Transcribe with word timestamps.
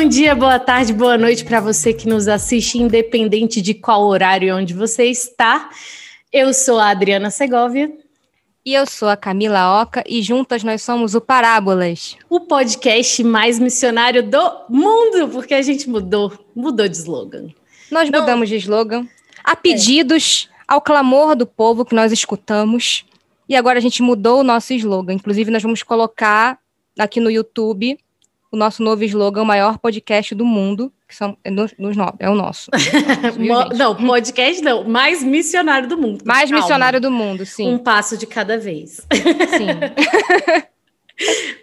Bom 0.00 0.08
dia, 0.08 0.32
boa 0.32 0.60
tarde, 0.60 0.92
boa 0.92 1.18
noite 1.18 1.44
para 1.44 1.60
você 1.60 1.92
que 1.92 2.06
nos 2.06 2.28
assiste, 2.28 2.78
independente 2.78 3.60
de 3.60 3.74
qual 3.74 4.06
horário 4.06 4.46
e 4.46 4.52
onde 4.52 4.72
você 4.72 5.06
está. 5.06 5.70
Eu 6.32 6.54
sou 6.54 6.78
a 6.78 6.90
Adriana 6.90 7.32
Segovia. 7.32 7.92
E 8.64 8.74
eu 8.74 8.86
sou 8.86 9.08
a 9.08 9.16
Camila 9.16 9.82
Oca 9.82 10.04
e 10.06 10.22
juntas 10.22 10.62
nós 10.62 10.82
somos 10.82 11.16
o 11.16 11.20
Parábolas. 11.20 12.16
O 12.30 12.38
podcast 12.38 13.24
mais 13.24 13.58
missionário 13.58 14.22
do 14.22 14.66
mundo, 14.68 15.30
porque 15.32 15.52
a 15.52 15.62
gente 15.62 15.90
mudou, 15.90 16.32
mudou 16.54 16.86
de 16.86 16.96
slogan. 16.96 17.48
Nós 17.90 18.08
Não. 18.08 18.20
mudamos 18.20 18.48
de 18.48 18.54
slogan 18.54 19.04
a 19.42 19.56
pedidos, 19.56 20.48
é. 20.48 20.62
ao 20.68 20.80
clamor 20.80 21.34
do 21.34 21.44
povo 21.44 21.84
que 21.84 21.96
nós 21.96 22.12
escutamos. 22.12 23.04
E 23.48 23.56
agora 23.56 23.78
a 23.78 23.82
gente 23.82 24.00
mudou 24.00 24.38
o 24.38 24.44
nosso 24.44 24.72
slogan. 24.74 25.14
Inclusive, 25.14 25.50
nós 25.50 25.62
vamos 25.64 25.82
colocar 25.82 26.56
aqui 26.96 27.18
no 27.18 27.32
YouTube 27.32 27.98
o 28.50 28.56
nosso 28.56 28.82
novo 28.82 29.04
slogan, 29.04 29.42
o 29.42 29.46
maior 29.46 29.78
podcast 29.78 30.34
do 30.34 30.44
mundo, 30.44 30.92
que 31.06 31.14
são, 31.14 31.36
é, 31.44 31.50
nos, 31.50 31.72
é 32.18 32.30
o 32.30 32.34
nosso. 32.34 32.70
não, 33.76 33.94
podcast 33.94 34.62
não, 34.62 34.84
mais 34.84 35.22
missionário 35.22 35.88
do 35.88 35.98
mundo. 35.98 36.22
Mais 36.24 36.50
Calma. 36.50 36.62
missionário 36.64 37.00
do 37.00 37.10
mundo, 37.10 37.44
sim. 37.44 37.68
Um 37.68 37.78
passo 37.78 38.16
de 38.16 38.26
cada 38.26 38.58
vez. 38.58 39.06
Sim. 39.12 39.68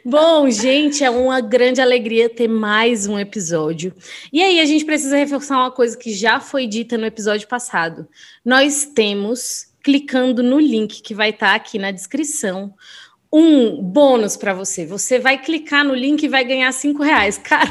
Bom, 0.03 0.49
gente, 0.49 1.03
é 1.03 1.09
uma 1.09 1.39
grande 1.41 1.81
alegria 1.81 2.29
ter 2.29 2.47
mais 2.47 3.07
um 3.07 3.17
episódio. 3.17 3.93
E 4.31 4.43
aí, 4.43 4.59
a 4.59 4.65
gente 4.65 4.85
precisa 4.85 5.17
reforçar 5.17 5.57
uma 5.57 5.71
coisa 5.71 5.97
que 5.97 6.13
já 6.13 6.39
foi 6.39 6.67
dita 6.67 6.97
no 6.97 7.05
episódio 7.05 7.47
passado. 7.47 8.07
Nós 8.43 8.85
temos, 8.85 9.67
clicando 9.81 10.43
no 10.43 10.59
link 10.59 11.01
que 11.01 11.15
vai 11.15 11.29
estar 11.29 11.55
aqui 11.55 11.79
na 11.79 11.91
descrição, 11.91 12.73
um 13.37 13.81
bônus 13.81 14.37
para 14.37 14.53
você. 14.53 14.85
Você 14.85 15.19
vai 15.19 15.37
clicar 15.37 15.83
no 15.83 15.93
link 15.93 16.23
e 16.23 16.29
vai 16.29 16.45
ganhar 16.45 16.71
cinco 16.71 17.03
reais. 17.03 17.37
Cara, 17.37 17.69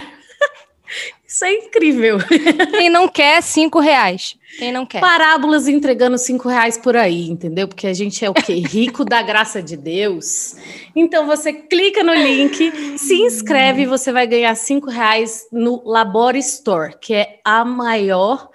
isso 1.27 1.43
é 1.43 1.55
incrível. 1.55 2.19
Quem 2.77 2.91
não 2.91 3.09
quer, 3.09 3.43
cinco 3.43 3.81
reais. 3.81 4.37
Quem 4.59 4.71
não 4.71 4.85
quer. 4.85 5.01
Parábolas 5.01 5.67
entregando 5.67 6.19
cinco 6.19 6.51
reais 6.51 6.77
por 6.77 6.95
aí, 6.95 7.31
entendeu? 7.31 7.67
Porque 7.67 7.87
a 7.87 7.95
gente 7.95 8.23
é 8.23 8.29
o 8.29 8.35
quê? 8.35 8.53
Rico 8.69 9.07
da 9.07 9.23
graça 9.23 9.63
de 9.63 9.75
Deus. 9.75 10.55
Então 10.95 11.27
você 11.27 11.51
clica 11.51 12.05
no 12.05 12.13
link, 12.13 12.99
se 12.99 13.15
inscreve 13.15 13.83
e 13.83 13.87
você 13.87 14.13
vai 14.13 14.27
ganhar 14.27 14.55
cinco 14.57 14.91
reais 14.91 15.49
no 15.51 15.83
Labor 15.87 16.37
Store, 16.37 16.95
que 17.01 17.15
é 17.15 17.41
a 17.43 17.65
maior, 17.65 18.51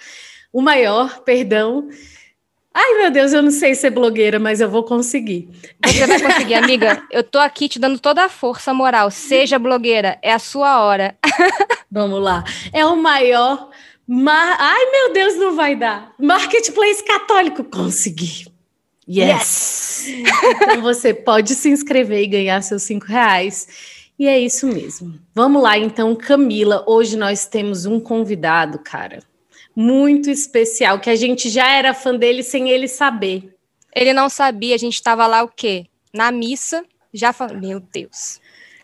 o 0.54 0.62
maior, 0.62 1.22
perdão, 1.22 1.90
Ai, 2.82 2.94
meu 2.96 3.12
Deus, 3.12 3.34
eu 3.34 3.42
não 3.42 3.52
sei 3.52 3.76
ser 3.76 3.90
blogueira, 3.90 4.40
mas 4.40 4.62
eu 4.62 4.70
vou 4.70 4.84
conseguir. 4.84 5.50
Você 5.86 6.08
vai 6.08 6.22
conseguir, 6.22 6.54
amiga. 6.54 7.04
Eu 7.12 7.22
tô 7.26 7.38
aqui 7.38 7.68
te 7.68 7.78
dando 7.78 8.00
toda 8.00 8.24
a 8.24 8.30
força 8.30 8.74
moral. 8.74 9.12
Seja 9.12 9.60
blogueira, 9.60 10.18
é 10.22 10.32
a 10.32 10.40
sua 10.40 10.82
hora. 10.82 11.18
Vamos 11.92 12.24
lá. 12.24 12.42
É 12.72 12.86
o 12.86 12.96
maior. 12.96 13.70
Mar... 14.08 14.56
Ai, 14.58 14.92
meu 14.92 15.12
Deus, 15.12 15.36
não 15.36 15.58
vai 15.58 15.76
dar. 15.76 16.14
Marketplace 16.18 17.04
católico. 17.04 17.66
Consegui. 17.66 18.48
Yes! 19.06 20.06
yes. 20.08 20.30
então 20.62 20.82
você 20.82 21.14
pode 21.14 21.56
se 21.56 21.70
inscrever 21.70 22.24
e 22.24 22.28
ganhar 22.28 22.62
seus 22.62 22.84
cinco 22.84 23.08
reais. 23.08 23.68
E 24.18 24.26
é 24.26 24.40
isso 24.40 24.66
mesmo. 24.66 25.20
Vamos 25.36 25.62
lá, 25.62 25.78
então, 25.78 26.16
Camila. 26.16 26.86
Hoje 26.88 27.18
nós 27.18 27.46
temos 27.46 27.86
um 27.86 28.00
convidado, 28.00 28.80
cara 28.80 29.20
muito 29.80 30.30
especial, 30.30 31.00
que 31.00 31.10
a 31.10 31.16
gente 31.16 31.50
já 31.50 31.72
era 31.72 31.94
fã 31.94 32.14
dele 32.14 32.44
sem 32.44 32.70
ele 32.70 32.86
saber. 32.86 33.56
Ele 33.96 34.12
não 34.12 34.28
sabia, 34.28 34.76
a 34.76 34.78
gente 34.78 34.96
estava 34.96 35.26
lá 35.26 35.42
o 35.42 35.48
quê? 35.48 35.86
Na 36.14 36.34
missa, 36.34 36.84
já 37.14 37.32
falou, 37.32 37.58
meu 37.58 37.80
Deus. 37.80 38.42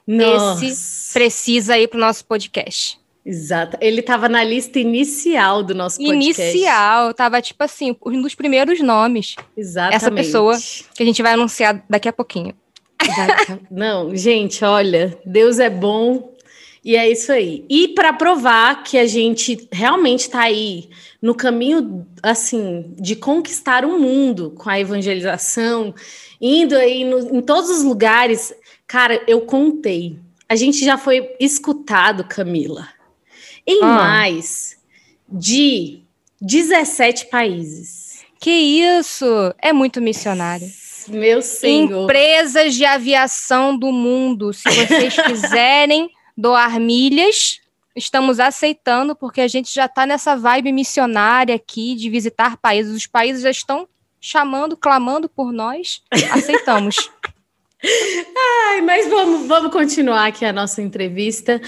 Nossa. 0.07 0.65
Esse 0.65 1.11
precisa 1.11 1.77
ir 1.77 1.89
para 1.89 1.97
o 1.97 1.99
nosso 1.99 2.23
podcast. 2.23 2.97
Exato. 3.25 3.77
Ele 3.81 3.99
estava 3.99 4.29
na 4.29 4.41
lista 4.41 4.79
inicial 4.79 5.63
do 5.63 5.75
nosso 5.75 5.97
podcast. 5.97 6.41
Inicial, 6.41 7.13
tava 7.13 7.41
tipo 7.41 7.61
assim, 7.61 7.93
um 8.05 8.21
dos 8.21 8.33
primeiros 8.33 8.79
nomes. 8.79 9.35
Exatamente. 9.57 9.95
Essa 9.97 10.11
pessoa 10.11 10.55
que 10.95 11.03
a 11.03 11.05
gente 11.05 11.21
vai 11.21 11.33
anunciar 11.33 11.83
daqui 11.89 12.07
a 12.07 12.13
pouquinho. 12.13 12.55
Não, 13.69 14.15
gente, 14.15 14.63
olha, 14.63 15.17
Deus 15.25 15.59
é 15.59 15.69
bom 15.69 16.34
e 16.85 16.95
é 16.95 17.09
isso 17.09 17.31
aí. 17.31 17.65
E 17.67 17.87
para 17.87 18.13
provar 18.13 18.83
que 18.83 18.95
a 18.95 19.07
gente 19.07 19.67
realmente 19.71 20.21
está 20.21 20.41
aí 20.41 20.87
no 21.19 21.33
caminho, 21.33 22.05
assim, 22.21 22.93
de 22.95 23.15
conquistar 23.15 23.83
o 23.83 23.99
mundo 23.99 24.53
com 24.55 24.69
a 24.69 24.79
evangelização, 24.79 25.95
indo 26.39 26.75
aí 26.75 27.03
no, 27.03 27.37
em 27.37 27.41
todos 27.41 27.71
os 27.71 27.81
lugares, 27.81 28.53
cara, 28.85 29.19
eu 29.27 29.41
contei. 29.41 30.19
A 30.47 30.55
gente 30.55 30.85
já 30.85 30.95
foi 30.95 31.35
escutado, 31.39 32.23
Camila, 32.23 32.87
em 33.65 33.79
ah. 33.81 33.87
mais 33.87 34.77
de 35.27 36.03
17 36.39 37.31
países. 37.31 38.23
Que 38.39 38.51
isso! 38.51 39.25
É 39.59 39.73
muito 39.73 39.99
missionário. 39.99 40.67
Meu 41.07 41.41
senhor. 41.41 42.03
Empresas 42.03 42.75
de 42.75 42.85
aviação 42.85 43.75
do 43.75 43.91
mundo, 43.91 44.53
se 44.53 44.69
vocês 44.69 45.15
quiserem 45.25 46.11
doar 46.35 46.79
milhas. 46.79 47.59
Estamos 47.95 48.39
aceitando, 48.39 49.15
porque 49.15 49.41
a 49.41 49.47
gente 49.47 49.73
já 49.73 49.85
está 49.85 50.05
nessa 50.05 50.35
vibe 50.35 50.71
missionária 50.71 51.55
aqui 51.55 51.95
de 51.95 52.09
visitar 52.09 52.57
países. 52.57 52.93
Os 52.95 53.07
países 53.07 53.41
já 53.41 53.49
estão 53.49 53.87
chamando, 54.19 54.75
clamando 54.75 55.29
por 55.29 55.53
nós. 55.53 56.01
Aceitamos. 56.31 57.09
Ai, 58.71 58.81
mas 58.81 59.07
vamos, 59.07 59.47
vamos 59.47 59.71
continuar 59.71 60.27
aqui 60.27 60.43
a 60.43 60.51
nossa 60.51 60.81
entrevista. 60.81 61.61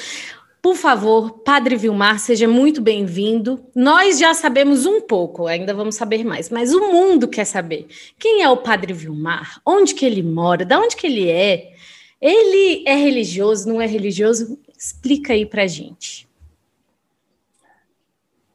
Por 0.61 0.75
favor, 0.75 1.43
Padre 1.43 1.77
Vilmar, 1.77 2.19
seja 2.19 2.47
muito 2.47 2.81
bem-vindo. 2.81 3.63
Nós 3.75 4.19
já 4.19 4.33
sabemos 4.33 4.85
um 4.85 4.99
pouco, 4.99 5.47
ainda 5.47 5.73
vamos 5.73 5.95
saber 5.95 6.25
mais, 6.25 6.49
mas 6.49 6.73
o 6.73 6.91
mundo 6.91 7.27
quer 7.27 7.45
saber. 7.45 7.87
Quem 8.19 8.41
é 8.41 8.49
o 8.49 8.57
Padre 8.57 8.91
Vilmar? 8.91 9.61
Onde 9.65 9.93
que 9.93 10.05
ele 10.05 10.23
mora? 10.23 10.65
De 10.65 10.75
onde 10.75 10.95
que 10.95 11.07
ele 11.07 11.29
é? 11.29 11.71
Ele 12.21 12.83
é 12.87 12.95
religioso, 12.95 13.69
não 13.69 13.81
é 13.81 13.85
religioso? 13.85 14.59
Explica 14.77 15.33
aí 15.33 15.45
para 15.45 15.67
gente. 15.67 16.27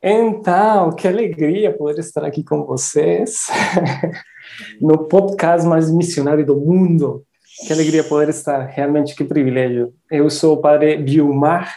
Então, 0.02 0.90
que 0.90 1.06
alegria 1.06 1.72
poder 1.72 2.00
estar 2.00 2.24
aqui 2.24 2.42
com 2.42 2.64
vocês 2.64 3.46
no 4.82 5.06
podcast 5.06 5.66
mais 5.66 5.92
missionário 5.92 6.44
do 6.44 6.56
mundo. 6.56 7.24
Que 7.64 7.72
alegria 7.72 8.02
poder 8.02 8.28
estar, 8.30 8.66
realmente 8.66 9.14
que 9.14 9.22
privilégio. 9.22 9.94
Eu 10.10 10.28
sou 10.28 10.54
o 10.54 10.60
padre 10.60 10.96
Vilmar. 10.96 11.72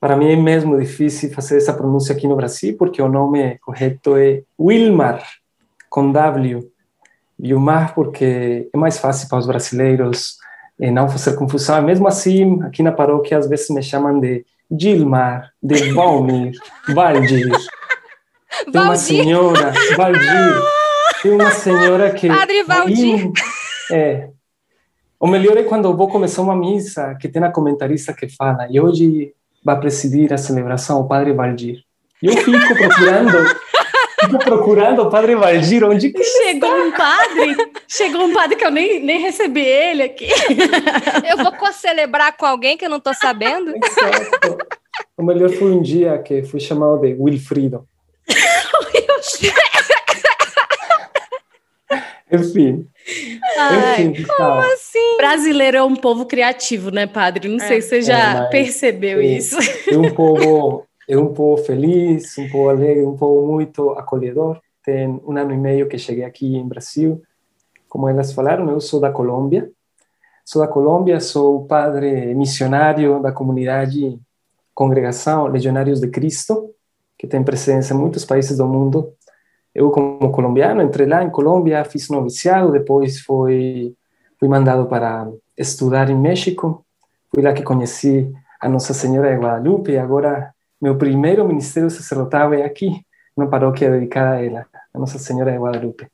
Para 0.00 0.16
mim 0.16 0.32
é 0.32 0.36
mesmo 0.36 0.76
difícil 0.80 1.30
fazer 1.30 1.58
essa 1.58 1.72
pronúncia 1.72 2.12
aqui 2.12 2.26
no 2.26 2.34
Brasil, 2.34 2.76
porque 2.76 3.00
o 3.00 3.08
nome 3.08 3.56
correto 3.58 4.16
é 4.16 4.42
Wilmar, 4.58 5.24
com 5.88 6.10
W. 6.10 6.68
Vilmar, 7.38 7.94
porque 7.94 8.68
é 8.72 8.76
mais 8.76 8.98
fácil 8.98 9.28
para 9.28 9.38
os 9.38 9.46
brasileiros 9.46 10.38
e 10.78 10.90
não 10.90 11.08
fazer 11.08 11.34
confusão. 11.36 11.82
Mesmo 11.82 12.06
assim, 12.06 12.62
aqui 12.62 12.82
na 12.82 12.92
paróquia, 12.92 13.38
às 13.38 13.48
vezes 13.48 13.68
me 13.70 13.82
chamam 13.82 14.20
de 14.20 14.44
Gilmar, 14.70 15.50
de 15.62 15.92
Valmir, 15.92 16.52
Valdir. 16.94 17.50
Tem 18.70 18.80
uma 18.80 18.96
senhora, 18.96 19.72
Valdir, 19.96 20.62
tem 21.22 21.32
uma 21.32 21.50
senhora 21.50 22.10
que... 22.12 22.28
Padre 22.28 22.62
Valdir. 22.64 23.30
é, 23.92 24.28
o 25.20 25.26
melhor 25.26 25.56
é 25.56 25.64
quando 25.64 25.86
eu 25.86 25.96
vou 25.96 26.08
começar 26.08 26.42
uma 26.42 26.54
missa, 26.54 27.14
que 27.16 27.28
tem 27.28 27.42
a 27.42 27.50
comentarista 27.50 28.12
que 28.12 28.28
fala, 28.28 28.68
e 28.70 28.80
hoje 28.80 29.32
vai 29.64 29.78
presidir 29.78 30.32
a 30.32 30.38
celebração 30.38 31.00
o 31.00 31.08
Padre 31.08 31.32
Valdir. 31.32 31.82
E 32.22 32.26
eu 32.26 32.36
fico 32.36 32.74
procurando 32.74 33.36
Fico 34.20 34.38
procurando 34.38 35.02
o 35.02 35.10
padre 35.10 35.36
Valdir, 35.36 35.84
onde 35.84 36.10
que 36.10 36.24
Chegou 36.24 36.74
um 36.74 36.92
padre, 36.92 37.56
chegou 37.86 38.24
um 38.24 38.32
padre 38.32 38.56
que 38.56 38.64
eu 38.64 38.70
nem, 38.70 39.00
nem 39.00 39.20
recebi 39.20 39.64
ele 39.64 40.02
aqui. 40.02 40.28
Eu 41.28 41.36
vou 41.38 41.52
celebrar 41.72 42.36
com 42.36 42.44
alguém 42.46 42.76
que 42.76 42.84
eu 42.84 42.90
não 42.90 42.98
estou 42.98 43.14
sabendo? 43.14 43.72
Exato. 43.76 44.58
O 45.16 45.22
melhor 45.22 45.50
foi 45.50 45.70
um 45.70 45.80
dia 45.80 46.18
que 46.18 46.42
fui 46.42 46.60
chamado 46.60 47.00
de 47.00 47.14
Wilfrido. 47.18 47.86
Enfim. 52.30 52.86
Ai, 53.56 54.02
Enfim, 54.02 54.24
como 54.24 54.60
tá. 54.60 54.72
assim? 54.74 55.16
Brasileiro 55.16 55.78
é 55.78 55.82
um 55.82 55.96
povo 55.96 56.26
criativo, 56.26 56.90
né, 56.90 57.06
padre? 57.06 57.48
Não 57.48 57.56
é. 57.56 57.66
sei 57.66 57.80
se 57.80 57.88
você 57.88 58.02
já 58.02 58.44
é, 58.44 58.50
percebeu 58.50 59.20
é, 59.20 59.24
isso. 59.24 59.56
É 59.90 59.96
um 59.96 60.10
povo 60.10 60.86
é 61.08 61.16
um 61.16 61.32
povo 61.32 61.62
feliz, 61.64 62.36
um 62.36 62.48
povo 62.50 62.68
alegre, 62.68 63.02
um 63.02 63.16
povo 63.16 63.50
muito 63.50 63.90
acolhedor. 63.92 64.60
Tem 64.84 65.08
um 65.08 65.36
ano 65.36 65.54
e 65.54 65.56
meio 65.56 65.88
que 65.88 65.98
cheguei 65.98 66.22
aqui 66.22 66.54
em 66.54 66.68
Brasil. 66.68 67.22
Como 67.88 68.06
elas 68.06 68.34
falaram, 68.34 68.70
eu 68.70 68.78
sou 68.78 69.00
da 69.00 69.10
Colômbia. 69.10 69.70
Sou 70.44 70.60
da 70.60 70.68
Colômbia, 70.68 71.18
sou 71.18 71.64
padre 71.66 72.34
missionário 72.34 73.20
da 73.22 73.32
comunidade 73.32 74.20
Congregação 74.74 75.46
Legionários 75.46 75.98
de 75.98 76.08
Cristo, 76.08 76.74
que 77.18 77.26
tem 77.26 77.42
presença 77.42 77.94
em 77.94 77.96
muitos 77.96 78.24
países 78.24 78.58
do 78.58 78.66
mundo. 78.66 79.12
Eu, 79.74 79.90
como 79.90 80.30
colombiano, 80.30 80.82
entrei 80.82 81.06
lá 81.06 81.24
em 81.24 81.30
Colômbia, 81.30 81.84
fiz 81.84 82.08
noviciado, 82.10 82.70
depois 82.70 83.20
fui, 83.20 83.94
fui 84.38 84.48
mandado 84.48 84.86
para 84.86 85.26
estudar 85.56 86.10
em 86.10 86.18
México. 86.18 86.84
Fui 87.34 87.42
lá 87.42 87.52
que 87.52 87.62
conheci 87.62 88.30
a 88.60 88.68
Nossa 88.68 88.92
Senhora 88.92 89.30
de 89.30 89.40
Guadalupe. 89.40 89.96
Agora, 89.96 90.54
meu 90.80 90.96
primeiro 90.96 91.46
ministério 91.46 91.90
sacerdotal 91.90 92.54
é 92.54 92.62
aqui, 92.62 93.04
uma 93.36 93.48
paróquia 93.48 93.90
dedicada 93.90 94.36
a 94.36 94.44
ela, 94.44 94.66
a 94.92 94.98
Nossa 94.98 95.18
Senhora 95.18 95.52
de 95.52 95.58
Guadalupe. 95.58 96.08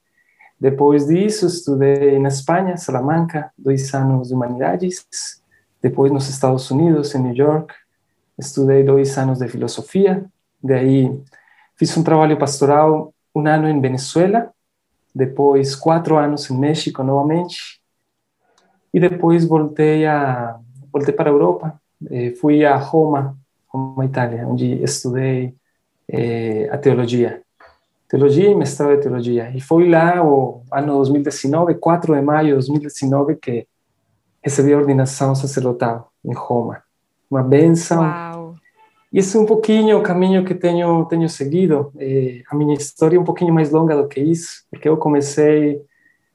Depois 0.58 1.06
disso, 1.06 1.46
estudei 1.46 2.18
na 2.18 2.28
Espanha, 2.28 2.76
Salamanca, 2.76 3.50
dois 3.58 3.92
anos 3.94 4.28
de 4.28 4.34
humanidades. 4.34 5.06
Depois, 5.82 6.10
nos 6.10 6.28
Estados 6.28 6.70
Unidos, 6.70 7.14
em 7.14 7.22
New 7.22 7.34
York, 7.34 7.74
estudei 8.38 8.82
dois 8.82 9.16
anos 9.18 9.38
de 9.38 9.48
filosofia. 9.48 10.24
Daí, 10.62 11.10
fiz 11.76 11.94
um 11.96 12.02
trabalho 12.02 12.38
pastoral 12.38 13.12
um 13.34 13.46
ano 13.46 13.68
em 13.68 13.80
Venezuela, 13.80 14.50
depois 15.14 15.74
quatro 15.74 16.16
anos 16.16 16.48
em 16.48 16.56
México 16.56 17.02
novamente, 17.02 17.80
e 18.92 19.00
depois 19.00 19.44
voltei 19.44 20.06
a 20.06 20.58
voltei 20.92 21.12
para 21.12 21.28
a 21.28 21.32
Europa, 21.32 21.80
eh, 22.08 22.30
fui 22.40 22.64
a 22.64 22.76
Roma, 22.76 23.36
Roma, 23.74 24.04
Itália, 24.04 24.46
onde 24.46 24.80
estudei 24.84 25.52
eh, 26.08 26.68
a 26.70 26.78
teologia, 26.78 27.42
teologia 28.08 28.48
e 28.48 28.54
mestrado 28.54 28.94
de 28.94 29.02
teologia. 29.02 29.50
E 29.52 29.60
foi 29.60 29.88
lá 29.88 30.24
o 30.24 30.62
ano 30.72 30.94
2019, 30.98 31.74
4 31.74 32.14
de 32.14 32.22
maio 32.22 32.46
de 32.46 32.52
2019, 32.54 33.34
que 33.34 33.66
recebi 34.40 34.72
a 34.72 34.78
ordenação 34.78 35.34
sacerdotal 35.34 36.12
em 36.24 36.32
Roma. 36.32 36.82
Uma 37.28 37.42
benção. 37.42 38.02
Uau. 38.02 38.54
Esse 39.12 39.36
é 39.36 39.40
um 39.40 39.46
pouquinho 39.46 39.98
o 39.98 40.02
caminho 40.02 40.44
que 40.44 40.54
tenho 40.54 41.04
tenho 41.06 41.28
seguido. 41.28 41.92
Eh, 41.98 42.42
a 42.48 42.54
minha 42.54 42.74
história 42.74 43.16
é 43.16 43.20
um 43.20 43.24
pouquinho 43.24 43.52
mais 43.52 43.70
longa 43.70 43.96
do 43.96 44.06
que 44.06 44.20
isso, 44.20 44.64
porque 44.70 44.88
eu 44.88 44.96
comecei 44.96 45.82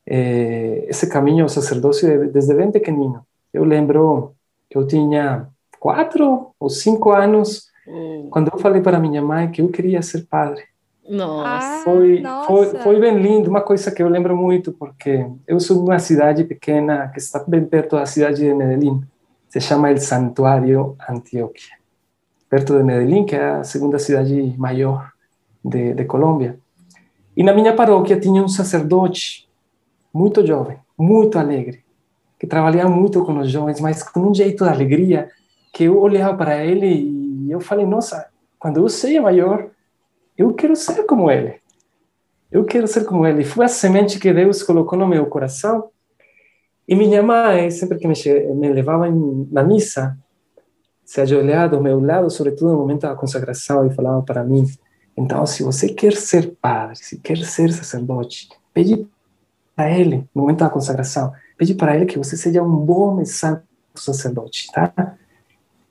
eh, 0.05 0.85
esse 0.89 1.07
caminho 1.07 1.43
ao 1.43 1.49
sacerdócio 1.49 2.29
desde 2.31 2.53
bem 2.53 2.69
pequenino. 2.69 3.25
Eu 3.53 3.63
lembro 3.63 4.33
que 4.69 4.77
eu 4.77 4.85
tinha 4.85 5.49
quatro 5.79 6.51
ou 6.59 6.69
cinco 6.69 7.11
anos 7.11 7.69
Hum. 7.89 8.27
quando 8.29 8.51
eu 8.53 8.59
falei 8.59 8.81
para 8.81 8.99
minha 8.99 9.19
mãe 9.21 9.49
que 9.49 9.61
eu 9.63 9.69
queria 9.69 10.01
ser 10.03 10.27
padre. 10.27 10.63
Nossa. 11.09 11.79
Ah, 11.79 11.81
Foi, 11.83 12.19
nossa. 12.19 12.47
foi, 12.47 12.65
foi 12.81 12.99
bem 12.99 13.17
lindo, 13.19 13.49
uma 13.49 13.61
coisa 13.61 13.89
que 13.89 14.03
eu 14.03 14.07
lembro 14.07 14.37
muito, 14.37 14.71
porque 14.71 15.25
eu 15.47 15.59
sou 15.59 15.77
de 15.77 15.83
uma 15.89 15.97
cidade 15.97 16.43
pequena 16.43 17.07
que 17.07 17.17
está 17.17 17.43
bem 17.47 17.65
perto 17.65 17.95
da 17.95 18.05
cidade 18.05 18.41
de 18.41 18.53
Medellín. 18.53 19.01
Se 19.49 19.59
chama 19.59 19.89
El 19.89 19.97
Santuário 19.97 20.95
Antioquia. 21.09 21.73
Perto 22.47 22.77
de 22.77 22.83
Medellín, 22.83 23.25
que 23.25 23.35
é 23.35 23.49
a 23.49 23.63
segunda 23.63 23.97
cidade 23.97 24.53
maior 24.55 25.09
de, 25.65 25.95
de 25.95 26.05
Colômbia. 26.05 26.59
E 27.35 27.41
na 27.41 27.53
minha 27.53 27.75
paróquia 27.75 28.19
tinha 28.19 28.43
um 28.43 28.47
sacerdote 28.47 29.49
muito 30.13 30.45
jovem, 30.45 30.77
muito 30.95 31.39
alegre, 31.39 31.83
que 32.39 32.45
trabalhava 32.45 32.89
muito 32.89 33.25
com 33.25 33.39
os 33.39 33.49
jovens, 33.49 33.79
mas 33.81 34.03
com 34.03 34.19
um 34.29 34.33
jeito 34.35 34.63
de 34.63 34.69
alegria 34.69 35.29
que 35.71 35.85
eu 35.85 35.99
olhava 35.99 36.35
para 36.37 36.63
ele 36.63 36.87
e 36.87 37.51
eu 37.51 37.59
falei, 37.59 37.85
nossa, 37.85 38.27
quando 38.57 38.77
eu 38.77 38.89
seja 38.89 39.21
maior, 39.21 39.69
eu 40.37 40.53
quero 40.53 40.75
ser 40.75 41.03
como 41.03 41.29
ele. 41.29 41.55
Eu 42.51 42.65
quero 42.65 42.87
ser 42.87 43.05
como 43.05 43.25
ele. 43.25 43.43
Foi 43.43 43.65
a 43.65 43.67
semente 43.67 44.19
que 44.19 44.33
Deus 44.33 44.63
colocou 44.63 44.97
no 44.97 45.07
meu 45.07 45.25
coração. 45.27 45.89
E 46.87 46.95
minha 46.95 47.21
mãe, 47.21 47.69
sempre 47.69 47.97
que 47.97 48.07
me, 48.07 48.15
me 48.55 48.73
levava 48.73 49.07
em, 49.07 49.47
na 49.51 49.63
missa, 49.63 50.17
se 51.05 51.21
ajoelhava 51.21 51.75
ao 51.75 51.83
meu 51.83 51.99
lado, 51.99 52.29
sobretudo 52.29 52.71
no 52.71 52.77
momento 52.79 53.01
da 53.01 53.15
consagração, 53.15 53.85
e 53.85 53.93
falava 53.93 54.21
para 54.23 54.43
mim: 54.43 54.65
então, 55.15 55.45
se 55.45 55.63
você 55.63 55.89
quer 55.89 56.13
ser 56.13 56.55
padre, 56.61 56.95
se 56.95 57.19
quer 57.19 57.37
ser 57.39 57.71
sacerdote, 57.73 58.49
pede 58.73 59.07
para 59.75 59.91
ele, 59.91 60.27
no 60.33 60.41
momento 60.43 60.59
da 60.59 60.69
consagração, 60.69 61.33
pede 61.57 61.73
para 61.73 61.95
ele 61.95 62.05
que 62.05 62.17
você 62.17 62.37
seja 62.37 62.63
um 62.63 62.75
bom 62.75 63.21
e 63.21 63.25
santo 63.25 63.63
sacerdote, 63.95 64.71
tá? 64.71 65.17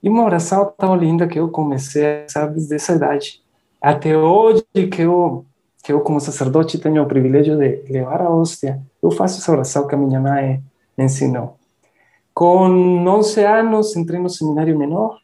E 0.03 0.09
uma 0.09 0.25
oração 0.25 0.73
tão 0.77 0.97
linda 0.97 1.27
que 1.27 1.39
eu 1.39 1.49
comecei, 1.49 2.25
sabe, 2.29 2.55
desde 2.55 2.75
essa 2.77 2.95
idade. 2.95 3.43
Até 3.81 4.17
hoje 4.17 4.65
que 4.91 5.03
eu, 5.03 5.45
que 5.83 5.93
eu 5.93 6.01
como 6.01 6.21
sacerdote 6.21 6.79
tenho 6.79 7.03
o 7.03 7.07
privilégio 7.07 7.57
de 7.57 7.83
levar 7.91 8.23
a 8.23 8.31
hóstia, 8.31 8.81
eu 9.03 9.11
faço 9.11 9.39
essa 9.39 9.53
oração 9.53 9.87
que 9.87 9.95
a 9.95 9.99
minha 9.99 10.21
mãe 10.21 10.63
me 10.97 11.05
ensinou. 11.05 11.57
Com 12.33 12.69
11 13.05 13.45
anos 13.45 13.97
entrei 13.97 14.21
no 14.21 14.29
seminário 14.29 14.79
menor. 14.79 15.19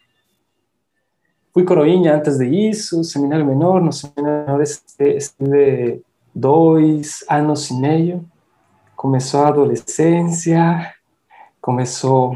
Fui 1.52 1.64
coroinha 1.64 2.16
antes 2.16 2.38
de 2.38 2.46
isso, 2.46 3.04
seminário 3.04 3.46
menor. 3.46 3.80
No 3.80 3.92
seminário 3.92 4.46
menor 4.46 4.62
estive 4.62 6.02
dois 6.34 7.24
anos 7.30 7.70
e 7.70 7.74
meio. 7.74 8.24
Começou 8.96 9.44
a 9.44 9.48
adolescência, 9.48 10.92
começou 11.60 12.34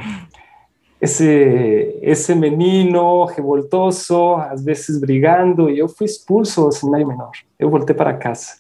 esse 1.01 1.99
esse 2.03 2.35
menino 2.35 3.25
revoltoso, 3.25 4.35
às 4.35 4.65
vezes 4.65 5.01
brigando, 5.01 5.71
e 5.71 5.79
eu 5.79 5.89
fui 5.89 6.07
expulso 6.07 6.65
do 6.65 6.73
seminário 6.73 7.07
menor. 7.07 7.31
Eu 7.59 7.71
voltei 7.71 7.95
para 7.95 8.15
casa. 8.15 8.59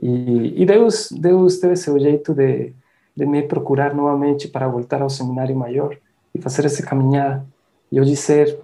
E, 0.00 0.62
e 0.62 0.66
Deus 0.66 1.08
Deus 1.10 1.58
teve 1.58 1.76
seu 1.76 1.96
de, 1.98 2.72
de 3.16 3.26
me 3.26 3.42
procurar 3.42 3.94
novamente 3.94 4.48
para 4.48 4.68
voltar 4.68 5.02
ao 5.02 5.10
seminário 5.10 5.56
maior 5.56 5.96
e 6.34 6.40
fazer 6.40 6.66
essa 6.66 6.82
caminhada. 6.82 7.44
E 7.90 8.00
hoje 8.00 8.16
ser 8.16 8.58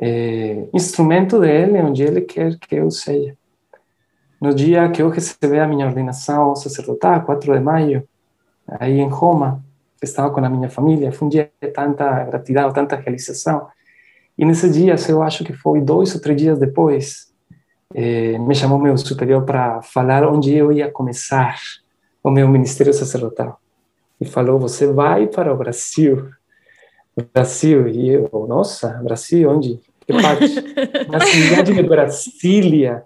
eh, 0.00 0.68
instrumento 0.72 1.40
dele, 1.40 1.80
onde 1.80 2.02
ele 2.02 2.20
quer 2.22 2.58
que 2.58 2.76
eu 2.76 2.90
seja. 2.90 3.36
No 4.40 4.54
dia 4.54 4.88
que 4.90 5.02
eu 5.02 5.08
recebi 5.08 5.58
a 5.58 5.66
minha 5.66 5.86
ordenação 5.86 6.54
sacerdotal, 6.54 7.22
4 7.22 7.52
de 7.54 7.60
maio, 7.60 8.08
aí 8.66 9.00
em 9.00 9.08
Roma, 9.08 9.62
estava 10.02 10.30
com 10.30 10.44
a 10.44 10.48
minha 10.48 10.70
família, 10.70 11.12
foi 11.12 11.26
um 11.26 11.28
dia 11.30 11.50
de 11.60 11.68
tanta 11.68 12.24
gratidão, 12.24 12.72
tanta 12.72 12.96
realização. 12.96 13.66
E 14.36 14.44
nesse 14.44 14.70
dia, 14.70 14.94
eu 15.08 15.22
acho 15.22 15.44
que 15.44 15.52
foi 15.52 15.80
dois 15.80 16.14
ou 16.14 16.20
três 16.20 16.40
dias 16.40 16.58
depois, 16.58 17.32
eh, 17.94 18.38
me 18.38 18.54
chamou 18.54 18.78
meu 18.78 18.96
superior 18.96 19.44
para 19.44 19.82
falar 19.82 20.26
onde 20.26 20.54
eu 20.54 20.70
ia 20.72 20.90
começar 20.90 21.56
o 22.22 22.30
meu 22.30 22.48
ministério 22.48 22.92
sacerdotal. 22.92 23.60
E 24.20 24.24
falou: 24.24 24.58
Você 24.58 24.86
vai 24.86 25.26
para 25.26 25.52
o 25.52 25.56
Brasil. 25.56 26.30
Brasil. 27.32 27.88
E 27.88 28.10
eu, 28.10 28.46
nossa, 28.48 28.90
Brasil, 29.02 29.50
onde? 29.50 29.80
Que 30.06 30.12
parte? 30.22 30.54
Na 31.10 31.20
cidade 31.20 31.74
de 31.74 31.82
Brasília. 31.82 33.04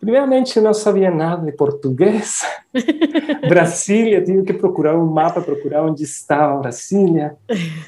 Primeiramente, 0.00 0.56
eu 0.56 0.62
não 0.62 0.72
sabia 0.72 1.10
nada 1.10 1.44
de 1.44 1.52
português. 1.52 2.40
Brasília, 3.46 4.24
tive 4.24 4.42
que 4.44 4.54
procurar 4.54 4.96
um 4.96 5.04
mapa, 5.04 5.42
procurar 5.42 5.84
onde 5.84 6.02
estava 6.02 6.58
Brasília. 6.58 7.36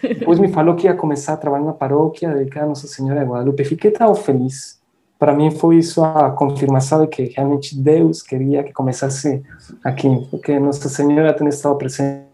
Depois 0.02 0.38
me 0.38 0.52
falou 0.52 0.76
que 0.76 0.86
ia 0.86 0.94
começar 0.94 1.32
a 1.32 1.36
trabalhar 1.38 1.64
na 1.64 1.72
paróquia 1.72 2.28
dedicada 2.34 2.66
a 2.66 2.68
Nossa 2.68 2.86
Senhora 2.86 3.20
de 3.20 3.30
Guadalupe. 3.30 3.64
Fiquei 3.64 3.90
tão 3.90 4.14
feliz. 4.14 4.78
Para 5.18 5.34
mim 5.34 5.50
foi 5.50 5.78
isso 5.78 6.04
a 6.04 6.30
confirmação 6.32 7.00
de 7.00 7.06
que 7.06 7.22
realmente 7.34 7.78
Deus 7.78 8.20
queria 8.20 8.62
que 8.62 8.72
começasse 8.72 9.42
aqui, 9.82 10.08
porque 10.30 10.58
Nossa 10.58 10.90
Senhora 10.90 11.32
tem 11.32 11.48
estado 11.48 11.76
presente 11.76 12.26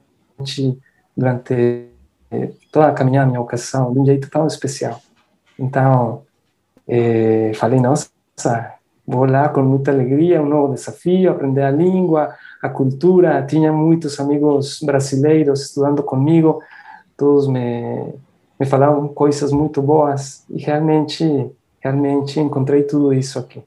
durante 1.16 1.86
eh, 2.32 2.50
toda 2.72 2.88
a 2.88 2.92
caminhada, 2.92 3.28
minha 3.28 3.40
vocação, 3.40 3.92
de 3.92 4.00
um 4.00 4.06
jeito 4.06 4.28
tão 4.28 4.46
especial. 4.46 5.00
Então, 5.56 6.22
eh, 6.88 7.52
falei, 7.54 7.78
nossa, 7.78 8.08
vou 9.08 9.24
lá 9.24 9.48
com 9.48 9.62
muita 9.62 9.90
alegria, 9.90 10.42
um 10.42 10.46
novo 10.46 10.74
desafio, 10.74 11.30
aprender 11.30 11.62
a 11.62 11.70
língua, 11.70 12.34
a 12.60 12.68
cultura. 12.68 13.42
Tinha 13.42 13.72
muitos 13.72 14.20
amigos 14.20 14.80
brasileiros 14.82 15.62
estudando 15.62 16.02
comigo, 16.02 16.60
todos 17.16 17.48
me, 17.48 18.12
me 18.60 18.66
falavam 18.66 19.08
coisas 19.08 19.50
muito 19.50 19.80
boas 19.80 20.44
e 20.50 20.58
realmente, 20.58 21.50
realmente 21.80 22.38
encontrei 22.38 22.82
tudo 22.82 23.14
isso 23.14 23.38
aqui. 23.38 23.62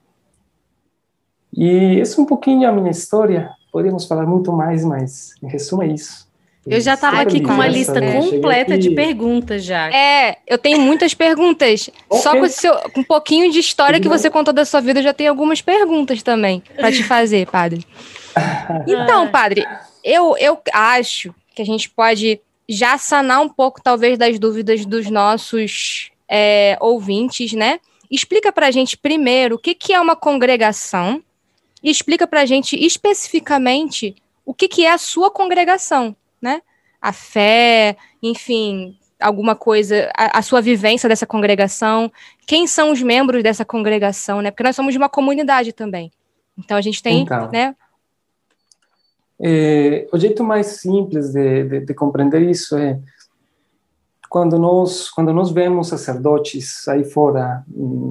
E 1.52 2.00
esse 2.00 2.20
é 2.20 2.22
um 2.22 2.26
pouquinho 2.28 2.70
a 2.70 2.72
minha 2.72 2.92
história. 2.92 3.50
Podemos 3.72 4.06
falar 4.06 4.28
muito 4.28 4.54
mais, 4.54 4.86
mas 4.86 5.34
em 5.42 5.48
resumo 5.48 5.82
é 5.82 5.88
isso. 5.88 6.31
Eu 6.66 6.80
já 6.80 6.94
estava 6.94 7.22
aqui 7.22 7.42
com 7.42 7.52
uma 7.52 7.68
lista 7.68 8.00
né? 8.00 8.14
Completa 8.14 8.78
de 8.78 8.92
perguntas 8.92 9.64
já. 9.64 9.90
É, 9.92 10.38
eu 10.48 10.58
tenho 10.60 10.80
muitas 10.80 11.14
perguntas. 11.14 11.90
Só 12.12 12.32
com, 12.34 12.42
o 12.42 12.50
seu- 12.50 12.76
com 12.92 13.00
um 13.02 13.04
pouquinho 13.04 13.52
de 13.52 13.60
história 13.60 14.00
que 14.00 14.08
você 14.08 14.30
contou 14.30 14.54
da 14.54 14.64
sua 14.64 14.80
vida, 14.80 15.00
eu 15.00 15.04
já 15.04 15.14
tenho 15.14 15.32
algumas 15.32 15.60
perguntas 15.62 16.22
também 16.22 16.62
para 16.76 16.92
te 16.92 17.04
fazer, 17.04 17.48
padre. 17.48 17.86
Então, 18.88 19.30
padre, 19.30 19.66
eu, 20.04 20.36
eu 20.38 20.60
acho 20.72 21.34
que 21.56 21.62
a 21.62 21.66
gente 21.66 21.90
pode 21.90 22.40
já 22.70 22.98
sanar 22.98 23.42
um 23.42 23.50
pouco, 23.50 23.82
talvez, 23.82 24.18
das 24.18 24.38
dúvidas 24.40 24.86
dos 24.86 25.10
nossos 25.10 26.12
é, 26.30 26.78
ouvintes, 26.80 27.54
né? 27.54 27.80
Explica 28.10 28.52
para 28.52 28.68
a 28.68 28.72
gente 28.72 28.96
primeiro 28.98 29.56
o 29.56 29.60
que, 29.60 29.74
que 29.74 29.94
é 29.94 30.00
uma 30.00 30.16
congregação 30.16 31.22
e 31.84 31.90
explica 31.90 32.28
para 32.28 32.42
a 32.42 32.46
gente 32.46 32.76
especificamente 32.76 34.16
o 34.46 34.54
que, 34.54 34.68
que 34.68 34.86
é 34.86 34.92
a 34.92 34.98
sua 34.98 35.32
congregação, 35.32 36.16
né? 36.42 36.62
A 37.02 37.12
fé, 37.14 37.98
enfim, 38.22 38.98
alguma 39.20 39.56
coisa, 39.56 40.12
a, 40.18 40.40
a 40.40 40.42
sua 40.42 40.62
vivência 40.62 41.08
dessa 41.08 41.26
congregação, 41.26 42.12
quem 42.46 42.68
são 42.68 42.92
os 42.92 43.02
membros 43.02 43.44
dessa 43.44 43.64
congregação, 43.64 44.42
né? 44.42 44.52
Porque 44.52 44.64
nós 44.64 44.76
somos 44.76 44.94
de 44.94 44.98
uma 44.98 45.10
comunidade 45.10 45.74
também. 45.74 46.12
Então 46.58 46.78
a 46.78 46.82
gente 46.82 47.02
tem, 47.02 47.22
Então. 47.22 47.50
né? 47.52 47.76
É, 49.44 50.08
o 50.12 50.20
jeito 50.20 50.44
mais 50.44 50.68
simples 50.68 51.32
de, 51.32 51.64
de, 51.64 51.80
de 51.88 51.94
compreender 51.96 52.42
isso 52.44 52.78
é 52.78 53.00
quando 54.30 54.60
nós 54.60 55.10
quando 55.10 55.34
nós 55.34 55.52
vemos 55.52 55.88
sacerdotes 55.88 56.88
aí 56.88 57.04
fora 57.04 57.64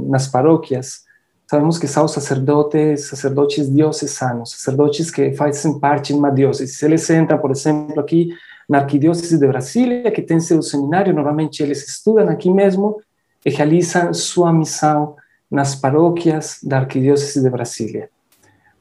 nas 0.09 0.27
paróquias, 0.27 1.05
sabemos 1.51 1.79
que 1.79 1.89
são 1.89 2.07
sacerdotes, 2.07 3.09
sacerdotes 3.09 3.69
diocesanos, 3.69 4.53
sacerdotes 4.53 5.11
que 5.11 5.33
fazem 5.33 5.81
parte 5.81 6.13
de 6.13 6.19
uma 6.21 6.31
diocese. 6.31 6.85
Eles 6.85 7.11
entram, 7.11 7.39
por 7.39 7.51
exemplo, 7.51 7.99
aqui 7.99 8.29
na 8.69 8.79
Arquidiocese 8.79 9.37
de 9.37 9.49
Brasília, 9.49 10.13
que 10.13 10.23
tem 10.23 10.39
seu 10.39 10.63
seminário, 10.63 11.13
normalmente 11.13 11.61
eles 11.61 11.85
estudam 11.89 12.29
aqui 12.29 12.49
mesmo 12.49 13.03
e 13.45 13.51
realizam 13.51 14.15
sua 14.15 14.53
missão 14.53 15.17
nas 15.51 15.75
paróquias 15.75 16.61
da 16.63 16.79
Arquidiocese 16.79 17.43
de 17.43 17.51
Brasília. 17.51 18.09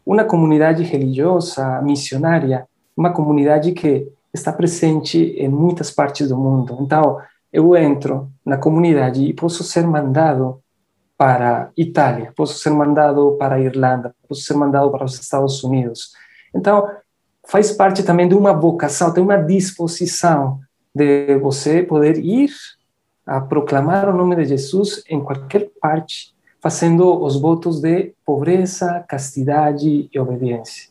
Uma 0.06 0.24
comunidade 0.24 0.84
religiosa 0.84 1.82
missionária, 1.82 2.68
uma 2.96 3.12
comunidade 3.12 3.72
que 3.72 4.08
está 4.32 4.54
presente 4.54 5.18
em 5.18 5.50
muitas 5.50 5.90
partes 5.90 6.30
do 6.30 6.38
mundo. 6.38 6.78
Então, 6.82 7.18
eu 7.52 7.76
entro 7.76 8.30
na 8.46 8.58
comunidade 8.58 9.24
e 9.24 9.34
posso 9.34 9.64
ser 9.64 9.88
mandado 9.88 10.62
para 11.20 11.70
Itália, 11.76 12.32
posso 12.34 12.58
ser 12.60 12.70
mandado 12.70 13.36
para 13.38 13.60
Irlanda, 13.60 14.16
posso 14.26 14.40
ser 14.40 14.54
mandado 14.54 14.90
para 14.90 15.04
os 15.04 15.20
Estados 15.20 15.62
Unidos. 15.66 16.14
Então, 16.56 16.90
faz 17.46 17.74
parte 17.74 18.04
também 18.04 18.26
de 18.26 18.36
uma 18.36 18.54
vocação, 18.54 19.12
de 19.12 19.20
uma 19.20 19.36
disposição 19.36 20.62
de 20.96 21.38
você 21.40 21.84
poder 21.84 22.18
ir 22.18 22.52
a 23.26 23.42
proclamar 23.42 24.08
o 24.08 24.16
nome 24.16 24.34
de 24.38 24.46
Jesus 24.46 25.04
em 25.10 25.20
qualquer 25.20 25.70
parte, 25.82 26.34
fazendo 26.62 27.22
os 27.22 27.36
votos 27.36 27.82
de 27.82 28.14
pobreza, 28.26 29.04
castidade 29.06 30.10
e 30.14 30.20
obediência. 30.20 30.90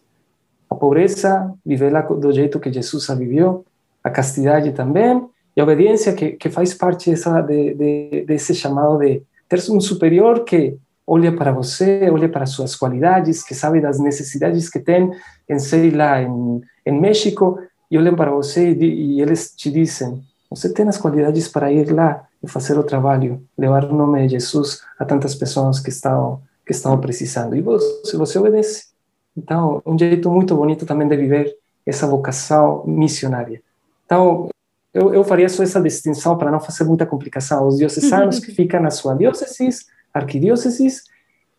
A 0.68 0.74
pobreza, 0.74 1.54
vivê-la 1.64 2.02
do 2.02 2.30
jeito 2.32 2.60
que 2.60 2.70
Jesus 2.70 3.08
a 3.08 3.14
viveu, 3.14 3.64
a 4.04 4.10
castidade 4.10 4.72
também, 4.72 5.26
e 5.56 5.60
a 5.62 5.64
obediência 5.64 6.12
que, 6.12 6.32
que 6.32 6.50
faz 6.50 6.74
parte 6.74 7.10
dessa, 7.10 7.40
de, 7.40 7.72
de, 7.72 8.24
desse 8.26 8.54
chamado 8.54 8.98
de 8.98 9.22
ter 9.48 9.60
um 9.70 9.80
superior 9.80 10.44
que 10.44 10.76
olha 11.06 11.34
para 11.34 11.52
você, 11.52 12.10
olha 12.10 12.28
para 12.28 12.46
suas 12.46 12.76
qualidades, 12.76 13.42
que 13.42 13.54
sabe 13.54 13.80
das 13.80 13.98
necessidades 13.98 14.68
que 14.68 14.78
tem 14.78 15.10
em 15.48 15.58
sei 15.58 15.90
lá, 15.90 16.20
em, 16.20 16.60
em 16.84 17.00
México, 17.00 17.58
e 17.90 17.96
olham 17.96 18.14
para 18.14 18.30
você 18.30 18.72
e, 18.72 19.14
e 19.16 19.20
eles 19.22 19.54
te 19.56 19.70
dizem: 19.70 20.22
você 20.50 20.72
tem 20.72 20.86
as 20.88 20.98
qualidades 20.98 21.48
para 21.48 21.72
ir 21.72 21.90
lá 21.90 22.26
e 22.42 22.48
fazer 22.48 22.78
o 22.78 22.82
trabalho, 22.82 23.42
levar 23.56 23.84
o 23.84 23.94
nome 23.94 24.26
de 24.26 24.32
Jesus 24.32 24.82
a 24.98 25.04
tantas 25.04 25.34
pessoas 25.34 25.80
que 25.80 25.90
estão 25.90 26.42
que 26.66 26.72
estão 26.72 27.00
precisando. 27.00 27.56
E 27.56 27.62
você, 27.62 28.14
você 28.14 28.38
obedece. 28.38 28.88
Então, 29.34 29.80
um 29.86 29.98
jeito 29.98 30.30
muito 30.30 30.54
bonito 30.54 30.84
também 30.84 31.08
de 31.08 31.16
viver 31.16 31.56
essa 31.86 32.06
vocação 32.06 32.84
missionária. 32.86 33.62
Então, 34.04 34.50
eu, 34.98 35.14
eu 35.14 35.24
faria 35.24 35.48
só 35.48 35.62
essa 35.62 35.80
distinção 35.80 36.36
para 36.36 36.50
não 36.50 36.60
fazer 36.60 36.84
muita 36.84 37.06
complicação. 37.06 37.66
Os 37.66 37.78
diocesanos 37.78 38.38
que 38.40 38.52
ficam 38.52 38.80
na 38.80 38.90
sua 38.90 39.14
diocese, 39.14 39.86
arquidióceses, 40.12 41.04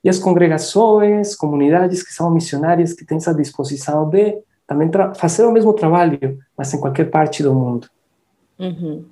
e 0.04 0.10
as 0.10 0.20
congregações, 0.20 1.36
comunidades 1.36 2.04
que 2.04 2.14
são 2.14 2.32
missionárias, 2.32 2.94
que 2.94 3.06
têm 3.06 3.18
essa 3.18 3.34
disposição 3.34 4.10
de 4.10 4.38
também 4.68 4.90
fazer 5.16 5.44
o 5.46 5.52
mesmo 5.52 5.74
trabalho, 5.74 6.40
mas 6.58 6.74
em 6.74 6.80
qualquer 6.80 7.10
parte 7.10 7.42
do 7.42 7.54
mundo. 7.54 7.90
Uhum. 8.58 9.04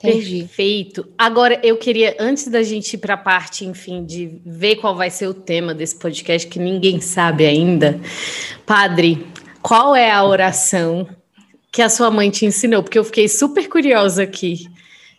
Perfeito. 0.00 1.08
Agora, 1.16 1.60
eu 1.62 1.76
queria, 1.76 2.16
antes 2.18 2.48
da 2.48 2.62
gente 2.62 2.94
ir 2.94 2.98
para 2.98 3.14
a 3.14 3.16
parte, 3.16 3.64
enfim, 3.64 4.04
de 4.04 4.40
ver 4.44 4.76
qual 4.76 4.96
vai 4.96 5.10
ser 5.10 5.28
o 5.28 5.34
tema 5.34 5.72
desse 5.72 5.96
podcast, 5.96 6.48
que 6.48 6.58
ninguém 6.58 7.00
sabe 7.00 7.46
ainda, 7.46 8.00
Padre, 8.66 9.26
qual 9.62 9.94
é 9.94 10.10
a 10.10 10.24
oração 10.24 11.06
que 11.72 11.80
a 11.80 11.88
sua 11.88 12.10
mãe 12.10 12.28
te 12.28 12.44
ensinou? 12.44 12.82
Porque 12.82 12.98
eu 12.98 13.04
fiquei 13.04 13.26
super 13.26 13.66
curiosa 13.66 14.22
aqui. 14.22 14.68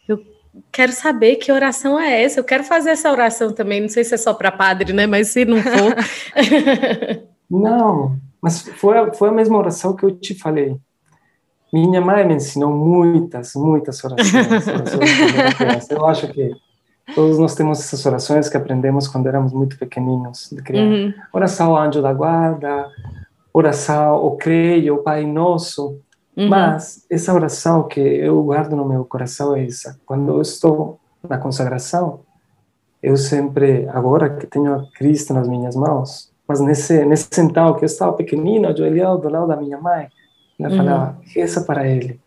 Eu 0.08 0.24
quero 0.72 0.92
saber 0.92 1.38
que 1.38 1.52
oração 1.52 2.00
é 2.00 2.24
essa. 2.24 2.40
Eu 2.40 2.44
quero 2.44 2.64
fazer 2.64 2.92
essa 2.92 3.12
oração 3.12 3.52
também. 3.52 3.82
Não 3.82 3.90
sei 3.90 4.04
se 4.04 4.14
é 4.14 4.18
só 4.18 4.36
para 4.36 4.52
padre, 4.52 4.94
né? 4.94 5.08
Mas 5.08 5.30
se 5.30 5.44
não 5.44 5.58
for. 5.58 5.96
não, 7.50 8.16
mas 8.40 8.62
foi, 8.62 9.14
foi 9.16 9.30
a 9.30 9.32
mesma 9.34 9.58
oração 9.58 9.96
que 9.96 10.06
eu 10.06 10.12
te 10.12 10.36
falei. 10.36 10.78
Minha 11.74 12.00
mãe 12.00 12.24
me 12.24 12.36
ensinou 12.36 12.72
muitas, 12.72 13.56
muitas 13.56 14.04
orações. 14.04 14.68
orações 15.60 15.90
eu 15.90 16.06
acho 16.06 16.28
que 16.28 16.52
todos 17.16 17.40
nós 17.40 17.56
temos 17.56 17.80
essas 17.80 18.06
orações 18.06 18.48
que 18.48 18.56
aprendemos 18.56 19.08
quando 19.08 19.26
éramos 19.26 19.52
muito 19.52 19.76
pequeninos, 19.80 20.50
de 20.52 20.62
criar. 20.62 20.84
Uhum. 20.84 21.14
Oração 21.34 21.76
ao 21.76 21.82
anjo 21.82 22.00
da 22.00 22.14
guarda, 22.14 22.92
oração 23.52 24.24
o 24.24 24.38
creio, 24.38 24.96
o 24.96 24.98
Pai 25.00 25.26
Nosso. 25.26 26.00
Uhum. 26.36 26.50
Mas 26.50 27.06
essa 27.10 27.34
oração 27.34 27.88
que 27.88 28.00
eu 28.00 28.44
guardo 28.44 28.76
no 28.76 28.86
meu 28.86 29.06
coração 29.06 29.56
é 29.56 29.66
essa. 29.66 30.00
Quando 30.06 30.32
eu 30.32 30.42
estou 30.42 31.00
na 31.28 31.38
consagração, 31.38 32.22
eu 33.02 33.16
sempre, 33.18 33.88
agora 33.90 34.30
que 34.36 34.48
tenho 34.48 34.74
a 34.74 34.88
Cristo 34.94 35.34
nas 35.34 35.48
minhas 35.48 35.76
mãos, 35.76 36.32
mas 36.48 36.60
nesse, 36.60 37.06
nesse 37.06 37.30
então 37.40 37.74
que 37.76 37.84
eu 37.84 37.86
estava 37.86 38.14
pequenino, 38.14 38.68
ajoelhado 38.68 39.22
do 39.22 39.30
lado 39.30 39.48
da 39.48 39.58
minha 39.58 39.80
mãe, 39.80 40.10
ela 40.60 40.70
uhum. 40.70 40.78
falava, 40.78 41.18
reza 41.22 41.62
para 41.62 41.88
ele, 41.88 42.20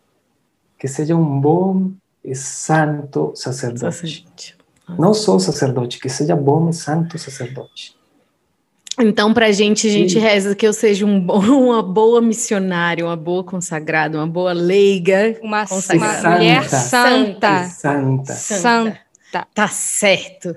que 0.78 0.86
seja 0.86 1.16
um 1.16 1.40
bom 1.40 1.90
e 2.24 2.34
santo 2.34 3.32
sacerdote. 3.34 3.80
sacerdote. 3.80 4.56
Não 4.98 5.12
só 5.14 5.38
sacerdote, 5.38 5.98
que 5.98 6.08
seja 6.08 6.36
bom 6.36 6.68
e 6.68 6.72
santo 6.72 7.18
sacerdote. 7.18 7.96
Então, 8.98 9.34
para 9.34 9.46
a 9.46 9.52
gente, 9.52 9.86
a 9.86 9.90
gente 9.90 10.14
Sim. 10.14 10.18
reza 10.20 10.54
que 10.54 10.66
eu 10.66 10.72
seja 10.72 11.04
um 11.04 11.20
bom, 11.20 11.40
uma 11.68 11.82
boa 11.82 12.20
missionária, 12.20 13.04
uma 13.04 13.16
boa 13.16 13.44
consagrada, 13.44 14.18
uma 14.18 14.26
boa 14.26 14.52
leiga. 14.52 15.36
Uma, 15.42 15.64
uma 15.64 16.30
mulher 16.30 16.68
santa. 16.68 17.64
Santa. 17.64 17.64
Santa. 17.64 18.32
santa. 18.32 19.06
Tá. 19.30 19.46
tá 19.52 19.68
certo. 19.68 20.56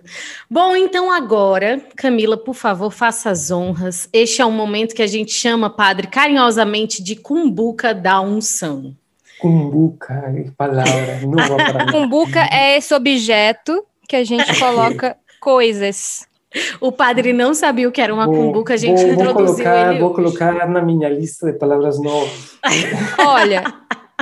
Bom, 0.50 0.76
então 0.76 1.12
agora, 1.12 1.82
Camila, 1.96 2.38
por 2.38 2.54
favor, 2.54 2.92
faça 2.92 3.30
as 3.30 3.52
honras. 3.52 4.08
Este 4.14 4.42
é 4.42 4.46
um 4.46 4.52
momento 4.52 4.96
que 4.96 5.02
a 5.02 5.08
gente 5.08 5.32
chama, 5.32 5.70
padre, 5.70 6.08
carinhosamente 6.08 7.04
de 7.04 7.16
cumbuca 7.16 7.94
da 7.94 8.22
unção. 8.22 8.96
Cumbuca, 9.40 10.34
que 10.34 10.52
palavra, 10.52 11.20
não 11.22 11.88
Cumbuca 11.92 12.48
é 12.52 12.78
esse 12.78 12.94
objeto 12.94 13.84
que 14.08 14.16
a 14.16 14.24
gente 14.24 14.54
coloca 14.60 15.18
coisas. 15.40 16.29
O 16.82 16.92
padre 16.92 17.34
não 17.34 17.54
sabia 17.54 17.88
o 17.88 17.92
que 17.92 18.02
era 18.02 18.14
uma 18.14 18.26
vou, 18.26 18.36
cumbuca, 18.36 18.74
a 18.74 18.78
gente 18.78 19.02
vou, 19.04 19.14
introduziu 19.14 19.46
vou 19.46 19.56
colocar, 19.56 19.92
ele. 19.92 20.00
Vou 20.00 20.14
colocar 20.14 20.68
na 20.68 20.82
minha 20.82 21.10
lista 21.10 21.52
de 21.52 21.58
palavras 21.58 22.02
novas. 22.02 22.58
Olha, 23.20 23.64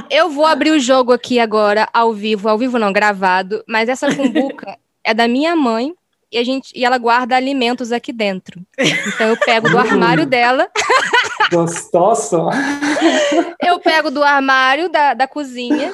eu 0.09 0.29
vou 0.29 0.45
abrir 0.45 0.71
o 0.71 0.79
jogo 0.79 1.11
aqui 1.11 1.39
agora, 1.39 1.87
ao 1.93 2.13
vivo, 2.13 2.49
ao 2.49 2.57
vivo 2.57 2.77
não, 2.77 2.91
gravado, 2.91 3.63
mas 3.67 3.89
essa 3.89 4.13
cumbuca 4.13 4.77
é 5.03 5.13
da 5.13 5.27
minha 5.27 5.55
mãe 5.55 5.93
e, 6.31 6.37
a 6.37 6.43
gente, 6.43 6.71
e 6.75 6.83
ela 6.83 6.97
guarda 6.97 7.35
alimentos 7.35 7.91
aqui 7.91 8.11
dentro. 8.11 8.61
Então 8.77 9.27
eu 9.27 9.37
pego 9.37 9.69
do 9.69 9.77
armário 9.77 10.25
dela. 10.25 10.69
Gostoso! 11.51 12.49
Eu 13.63 13.79
pego 13.79 14.11
do 14.11 14.21
armário 14.21 14.89
da, 14.89 15.13
da 15.13 15.27
cozinha 15.27 15.93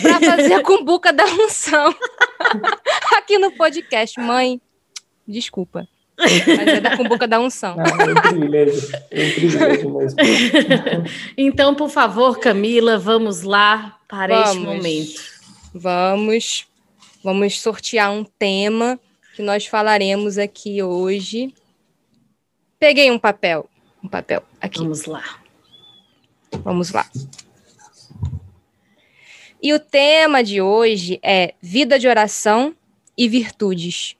para 0.00 0.18
fazer 0.18 0.54
a 0.54 0.62
cumbuca 0.62 1.12
da 1.12 1.24
unção 1.26 1.94
aqui 3.18 3.38
no 3.38 3.52
podcast. 3.52 4.18
Mãe, 4.18 4.58
desculpa. 5.28 5.86
Mas 6.18 6.48
é 6.48 6.80
da 6.80 6.96
cumbuca 6.96 7.28
da 7.28 7.38
unção. 7.38 7.76
Não, 7.76 7.84
é 7.84 8.12
um 8.12 8.20
privilégio. 8.20 8.90
É 9.10 9.26
um 9.26 9.30
privilégio 9.34 9.90
mesmo. 9.96 10.18
então, 11.38 11.74
por 11.74 11.88
favor, 11.88 12.40
Camila, 12.40 12.98
vamos 12.98 13.42
lá 13.42 13.98
para 14.08 14.42
vamos, 14.42 14.48
este 14.48 14.66
momento. 14.66 15.22
Vamos. 15.72 16.66
Vamos 17.22 17.60
sortear 17.60 18.10
um 18.10 18.24
tema 18.24 18.98
que 19.36 19.42
nós 19.42 19.66
falaremos 19.66 20.38
aqui 20.38 20.82
hoje. 20.82 21.54
Peguei 22.80 23.10
um 23.10 23.18
papel. 23.18 23.68
Um 24.02 24.08
papel 24.08 24.42
aqui. 24.60 24.78
Vamos 24.78 25.04
lá. 25.04 25.40
Vamos 26.64 26.90
lá. 26.90 27.08
E 29.60 29.72
o 29.72 29.80
tema 29.80 30.42
de 30.42 30.60
hoje 30.60 31.18
é 31.22 31.54
vida 31.60 31.98
de 31.98 32.08
oração 32.08 32.74
e 33.16 33.28
virtudes. 33.28 34.17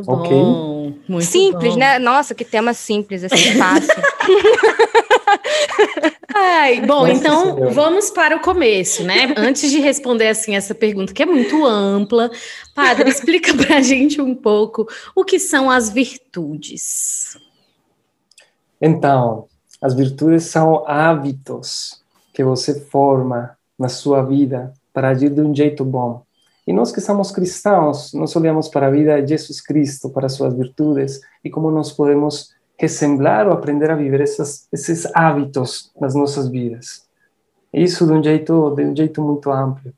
Muito 0.00 0.12
okay. 0.12 0.30
bom. 0.30 0.92
Muito 1.08 1.26
simples, 1.26 1.72
bom. 1.72 1.78
né? 1.78 1.98
Nossa, 1.98 2.34
que 2.34 2.44
tema 2.44 2.74
simples, 2.74 3.24
assim, 3.24 3.58
fácil. 3.58 3.94
Ai, 6.34 6.80
bom, 6.80 7.06
Nossa 7.06 7.12
então 7.12 7.54
senhora. 7.54 7.70
vamos 7.70 8.10
para 8.10 8.36
o 8.36 8.40
começo, 8.40 9.04
né? 9.04 9.32
Antes 9.36 9.70
de 9.70 9.78
responder 9.78 10.28
assim 10.28 10.56
essa 10.56 10.74
pergunta 10.74 11.12
que 11.12 11.22
é 11.22 11.26
muito 11.26 11.64
ampla, 11.64 12.30
padre, 12.74 13.08
explica 13.08 13.54
para 13.54 13.76
a 13.76 13.82
gente 13.82 14.20
um 14.20 14.34
pouco 14.34 14.88
o 15.14 15.24
que 15.24 15.38
são 15.38 15.70
as 15.70 15.90
virtudes. 15.90 17.38
Então, 18.80 19.46
as 19.80 19.94
virtudes 19.94 20.44
são 20.44 20.84
hábitos 20.88 22.02
que 22.32 22.42
você 22.42 22.80
forma 22.80 23.56
na 23.78 23.88
sua 23.88 24.22
vida 24.22 24.72
para 24.92 25.10
agir 25.10 25.30
de 25.30 25.40
um 25.40 25.54
jeito 25.54 25.84
bom. 25.84 26.24
E 26.66 26.72
nós 26.72 26.90
que 26.90 27.00
somos 27.00 27.30
cristãos, 27.30 28.12
nós 28.14 28.34
olhamos 28.36 28.68
para 28.68 28.86
a 28.86 28.90
vida 28.90 29.20
de 29.20 29.30
Jesus 29.30 29.60
Cristo, 29.60 30.08
para 30.08 30.28
suas 30.28 30.54
virtudes 30.54 31.20
e 31.44 31.50
como 31.50 31.70
nós 31.70 31.92
podemos 31.92 32.54
ressemblar 32.78 33.46
ou 33.46 33.52
aprender 33.52 33.90
a 33.90 33.94
viver 33.94 34.20
essas, 34.20 34.66
esses 34.72 35.06
hábitos 35.14 35.92
nas 36.00 36.14
nossas 36.14 36.48
vidas. 36.48 37.04
Isso 37.72 38.06
de 38.06 38.12
um 38.12 38.22
jeito, 38.22 38.70
de 38.70 38.84
um 38.84 38.96
jeito 38.96 39.22
muito 39.22 39.50
amplo. 39.50 39.92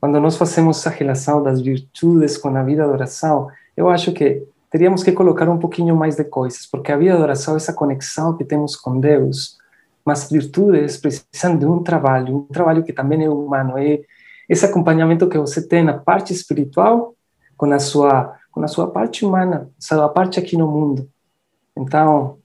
Quando 0.00 0.20
nós 0.20 0.36
fazemos 0.36 0.78
essa 0.78 0.90
relação 0.90 1.42
das 1.42 1.60
virtudes 1.60 2.36
com 2.36 2.48
a 2.56 2.62
vida 2.62 2.84
de 2.84 2.90
oração, 2.90 3.48
eu 3.76 3.88
acho 3.88 4.12
que 4.12 4.42
teríamos 4.70 5.02
que 5.02 5.12
colocar 5.12 5.48
um 5.48 5.58
pouquinho 5.58 5.96
mais 5.96 6.16
de 6.16 6.24
coisas, 6.24 6.66
porque 6.66 6.92
a 6.92 6.96
vida 6.96 7.16
de 7.16 7.22
oração 7.22 7.54
é 7.54 7.56
essa 7.56 7.72
conexão 7.72 8.36
que 8.36 8.44
temos 8.44 8.76
com 8.76 9.00
Deus, 9.00 9.58
mas 10.04 10.30
virtudes 10.30 10.96
precisam 10.96 11.56
de 11.56 11.66
um 11.66 11.82
trabalho, 11.82 12.36
um 12.36 12.42
trabalho 12.44 12.82
que 12.82 12.92
também 12.92 13.24
é 13.24 13.28
humano, 13.28 13.76
é 13.78 14.00
esse 14.50 14.66
acompanhamento 14.66 15.28
que 15.28 15.38
você 15.38 15.64
tem 15.64 15.84
na 15.84 15.96
parte 15.96 16.32
espiritual 16.32 17.14
com 17.56 17.72
a 17.72 17.78
sua 17.78 18.36
com 18.50 18.64
a 18.64 18.66
sua 18.66 18.90
parte 18.90 19.24
humana, 19.24 19.70
a 19.78 19.80
sua 19.80 20.08
parte 20.08 20.40
aqui 20.40 20.56
no 20.56 20.66
mundo. 20.66 21.08
Então, 21.76 22.38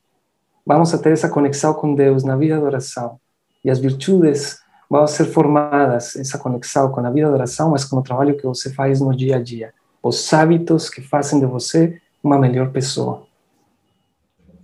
vamos 0.63 0.93
a 0.93 0.99
ter 0.99 1.11
essa 1.11 1.27
conexão 1.27 1.73
com 1.73 1.95
Deus 1.95 2.23
na 2.23 2.35
vida 2.35 2.59
de 2.59 2.63
oração. 2.63 3.19
E 3.63 3.71
as 3.71 3.79
virtudes 3.79 4.59
vão 4.87 5.07
ser 5.07 5.25
formadas, 5.25 6.15
essa 6.15 6.37
conexão 6.37 6.91
com 6.91 6.99
a 6.99 7.09
vida 7.09 7.27
de 7.27 7.33
oração, 7.33 7.71
mas 7.71 7.83
com 7.83 7.97
o 7.97 8.03
trabalho 8.03 8.37
que 8.37 8.45
você 8.45 8.71
faz 8.71 9.01
no 9.01 9.17
dia 9.17 9.37
a 9.37 9.41
dia. 9.41 9.73
Os 10.03 10.31
hábitos 10.31 10.91
que 10.91 11.01
fazem 11.01 11.39
de 11.39 11.47
você 11.47 11.99
uma 12.23 12.37
melhor 12.37 12.69
pessoa. 12.69 13.25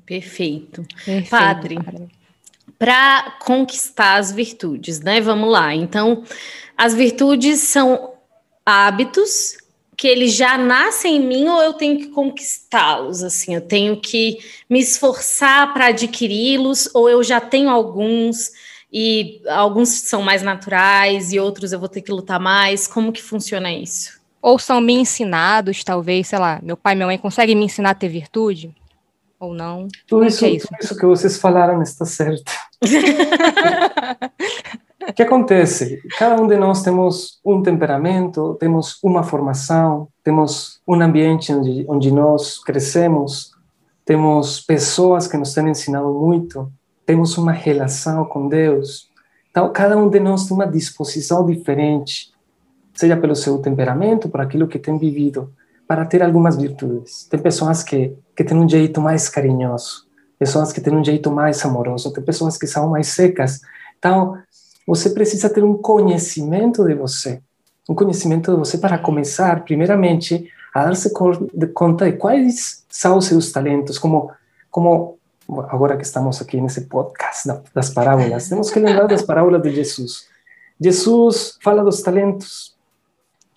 Perfeito. 0.05 0.85
Perfeito 1.03 1.29
padre, 1.31 1.79
para 2.77 3.37
conquistar 3.43 4.15
as 4.17 4.31
virtudes, 4.31 4.99
né? 4.99 5.21
Vamos 5.21 5.49
lá. 5.49 5.73
Então, 5.73 6.23
as 6.77 6.93
virtudes 6.93 7.59
são 7.59 8.13
hábitos 8.65 9.57
que 10.01 10.07
eles 10.07 10.33
já 10.33 10.57
nascem 10.57 11.17
em 11.17 11.19
mim 11.19 11.47
ou 11.47 11.61
eu 11.61 11.73
tenho 11.73 11.97
que 11.99 12.07
conquistá-los? 12.07 13.21
Assim, 13.21 13.53
eu 13.53 13.61
tenho 13.61 14.01
que 14.01 14.39
me 14.67 14.79
esforçar 14.79 15.73
para 15.73 15.89
adquiri-los 15.89 16.89
ou 16.93 17.07
eu 17.07 17.23
já 17.23 17.39
tenho 17.39 17.69
alguns 17.69 18.49
e 18.91 19.41
alguns 19.47 19.89
são 19.89 20.23
mais 20.23 20.41
naturais 20.41 21.31
e 21.31 21.39
outros 21.39 21.71
eu 21.71 21.79
vou 21.79 21.87
ter 21.87 22.01
que 22.01 22.11
lutar 22.11 22.39
mais? 22.39 22.87
Como 22.87 23.11
que 23.11 23.21
funciona 23.21 23.71
isso? 23.71 24.19
Ou 24.41 24.57
são 24.57 24.81
me 24.81 24.93
ensinados, 24.93 25.83
talvez, 25.83 26.27
sei 26.27 26.39
lá, 26.39 26.59
meu 26.63 26.75
pai 26.75 26.95
minha 26.95 27.05
mãe 27.05 27.17
conseguem 27.19 27.55
me 27.55 27.65
ensinar 27.65 27.91
a 27.91 27.95
ter 27.95 28.09
virtude? 28.09 28.73
Ou 29.41 29.55
não? 29.55 29.87
Tudo 30.07 30.23
isso, 30.23 30.45
é 30.45 30.51
isso? 30.51 30.67
Tudo 30.67 30.83
isso 30.83 30.95
que 30.95 31.05
vocês 31.05 31.37
falaram 31.39 31.81
está 31.81 32.05
certo. 32.05 32.51
O 35.09 35.13
que 35.13 35.23
acontece? 35.23 35.99
Cada 36.19 36.39
um 36.39 36.45
de 36.45 36.55
nós 36.55 36.83
temos 36.83 37.39
um 37.43 37.63
temperamento, 37.63 38.55
temos 38.59 38.99
uma 39.03 39.23
formação, 39.23 40.07
temos 40.23 40.79
um 40.87 40.93
ambiente 40.93 41.51
onde, 41.51 41.85
onde 41.89 42.11
nós 42.11 42.63
crescemos, 42.63 43.51
temos 44.05 44.61
pessoas 44.61 45.25
que 45.25 45.35
nos 45.37 45.55
têm 45.55 45.69
ensinado 45.69 46.13
muito, 46.13 46.71
temos 47.03 47.35
uma 47.35 47.51
relação 47.51 48.23
com 48.25 48.47
Deus. 48.47 49.09
Então, 49.49 49.73
cada 49.73 49.97
um 49.97 50.07
de 50.07 50.19
nós 50.19 50.45
tem 50.45 50.55
uma 50.55 50.67
disposição 50.67 51.43
diferente, 51.47 52.31
seja 52.93 53.17
pelo 53.17 53.35
seu 53.35 53.57
temperamento, 53.57 54.29
por 54.29 54.39
aquilo 54.39 54.67
que 54.67 54.77
tem 54.77 54.99
vivido, 54.99 55.51
para 55.91 56.05
ter 56.05 56.23
algumas 56.23 56.55
virtudes. 56.55 57.27
Tem 57.29 57.37
pessoas 57.37 57.83
que, 57.83 58.15
que 58.33 58.45
têm 58.45 58.57
um 58.57 58.69
jeito 58.69 59.01
mais 59.01 59.27
carinhoso, 59.27 60.07
pessoas 60.39 60.71
que 60.71 60.79
têm 60.79 60.95
um 60.95 61.03
jeito 61.03 61.29
mais 61.29 61.65
amoroso, 61.65 62.13
tem 62.13 62.23
pessoas 62.23 62.57
que 62.57 62.65
são 62.65 62.91
mais 62.91 63.07
secas. 63.07 63.59
Então, 63.99 64.37
você 64.87 65.09
precisa 65.09 65.49
ter 65.49 65.65
um 65.65 65.75
conhecimento 65.75 66.85
de 66.85 66.93
você, 66.93 67.41
um 67.89 67.93
conhecimento 67.93 68.53
de 68.53 68.57
você 68.57 68.77
para 68.77 68.97
começar, 68.97 69.65
primeiramente, 69.65 70.49
a 70.73 70.85
dar-se 70.85 71.11
conta 71.73 72.09
de 72.09 72.13
quais 72.15 72.85
são 72.87 73.17
os 73.17 73.25
seus 73.25 73.51
talentos, 73.51 73.99
como, 73.99 74.31
como 74.69 75.19
agora 75.67 75.97
que 75.97 76.05
estamos 76.05 76.41
aqui 76.41 76.61
nesse 76.61 76.85
podcast 76.85 77.49
das 77.75 77.89
parábolas, 77.89 78.47
temos 78.47 78.71
que 78.71 78.79
lembrar 78.79 79.07
das 79.07 79.23
parábolas 79.23 79.61
de 79.61 79.75
Jesus. 79.75 80.25
Jesus 80.79 81.57
fala 81.61 81.83
dos 81.83 82.01
talentos, 82.01 82.70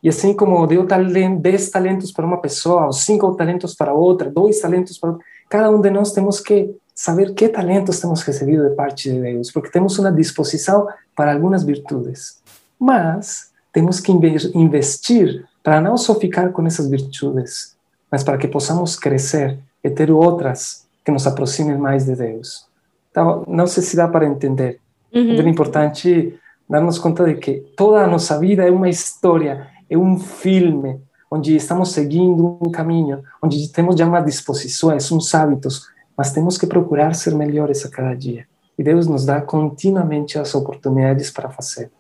e 0.05 0.09
assim 0.11 0.35
como 0.35 0.67
deu 0.67 0.87
talento, 0.87 1.41
10 1.41 1.71
talentos 1.71 2.13
para 2.13 2.27
uma 2.27 2.37
pessoa, 2.37 2.85
ou 2.85 2.93
5 2.93 3.37
talentos 3.37 3.75
para 3.75 3.95
outra, 3.95 4.31
2 4.31 4.61
talentos 4.61 4.99
para 4.99 5.13
outra, 5.13 5.25
cada 5.49 5.71
um 5.71 5.81
de 5.81 5.89
nós 5.89 6.13
temos 6.13 6.41
que 6.41 6.77
saber 6.95 7.33
que 7.33 7.49
talentos 7.49 8.01
temos 8.01 8.21
recebido 8.21 8.69
de 8.69 8.75
parte 8.77 9.11
de 9.11 9.19
Deus, 9.19 9.51
porque 9.51 9.71
temos 9.71 9.99
uma 9.99 10.13
disposição 10.13 10.87
para 11.17 11.33
algumas 11.33 11.65
virtudes. 11.65 12.39
Mas 12.79 13.51
temos 13.73 13.99
que 13.99 14.13
investir 14.13 15.47
para 15.63 15.81
não 15.81 15.97
só 15.97 16.15
ficar 16.17 16.53
com 16.53 16.67
essas 16.67 16.87
virtudes, 16.87 17.75
mas 18.11 18.23
para 18.23 18.37
que 18.37 18.47
possamos 18.47 18.97
crescer 18.97 19.59
e 19.83 19.89
ter 19.89 20.11
outras 20.11 20.85
que 21.03 21.11
nos 21.11 21.27
aproximem 21.27 21.79
mais 21.79 22.05
de 22.05 22.15
Deus. 22.15 22.67
Então, 23.11 23.43
não 23.49 23.67
sei 23.67 23.83
se 23.83 23.97
dá 23.97 24.07
para 24.07 24.27
entender. 24.27 24.81
Uhum. 25.15 25.41
É 25.41 25.49
importante 25.49 26.39
darmos 26.69 26.99
conta 26.99 27.25
de 27.25 27.37
que 27.37 27.65
toda 27.75 28.05
a 28.05 28.07
nossa 28.07 28.39
vida 28.39 28.65
é 28.65 28.71
uma 28.71 28.89
história, 28.89 29.69
é 29.89 29.97
um 29.97 30.19
filme, 30.19 31.01
onde 31.31 31.57
estamos 31.57 31.91
seguindo 31.93 32.59
um 32.61 32.71
caminho, 32.71 33.23
onde 33.43 33.69
temos 33.69 33.97
já 33.97 34.07
uma 34.07 34.21
disposição, 34.21 34.91
uns 35.13 35.35
hábitos, 35.35 35.89
mas 36.17 36.33
temos 36.33 36.57
que 36.57 36.67
procurar 36.67 37.15
ser 37.15 37.35
melhores 37.35 37.85
a 37.85 37.91
cada 37.91 38.15
dia. 38.15 38.47
E 38.79 38.83
Deus 38.83 39.07
nos 39.07 39.25
dá 39.25 39.41
continuamente 39.41 40.39
as 40.39 40.55
oportunidades 40.55 41.31
para 41.31 41.51
fazer. 41.51 41.91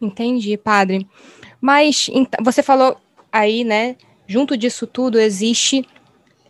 Entendi, 0.00 0.56
padre. 0.56 1.06
Mas 1.60 2.08
você 2.42 2.62
falou 2.62 2.96
aí, 3.32 3.64
né? 3.64 3.96
Junto 4.26 4.56
disso 4.56 4.86
tudo 4.86 5.18
existe. 5.18 5.86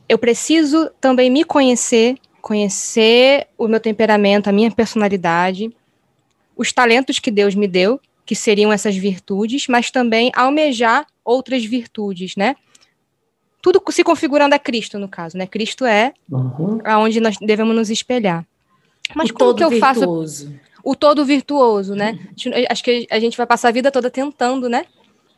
Eu 0.09 0.19
preciso 0.19 0.91
também 1.01 1.31
me 1.31 1.45
conhecer, 1.45 2.17
conhecer 2.41 3.47
o 3.57 3.67
meu 3.67 3.81
temperamento, 3.81 4.49
a 4.49 4.53
minha 4.53 4.71
personalidade, 4.71 5.75
os 6.57 6.73
talentos 6.73 7.19
que 7.19 7.31
Deus 7.31 7.55
me 7.55 7.69
deu, 7.69 8.01
que 8.29 8.35
seriam 8.35 8.71
essas 8.71 8.95
virtudes, 8.95 9.67
mas 9.69 9.91
também 9.91 10.31
almejar 10.35 11.07
outras 11.25 11.65
virtudes, 11.65 12.37
né? 12.37 12.57
tudo 13.63 13.83
se 13.91 14.05
configurando 14.05 14.55
a 14.55 14.59
Cristo, 14.59 14.99
no 14.99 15.09
caso, 15.09 15.39
né? 15.39 15.47
Cristo 15.47 15.87
é 15.87 16.13
uhum. 16.31 16.79
aonde 16.85 17.21
nós 17.21 17.39
devemos 17.41 17.75
nos 17.75 17.89
espelhar. 17.89 18.47
Mas 19.15 19.31
o 19.31 19.33
como 19.33 19.55
que 19.55 19.65
eu 19.65 19.71
virtuoso. 19.71 20.47
faço 20.47 20.61
o 20.85 20.95
todo 20.95 21.25
virtuoso, 21.25 21.95
né? 21.95 22.19
Uhum. 22.47 22.53
Acho 22.69 22.85
que 22.85 23.07
a 23.11 23.19
gente 23.19 23.35
vai 23.35 23.47
passar 23.47 23.69
a 23.69 23.73
vida 23.73 23.91
toda 23.91 24.11
tentando, 24.11 24.69
né? 24.69 24.85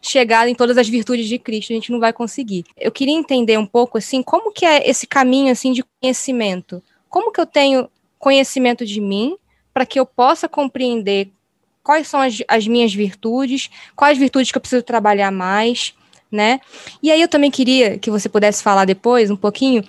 Chegar 0.03 0.49
em 0.49 0.55
todas 0.55 0.77
as 0.77 0.89
virtudes 0.89 1.29
de 1.29 1.39
Cristo, 1.39 1.73
a 1.73 1.75
gente 1.75 1.93
não 1.93 2.01
vai 2.01 2.13
conseguir. 2.13 2.65
Eu 2.77 2.91
queria 2.91 3.15
entender 3.15 3.57
um 3.57 3.67
pouco 3.67 3.99
assim, 3.99 4.21
como 4.21 4.53
que 4.53 4.67
é 4.67 4.89
esse 4.91 5.07
caminho 5.07 5.53
assim 5.53 5.73
de 5.73 5.85
conhecimento? 6.01 6.83
Como 7.09 7.31
que 7.33 7.41
eu 7.41 7.47
tenho 7.47 7.89
conhecimento 8.19 8.85
de 8.85 9.01
mim 9.01 9.37
para 9.73 9.87
que 9.87 10.01
eu 10.01 10.05
possa 10.05 10.49
compreender 10.49 11.31
quais 11.91 12.07
são 12.07 12.21
as, 12.21 12.41
as 12.47 12.69
minhas 12.69 12.95
virtudes, 12.95 13.69
quais 13.97 14.17
virtudes 14.17 14.53
que 14.53 14.57
eu 14.57 14.61
preciso 14.61 14.81
trabalhar 14.81 15.33
mais, 15.33 15.93
né? 16.31 16.61
E 17.03 17.11
aí 17.11 17.21
eu 17.21 17.27
também 17.27 17.51
queria 17.51 17.99
que 17.99 18.13
você 18.13 18.29
pudesse 18.29 18.63
falar 18.63 18.85
depois 18.85 19.29
um 19.29 19.35
pouquinho, 19.35 19.83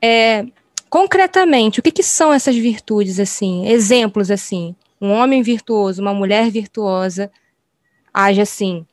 é, 0.00 0.46
concretamente, 0.88 1.80
o 1.80 1.82
que, 1.82 1.90
que 1.90 2.04
são 2.04 2.32
essas 2.32 2.54
virtudes, 2.54 3.18
assim, 3.18 3.66
exemplos, 3.66 4.30
assim, 4.30 4.72
um 5.00 5.10
homem 5.10 5.42
virtuoso, 5.42 6.00
uma 6.00 6.14
mulher 6.14 6.48
virtuosa, 6.48 7.28
age 8.14 8.40
assim, 8.40 8.86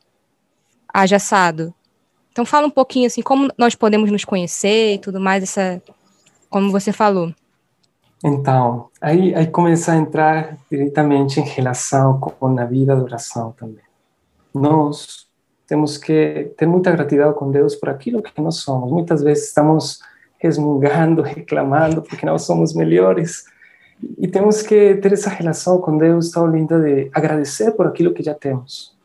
age 0.91 1.13
assado. 1.13 1.71
Então 2.31 2.45
fala 2.45 2.65
um 2.65 2.71
pouquinho, 2.71 3.05
assim, 3.05 3.21
como 3.21 3.47
nós 3.59 3.75
podemos 3.75 4.11
nos 4.11 4.25
conhecer 4.25 4.95
e 4.95 4.97
tudo 4.97 5.19
mais, 5.19 5.43
essa, 5.43 5.79
como 6.49 6.71
você 6.71 6.91
falou. 6.91 7.31
Então, 8.23 8.89
aí, 9.01 9.35
aí 9.35 9.47
começa 9.47 9.91
a 9.91 9.97
entrar 9.97 10.57
diretamente 10.71 11.39
em 11.39 11.43
relação 11.43 12.19
com 12.19 12.57
a 12.57 12.65
vida 12.65 12.95
de 12.95 13.01
oração 13.01 13.51
também. 13.51 13.83
Nós 14.53 15.27
temos 15.67 15.97
que 15.97 16.53
ter 16.57 16.65
muita 16.65 16.91
gratidão 16.91 17.33
com 17.33 17.51
Deus 17.51 17.75
por 17.75 17.89
aquilo 17.89 18.21
que 18.21 18.41
nós 18.41 18.57
somos. 18.57 18.91
Muitas 18.91 19.21
vezes 19.21 19.47
estamos 19.47 19.99
resmungando, 20.37 21.21
reclamando 21.23 22.01
porque 22.01 22.25
não 22.25 22.37
somos 22.37 22.73
melhores. 22.73 23.45
E 24.17 24.27
temos 24.27 24.61
que 24.61 24.95
ter 24.95 25.13
essa 25.13 25.29
relação 25.29 25.79
com 25.79 25.97
Deus 25.97 26.29
tão 26.31 26.47
linda 26.47 26.79
de 26.79 27.09
agradecer 27.13 27.71
por 27.71 27.87
aquilo 27.87 28.13
que 28.13 28.21
já 28.21 28.33
temos, 28.33 28.95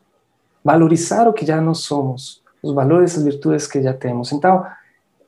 valorizar 0.65 1.29
o 1.29 1.33
que 1.33 1.47
já 1.47 1.61
nós 1.61 1.79
somos, 1.79 2.43
os 2.63 2.75
valores, 2.75 3.17
as 3.17 3.25
virtudes 3.25 3.67
que 3.67 3.81
já 3.81 3.95
temos. 3.95 4.33
Então, 4.33 4.65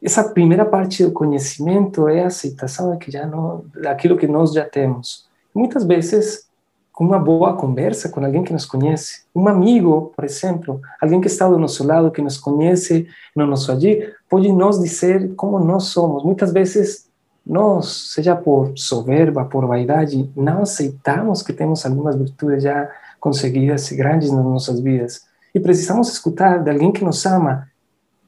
essa 0.03 0.25
primeira 0.25 0.65
parte 0.65 1.05
do 1.05 1.13
conhecimento 1.13 2.09
é 2.09 2.25
a 2.25 2.27
aceitação 2.27 2.97
que 2.99 3.11
já 3.11 3.25
não, 3.25 3.65
daquilo 3.81 4.17
que 4.17 4.27
nós 4.27 4.53
já 4.53 4.65
temos. 4.65 5.27
Muitas 5.55 5.85
vezes 5.85 6.47
com 6.93 7.05
uma 7.05 7.19
boa 7.19 7.55
conversa 7.55 8.09
com 8.09 8.23
alguém 8.23 8.45
que 8.45 8.53
nos 8.53 8.67
conhece, 8.67 9.23
um 9.35 9.49
amigo, 9.49 10.13
por 10.15 10.25
exemplo, 10.25 10.81
alguém 11.01 11.21
que 11.21 11.27
está 11.27 11.49
do 11.49 11.59
nosso 11.59 11.85
lado, 11.87 12.11
que 12.11 12.21
nos 12.21 12.37
conhece 12.37 13.07
no 13.35 13.47
nosso 13.47 13.73
agir, 13.73 14.15
pode 14.29 14.53
nos 14.53 14.79
dizer 14.79 15.35
como 15.35 15.59
nós 15.59 15.85
somos. 15.85 16.23
Muitas 16.23 16.53
vezes 16.53 17.09
nós, 17.47 18.13
seja 18.13 18.37
por 18.37 18.73
soberba, 18.77 19.45
por 19.45 19.67
vaidade, 19.67 20.31
não 20.37 20.63
aceitamos 20.63 21.43
que 21.43 21.53
temos 21.53 21.85
algumas 21.87 22.15
virtudes 22.15 22.63
já 22.63 22.91
conseguidas 23.19 23.91
e 23.91 23.97
grandes 23.97 24.31
nas 24.31 24.45
nossas 24.45 24.79
vidas. 24.79 25.23
E 25.55 25.61
precisamos 25.61 26.13
escutar 26.13 26.63
de 26.63 26.71
alguém 26.71 26.93
que 26.93 27.05
nos 27.05 27.25
ama, 27.25 27.69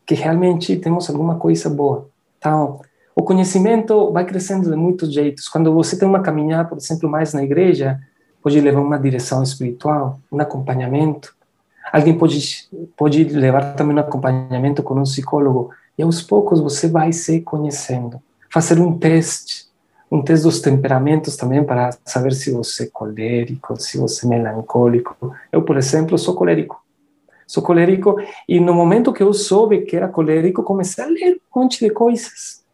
que 0.06 0.14
realmente 0.14 0.76
temos 0.76 1.08
alguma 1.08 1.36
coisa 1.36 1.68
boa. 1.70 2.08
Então, 2.38 2.80
o 3.16 3.22
conhecimento 3.22 4.12
vai 4.12 4.24
crescendo 4.24 4.70
de 4.70 4.76
muitos 4.76 5.12
jeitos. 5.12 5.48
Quando 5.48 5.72
você 5.72 5.96
tem 5.98 6.06
uma 6.06 6.20
caminhada, 6.20 6.68
por 6.68 6.78
exemplo, 6.78 7.08
mais 7.08 7.32
na 7.32 7.42
igreja, 7.42 8.00
pode 8.42 8.60
levar 8.60 8.80
uma 8.80 8.98
direção 8.98 9.42
espiritual, 9.42 10.18
um 10.30 10.40
acompanhamento. 10.40 11.34
Alguém 11.92 12.18
pode, 12.18 12.68
pode 12.96 13.24
levar 13.24 13.74
também 13.74 13.96
um 13.96 14.00
acompanhamento 14.00 14.82
com 14.82 14.94
um 14.94 15.04
psicólogo. 15.04 15.70
E 15.96 16.02
aos 16.02 16.20
poucos 16.20 16.60
você 16.60 16.88
vai 16.88 17.12
se 17.12 17.40
conhecendo. 17.40 18.20
Fazer 18.52 18.80
um 18.80 18.98
teste, 18.98 19.66
um 20.10 20.20
teste 20.20 20.44
dos 20.44 20.60
temperamentos 20.60 21.36
também 21.36 21.64
para 21.64 21.96
saber 22.04 22.32
se 22.34 22.50
você 22.50 22.84
é 22.84 22.90
colérico, 22.92 23.80
se 23.80 23.96
você 23.96 24.26
é 24.26 24.28
melancólico. 24.28 25.34
Eu, 25.50 25.62
por 25.62 25.76
exemplo, 25.76 26.18
sou 26.18 26.34
colérico. 26.34 26.83
Sou 27.46 27.62
colérico 27.62 28.16
e 28.48 28.58
no 28.58 28.74
momento 28.74 29.12
que 29.12 29.22
eu 29.22 29.32
soube 29.32 29.82
que 29.82 29.96
era 29.96 30.08
colérico, 30.08 30.62
comecei 30.62 31.04
a 31.04 31.06
ler 31.06 31.40
um 31.54 31.60
monte 31.60 31.78
de 31.78 31.90
coisas 31.90 32.64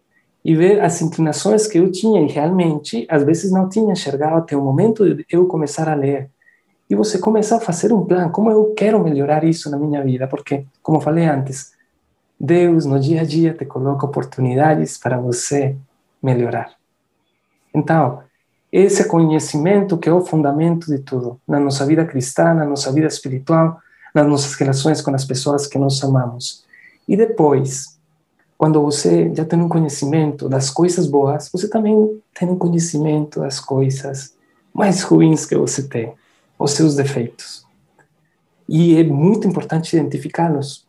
e 0.45 0.55
ver 0.55 0.81
as 0.81 1.03
inclinações 1.03 1.67
que 1.67 1.79
eu 1.79 1.91
tinha 1.91 2.21
e 2.23 2.27
realmente 2.27 3.07
às 3.09 3.23
vezes 3.25 3.53
não 3.53 3.69
tinha 3.69 3.93
enxergado 3.93 4.37
até 4.37 4.57
o 4.57 4.63
momento 4.63 5.15
de 5.15 5.27
eu 5.31 5.47
começar 5.47 5.89
a 5.89 5.95
ler. 5.95 6.31
E 6.89 6.95
você 6.95 7.19
começa 7.19 7.57
a 7.57 7.61
fazer 7.61 7.93
um 7.93 8.05
plano, 8.05 8.33
como 8.33 8.51
eu 8.51 8.75
quero 8.75 9.03
melhorar 9.03 9.45
isso 9.45 9.71
na 9.71 9.79
minha 9.79 10.03
vida, 10.03 10.27
porque, 10.27 10.65
como 10.83 11.01
falei 11.01 11.25
antes, 11.25 11.73
Deus 12.39 12.85
no 12.85 12.99
dia 12.99 13.21
a 13.21 13.25
dia 13.25 13.55
te 13.55 13.65
coloca 13.65 14.07
oportunidades 14.07 14.99
para 14.99 15.19
você 15.19 15.77
melhorar. 16.23 16.73
Então, 17.73 18.23
esse 18.73 19.07
conhecimento 19.07 19.99
que 19.99 20.09
é 20.09 20.13
o 20.13 20.25
fundamento 20.25 20.87
de 20.87 20.99
tudo, 20.99 21.41
na 21.47 21.61
nossa 21.61 21.85
vida 21.85 22.05
cristã, 22.05 22.55
na 22.55 22.65
nossa 22.65 22.91
vida 22.93 23.07
espiritual, 23.07 23.79
nas 24.15 24.27
nossas 24.27 24.55
relações 24.55 25.01
com 25.01 25.15
as 25.15 25.25
pessoas 25.25 25.67
que 25.67 25.79
nós 25.79 26.03
amamos. 26.03 26.65
E 27.07 27.17
depois, 27.17 27.99
quando 28.57 28.81
você 28.83 29.33
já 29.35 29.45
tem 29.45 29.61
um 29.61 29.69
conhecimento 29.69 30.49
das 30.49 30.71
coisas 30.71 31.07
boas, 31.07 31.49
você 31.53 31.69
também 31.69 32.21
tem 32.39 32.49
um 32.49 32.59
conhecimento 32.59 33.41
das 33.41 33.59
coisas 33.59 34.35
mais 34.73 35.03
ruins 35.03 35.47
que 35.47 35.57
você 35.57 35.89
tem, 35.89 36.13
os 36.59 36.73
seus 36.73 36.95
defeitos. 36.95 37.65
E 38.69 38.97
é 38.97 39.03
muito 39.03 39.49
importante 39.49 39.97
identificá-los. 39.97 40.87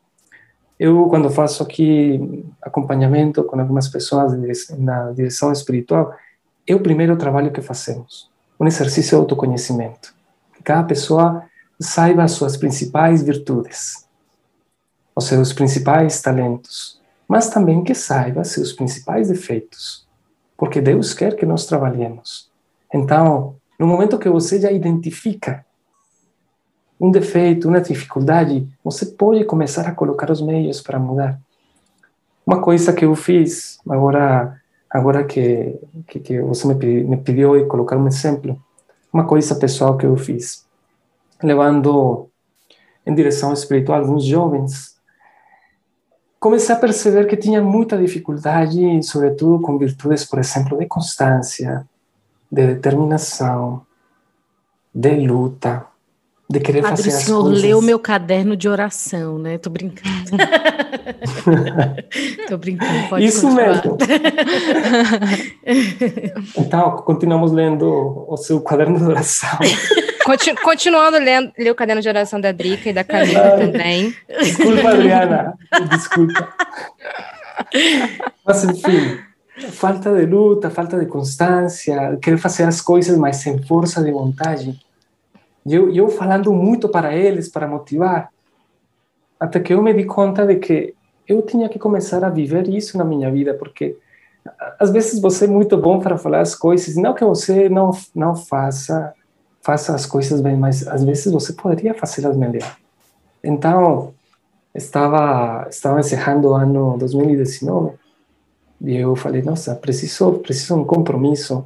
Eu, 0.78 1.08
quando 1.08 1.30
faço 1.30 1.64
aqui 1.64 2.46
acompanhamento 2.62 3.44
com 3.44 3.60
algumas 3.60 3.88
pessoas 3.88 4.34
na 4.78 5.12
direção 5.12 5.52
espiritual, 5.52 6.14
é 6.68 6.76
o 6.76 6.80
primeiro 6.80 7.16
trabalho 7.16 7.52
que 7.52 7.62
fazemos, 7.62 8.30
um 8.60 8.68
exercício 8.68 9.12
de 9.12 9.16
autoconhecimento. 9.16 10.14
Cada 10.64 10.84
pessoa 10.84 11.44
saiba 11.82 12.24
as 12.24 12.34
suas 12.34 12.56
principais 12.56 13.24
virtudes, 13.24 14.08
os 15.16 15.26
seus 15.26 15.52
principais 15.52 16.22
talentos, 16.22 17.02
mas 17.28 17.50
também 17.50 17.84
que 17.84 17.96
saiba 17.96 18.44
seus 18.44 18.72
principais 18.72 19.30
defeitos, 19.30 20.08
porque 20.58 20.80
Deus 20.80 21.14
quer 21.14 21.36
que 21.36 21.46
nós 21.46 21.66
trabalhemos. 21.66 22.52
Então, 22.94 23.56
no 23.80 23.88
momento 23.88 24.20
que 24.20 24.30
você 24.30 24.60
já 24.60 24.72
identifica 24.72 25.66
um 27.00 27.10
defeito, 27.10 27.68
uma 27.68 27.82
dificuldade, 27.82 28.68
você 28.84 29.08
pode 29.08 29.44
começar 29.46 29.88
a 29.88 29.96
colocar 29.96 30.30
os 30.30 30.42
meios 30.42 30.82
para 30.82 31.00
mudar. 31.00 31.42
Uma 32.46 32.62
coisa 32.62 32.94
que 32.94 33.06
eu 33.06 33.16
fiz, 33.16 33.80
agora, 33.90 34.62
agora 34.88 35.24
que, 35.24 35.80
que, 36.08 36.20
que 36.20 36.42
você 36.42 36.68
me, 36.68 37.04
me 37.04 37.18
pediu 37.18 37.58
de 37.58 37.66
colocar 37.66 37.98
um 37.98 38.08
exemplo, 38.08 38.62
uma 39.12 39.26
coisa 39.26 39.56
pessoal 39.56 39.98
que 39.98 40.06
eu 40.06 40.16
fiz, 40.16 40.66
levando 41.44 42.30
em 43.06 43.14
direção 43.14 43.54
espiritual 43.54 44.00
alguns 44.00 44.24
jovens 44.24 44.92
comecei 46.42 46.74
a 46.74 46.80
perceber 46.80 47.28
que 47.28 47.38
tinha 47.38 47.62
muita 47.62 47.96
dificuldade, 47.96 49.04
sobretudo 49.04 49.62
com 49.62 49.78
virtudes, 49.78 50.26
por 50.26 50.40
exemplo, 50.40 50.76
de 50.76 50.88
constância, 50.88 51.88
de 52.52 52.66
determinação, 52.66 53.86
de 54.94 55.28
luta, 55.28 55.86
de 56.52 56.60
querer 56.60 56.82
Padre, 56.82 56.98
fazer 56.98 57.10
as 57.10 57.16
coisas. 57.24 57.24
o 57.24 57.26
senhor 57.26 57.44
leu 57.62 57.82
meu 57.82 57.98
caderno 57.98 58.58
de 58.58 58.68
oração, 58.68 59.38
né? 59.38 59.58
Tô 59.58 59.70
brincando. 59.70 60.10
Tô 62.48 62.58
brincando, 62.58 63.10
pode 63.10 63.26
Isso 63.26 63.42
continuar. 63.48 63.68
mesmo. 63.68 63.98
então, 66.58 66.92
continuamos 66.98 67.52
lendo 67.52 68.26
o 68.28 68.38
seu 68.38 68.60
caderno 68.62 68.98
de 68.98 69.06
oração. 69.06 69.58
Continu, 70.26 70.58
continuando 70.62 71.18
lendo, 71.18 71.52
ler 71.58 71.72
o 71.72 71.76
caderno 71.76 72.02
de 72.02 72.10
oração 72.10 72.40
da 72.40 72.52
Drica 72.52 72.90
e 72.90 72.94
da 72.94 73.04
Camila 73.04 73.52
também. 73.58 74.14
Desculpa, 74.40 74.90
Adriana. 74.90 75.54
Desculpa. 75.90 76.50
Mas, 78.46 78.64
enfim, 78.64 79.18
falta 79.72 80.14
de 80.14 80.26
luta, 80.26 80.70
falta 80.70 81.00
de 81.00 81.06
constância, 81.06 82.18
querer 82.22 82.38
fazer 82.38 82.64
as 82.64 82.82
coisas, 82.82 83.18
mas 83.18 83.38
sem 83.38 83.62
força 83.64 84.04
de 84.04 84.12
vontade. 84.12 84.80
E 85.66 85.74
eu, 85.74 85.94
eu 85.94 86.10
falando 86.10 86.54
muito 86.54 86.90
para 86.90 87.16
eles, 87.16 87.50
para 87.50 87.68
motivar, 87.68 88.30
até 89.40 89.60
que 89.60 89.74
eu 89.74 89.82
me 89.82 89.94
di 89.94 90.06
conta 90.06 90.46
de 90.46 90.56
que 90.56 90.94
eu 91.28 91.42
tinha 91.42 91.70
que 91.70 91.80
começar 91.80 92.24
a 92.24 92.30
viver 92.30 92.68
isso 92.68 92.98
na 92.98 93.04
minha 93.04 93.32
vida, 93.32 93.54
porque 93.54 93.98
às 94.80 94.92
vezes 94.92 95.22
você 95.22 95.46
é 95.46 95.48
muito 95.48 95.78
bom 95.78 96.00
para 96.00 96.18
falar 96.18 96.42
as 96.42 96.56
coisas, 96.56 96.96
não 96.96 97.14
que 97.14 97.24
você 97.24 97.70
não, 97.70 97.92
não 98.16 98.36
faça 98.36 99.14
faça 99.62 99.94
as 99.94 100.08
coisas 100.08 100.42
bem, 100.42 100.58
mas 100.58 100.88
às 100.88 101.04
vezes 101.04 101.32
você 101.32 101.54
poderia 101.54 101.94
fazê-las 101.94 102.36
melhor. 102.36 102.78
Então, 103.44 104.14
estava 104.74 105.68
estava 105.70 106.00
encerrando 106.00 106.50
o 106.50 106.54
ano 106.54 106.98
2019 106.98 107.94
e 108.82 108.98
eu 108.98 109.16
falei, 109.16 109.42
nossa, 109.42 109.76
preciso 109.76 110.40
preciso 110.40 110.76
um 110.76 110.84
compromisso, 110.84 111.64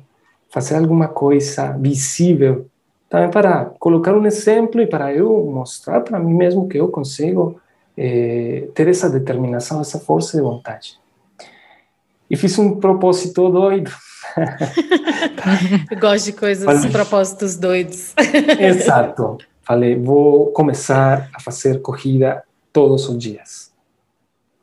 fazer 0.49 0.75
alguma 0.75 1.07
coisa 1.07 1.71
visível, 1.77 2.67
também 3.09 3.29
para 3.29 3.65
colocar 3.79 4.13
um 4.13 4.25
exemplo 4.25 4.81
e 4.81 4.87
para 4.87 5.13
eu 5.13 5.45
mostrar 5.45 6.01
para 6.01 6.19
mim 6.19 6.33
mesmo 6.33 6.67
que 6.67 6.77
eu 6.77 6.87
consigo 6.89 7.59
eh, 7.97 8.67
ter 8.73 8.87
essa 8.87 9.09
determinação, 9.09 9.81
essa 9.81 9.99
força 9.99 10.37
de 10.37 10.43
vontade. 10.43 10.99
E 12.29 12.35
fiz 12.35 12.57
um 12.57 12.79
propósito 12.79 13.49
doido 13.49 13.91
Eu 15.89 15.97
gosto 15.99 16.25
de 16.25 16.33
coisas, 16.33 16.65
Falei. 16.65 16.91
propósitos 16.91 17.55
doidos. 17.55 18.13
Exato. 18.59 19.37
Falei, 19.61 19.95
vou 19.95 20.47
começar 20.47 21.29
a 21.33 21.39
fazer 21.39 21.81
corrida 21.81 22.43
todos 22.71 23.07
os 23.07 23.17
dias. 23.17 23.71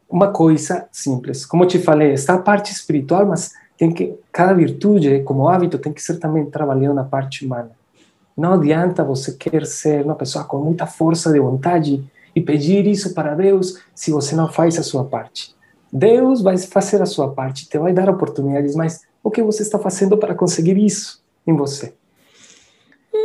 Uma 0.09 0.29
coisa 0.29 0.87
simples. 0.93 1.47
Como 1.47 1.67
te 1.67 1.79
falei, 1.79 2.13
está 2.13 2.35
a 2.35 2.39
parte 2.39 2.71
espiritual, 2.71 3.27
mas 3.27 3.53
tem 3.79 3.91
que 3.93 4.15
cada 4.31 4.53
virtude, 4.53 5.23
como 5.23 5.49
hábito, 5.49 5.79
tem 5.79 5.93
que 5.93 6.03
ser 6.03 6.19
também 6.19 6.45
trabalhando 6.47 6.95
na 6.95 7.05
parte 7.05 7.45
humana. 7.45 7.71
Não 8.37 8.55
adianta 8.55 9.05
você 9.05 9.33
querer 9.33 9.67
ser 9.67 10.05
uma 10.05 10.15
pessoa 10.15 10.45
com 10.45 10.59
muita 10.59 10.87
força 10.87 11.33
de 11.33 11.39
vontade 11.39 12.05
e 12.35 12.41
pedir 12.41 12.87
isso 12.87 13.15
para 13.15 13.35
Deus 13.35 13.79
se 13.95 14.11
você 14.11 14.35
não 14.35 14.51
faz 14.51 14.79
a 14.79 14.83
sua 14.83 15.05
parte. 15.05 15.55
Deus 15.93 16.41
vai 16.41 16.57
fazer 16.57 17.03
a 17.03 17.07
sua 17.07 17.33
parte, 17.33 17.69
te 17.69 17.79
vai 17.79 17.93
dar 17.93 18.09
oportunidades, 18.09 18.75
mas 18.75 19.03
o 19.23 19.31
que 19.31 19.43
você 19.43 19.63
está 19.63 19.79
fazendo 19.79 20.17
para 20.17 20.35
conseguir 20.35 20.79
isso 20.79 21.23
em 21.47 21.55
você? 21.55 21.95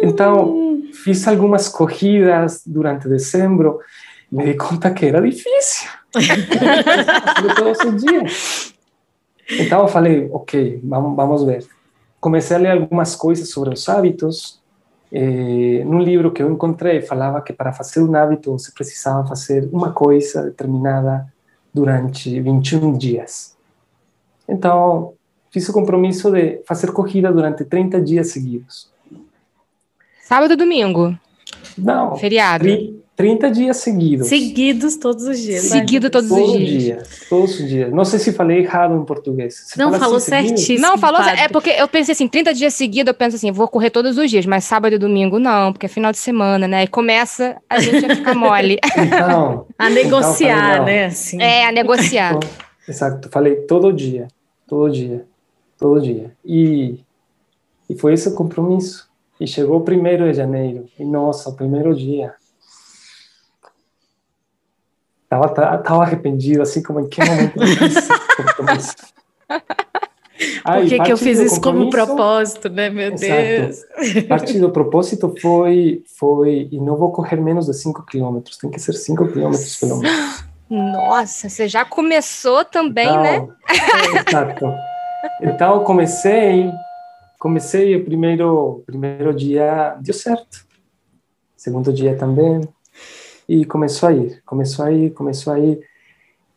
Então, 0.01 0.81
fiz 1.03 1.25
algumas 1.27 1.69
corridas 1.69 2.61
durante 2.65 3.07
dezembro, 3.07 3.79
me 4.29 4.45
di 4.45 4.53
conta 4.55 4.91
que 4.91 5.05
era 5.05 5.21
difícil. 5.21 5.89
todos 7.55 7.79
os 7.79 8.03
dias. 8.03 8.73
Então, 9.49 9.81
eu 9.81 9.87
falei, 9.87 10.29
ok, 10.31 10.81
vamos, 10.83 11.15
vamos 11.15 11.43
ver. 11.45 11.65
Comecei 12.19 12.57
a 12.57 12.59
ler 12.59 12.71
algumas 12.71 13.15
coisas 13.15 13.49
sobre 13.49 13.73
os 13.73 13.87
hábitos. 13.87 14.61
Eh, 15.11 15.83
num 15.85 15.99
livro 15.99 16.31
que 16.31 16.43
eu 16.43 16.51
encontrei, 16.51 17.01
falava 17.01 17.41
que 17.41 17.53
para 17.53 17.71
fazer 17.71 18.01
um 18.01 18.15
hábito 18.15 18.51
você 18.51 18.71
precisava 18.71 19.27
fazer 19.27 19.69
uma 19.71 19.91
coisa 19.91 20.43
determinada 20.43 21.31
durante 21.73 22.39
21 22.39 22.97
dias. 22.97 23.55
Então, 24.47 25.13
fiz 25.51 25.67
o 25.69 25.73
compromisso 25.73 26.31
de 26.31 26.61
fazer 26.65 26.91
corrida 26.91 27.31
durante 27.31 27.63
30 27.63 28.01
dias 28.01 28.29
seguidos. 28.29 28.91
Sábado 30.21 30.53
e 30.53 30.57
domingo? 30.57 31.17
Não. 31.77 32.17
Feriado? 32.17 32.65
30 33.17 33.49
dias 33.49 33.77
seguidos. 33.77 34.27
Seguidos 34.27 34.95
todos 34.95 35.23
os 35.23 35.39
dias. 35.39 35.63
Né? 35.63 35.69
Seguido 35.79 36.07
todos 36.07 36.29
Todo 36.29 36.39
os 36.39 36.51
dias. 36.51 36.83
Dia, 36.83 37.03
todos 37.27 37.59
os 37.59 37.67
dias. 37.67 37.91
Não 37.91 38.05
sei 38.05 38.19
se 38.19 38.31
falei 38.31 38.59
errado 38.59 38.95
em 38.95 39.03
português. 39.03 39.63
Você 39.65 39.81
não, 39.81 39.91
falou 39.91 40.17
assim, 40.17 40.29
certíssimo. 40.29 40.79
Não, 40.79 40.99
falou 40.99 41.19
padre. 41.19 41.41
É 41.41 41.47
porque 41.47 41.71
eu 41.71 41.87
pensei 41.87 42.13
assim, 42.13 42.27
30 42.27 42.53
dias 42.53 42.75
seguidos, 42.75 43.07
eu 43.07 43.15
penso 43.15 43.35
assim, 43.35 43.51
vou 43.51 43.67
correr 43.67 43.89
todos 43.89 44.19
os 44.19 44.29
dias, 44.29 44.45
mas 44.45 44.65
sábado 44.65 44.93
e 44.93 44.99
domingo 44.99 45.39
não, 45.39 45.73
porque 45.73 45.87
é 45.87 45.89
final 45.89 46.11
de 46.11 46.19
semana, 46.19 46.67
né? 46.67 46.83
E 46.83 46.87
começa 46.87 47.57
a 47.67 47.79
gente 47.79 48.05
a 48.05 48.15
ficar 48.15 48.35
mole. 48.35 48.77
Então, 49.07 49.65
a 49.79 49.89
negociar, 49.89 50.57
então, 50.57 50.77
falei, 50.77 50.95
né? 50.95 51.05
Assim. 51.05 51.41
É, 51.41 51.67
a 51.67 51.71
negociar. 51.71 52.35
Então, 52.35 52.49
exato, 52.87 53.29
falei 53.29 53.55
todo 53.55 53.91
dia, 53.91 54.27
todo 54.67 54.91
dia, 54.91 55.25
todo 55.77 56.01
dia. 56.01 56.31
E, 56.45 56.99
e 57.89 57.95
foi 57.95 58.13
esse 58.13 58.27
o 58.27 58.33
compromisso. 58.33 59.07
E 59.39 59.47
chegou 59.47 59.77
o 59.77 59.81
primeiro 59.81 60.29
de 60.29 60.33
janeiro. 60.37 60.87
E 60.99 61.05
nossa, 61.05 61.49
o 61.49 61.53
primeiro 61.53 61.95
dia 61.95 62.33
Tava, 65.29 65.49
tava 65.49 66.03
arrependido, 66.03 66.61
assim 66.61 66.81
como 66.81 67.01
em 67.01 67.09
que 67.09 67.23
momento 67.23 67.53
Por 70.63 70.85
que, 70.87 70.99
que 70.99 71.11
eu 71.11 71.17
fiz 71.17 71.39
isso 71.39 71.59
como 71.61 71.89
propósito, 71.89 72.69
né, 72.69 72.89
meu 72.89 73.11
Exato. 73.11 73.31
Deus? 73.33 73.83
Parte 74.29 74.57
do 74.57 74.69
propósito 74.69 75.33
foi, 75.41 76.03
foi, 76.17 76.69
e 76.71 76.79
não 76.79 76.95
vou 76.95 77.11
correr 77.11 77.37
menos 77.37 77.65
de 77.65 77.73
5 77.73 78.05
quilômetros, 78.05 78.57
tem 78.57 78.69
que 78.69 78.79
ser 78.79 78.93
5 78.93 79.27
quilômetros 79.27 79.75
pelo 79.77 79.97
menos. 79.97 80.45
Nossa, 80.69 81.49
você 81.49 81.67
já 81.67 81.83
começou 81.85 82.63
também, 82.63 83.07
então, 83.07 83.23
né? 83.23 83.47
Exato. 84.27 84.73
Então, 85.41 85.83
comecei, 85.83 86.71
comecei 87.39 87.95
o 87.95 88.03
primeiro, 88.03 88.83
primeiro 88.85 89.33
dia, 89.33 89.97
deu 90.01 90.13
certo. 90.13 90.65
Segundo 91.55 91.91
dia 91.91 92.15
também. 92.15 92.61
E 93.47 93.65
começou 93.65 94.09
a 94.09 94.13
ir, 94.13 94.41
começou 94.45 94.85
a 94.85 94.91
ir, 94.91 95.11
começou 95.11 95.53
a 95.53 95.59
ir. 95.59 95.79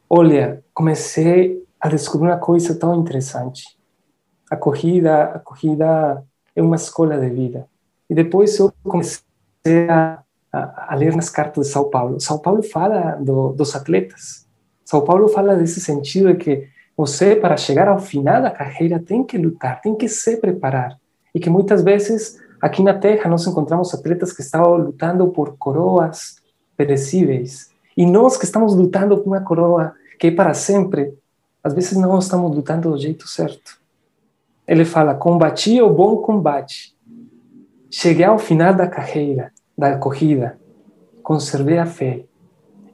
Olha, 0.09 0.64
comecei 0.74 1.64
a 1.81 1.88
descobrir 1.88 2.29
uma 2.29 2.38
coisa 2.38 2.74
tão 2.74 3.00
interessante. 3.00 3.62
A 4.50 4.57
corrida, 4.57 5.22
a 5.22 5.38
corrida 5.38 6.24
é 6.55 6.61
uma 6.61 6.76
escola 6.76 7.18
de 7.18 7.31
vida. 7.31 7.66
E 8.09 8.14
depois 8.14 8.59
eu 8.59 8.72
comecei 8.83 9.22
a, 9.88 10.20
a, 10.53 10.92
a 10.92 10.94
ler 10.96 11.14
nas 11.14 11.31
cartas 11.31 11.68
de 11.68 11.72
São 11.72 11.88
Paulo. 11.88 12.18
São 12.18 12.38
Paulo 12.38 12.62
fala 12.62 13.12
do, 13.20 13.53
dos 13.53 13.76
atletas. 13.76 14.48
São 14.85 15.05
Paulo 15.05 15.29
fala 15.29 15.55
desse 15.55 15.81
sentido 15.81 16.35
de 16.35 16.38
que 16.38 16.68
você, 16.96 17.37
para 17.37 17.57
chegar 17.57 17.87
ao 17.87 18.00
final 18.00 18.42
da 18.42 18.50
carreira, 18.50 18.98
tem 18.98 19.22
que 19.22 19.38
lutar, 19.38 19.81
tem 19.81 19.94
que 19.94 20.09
se 20.09 20.37
preparar. 20.38 20.98
E 21.33 21.38
que 21.38 21.48
muitas 21.48 21.85
vezes, 21.85 22.38
aqui 22.61 22.83
na 22.83 22.92
Terra, 22.92 23.31
nós 23.31 23.46
encontramos 23.46 23.94
atletas 23.94 24.33
que 24.33 24.42
estavam 24.42 24.76
lutando 24.76 25.29
por 25.29 25.57
coroas 25.57 26.39
perecíveis. 26.81 27.71
E 27.95 28.07
nós 28.07 28.38
que 28.38 28.47
estamos 28.47 28.75
lutando 28.75 29.19
por 29.19 29.27
uma 29.27 29.43
coroa 29.43 29.93
que 30.19 30.29
é 30.29 30.31
para 30.31 30.55
sempre, 30.55 31.12
às 31.62 31.75
vezes 31.75 31.93
não 31.93 32.19
estamos 32.19 32.57
lutando 32.57 32.90
do 32.90 32.99
jeito 32.99 33.29
certo. 33.29 33.79
Ele 34.66 34.87
fala: 34.87 35.14
combati 35.14 35.83
o 35.83 35.90
bom 35.90 36.16
combate, 36.19 36.97
cheguei 37.90 38.25
ao 38.25 38.38
final 38.38 38.73
da 38.73 38.87
carreira, 38.87 39.53
da 39.77 39.99
corrida, 39.99 40.59
conservei 41.23 41.77
a 41.77 41.85
fé. 41.85 42.25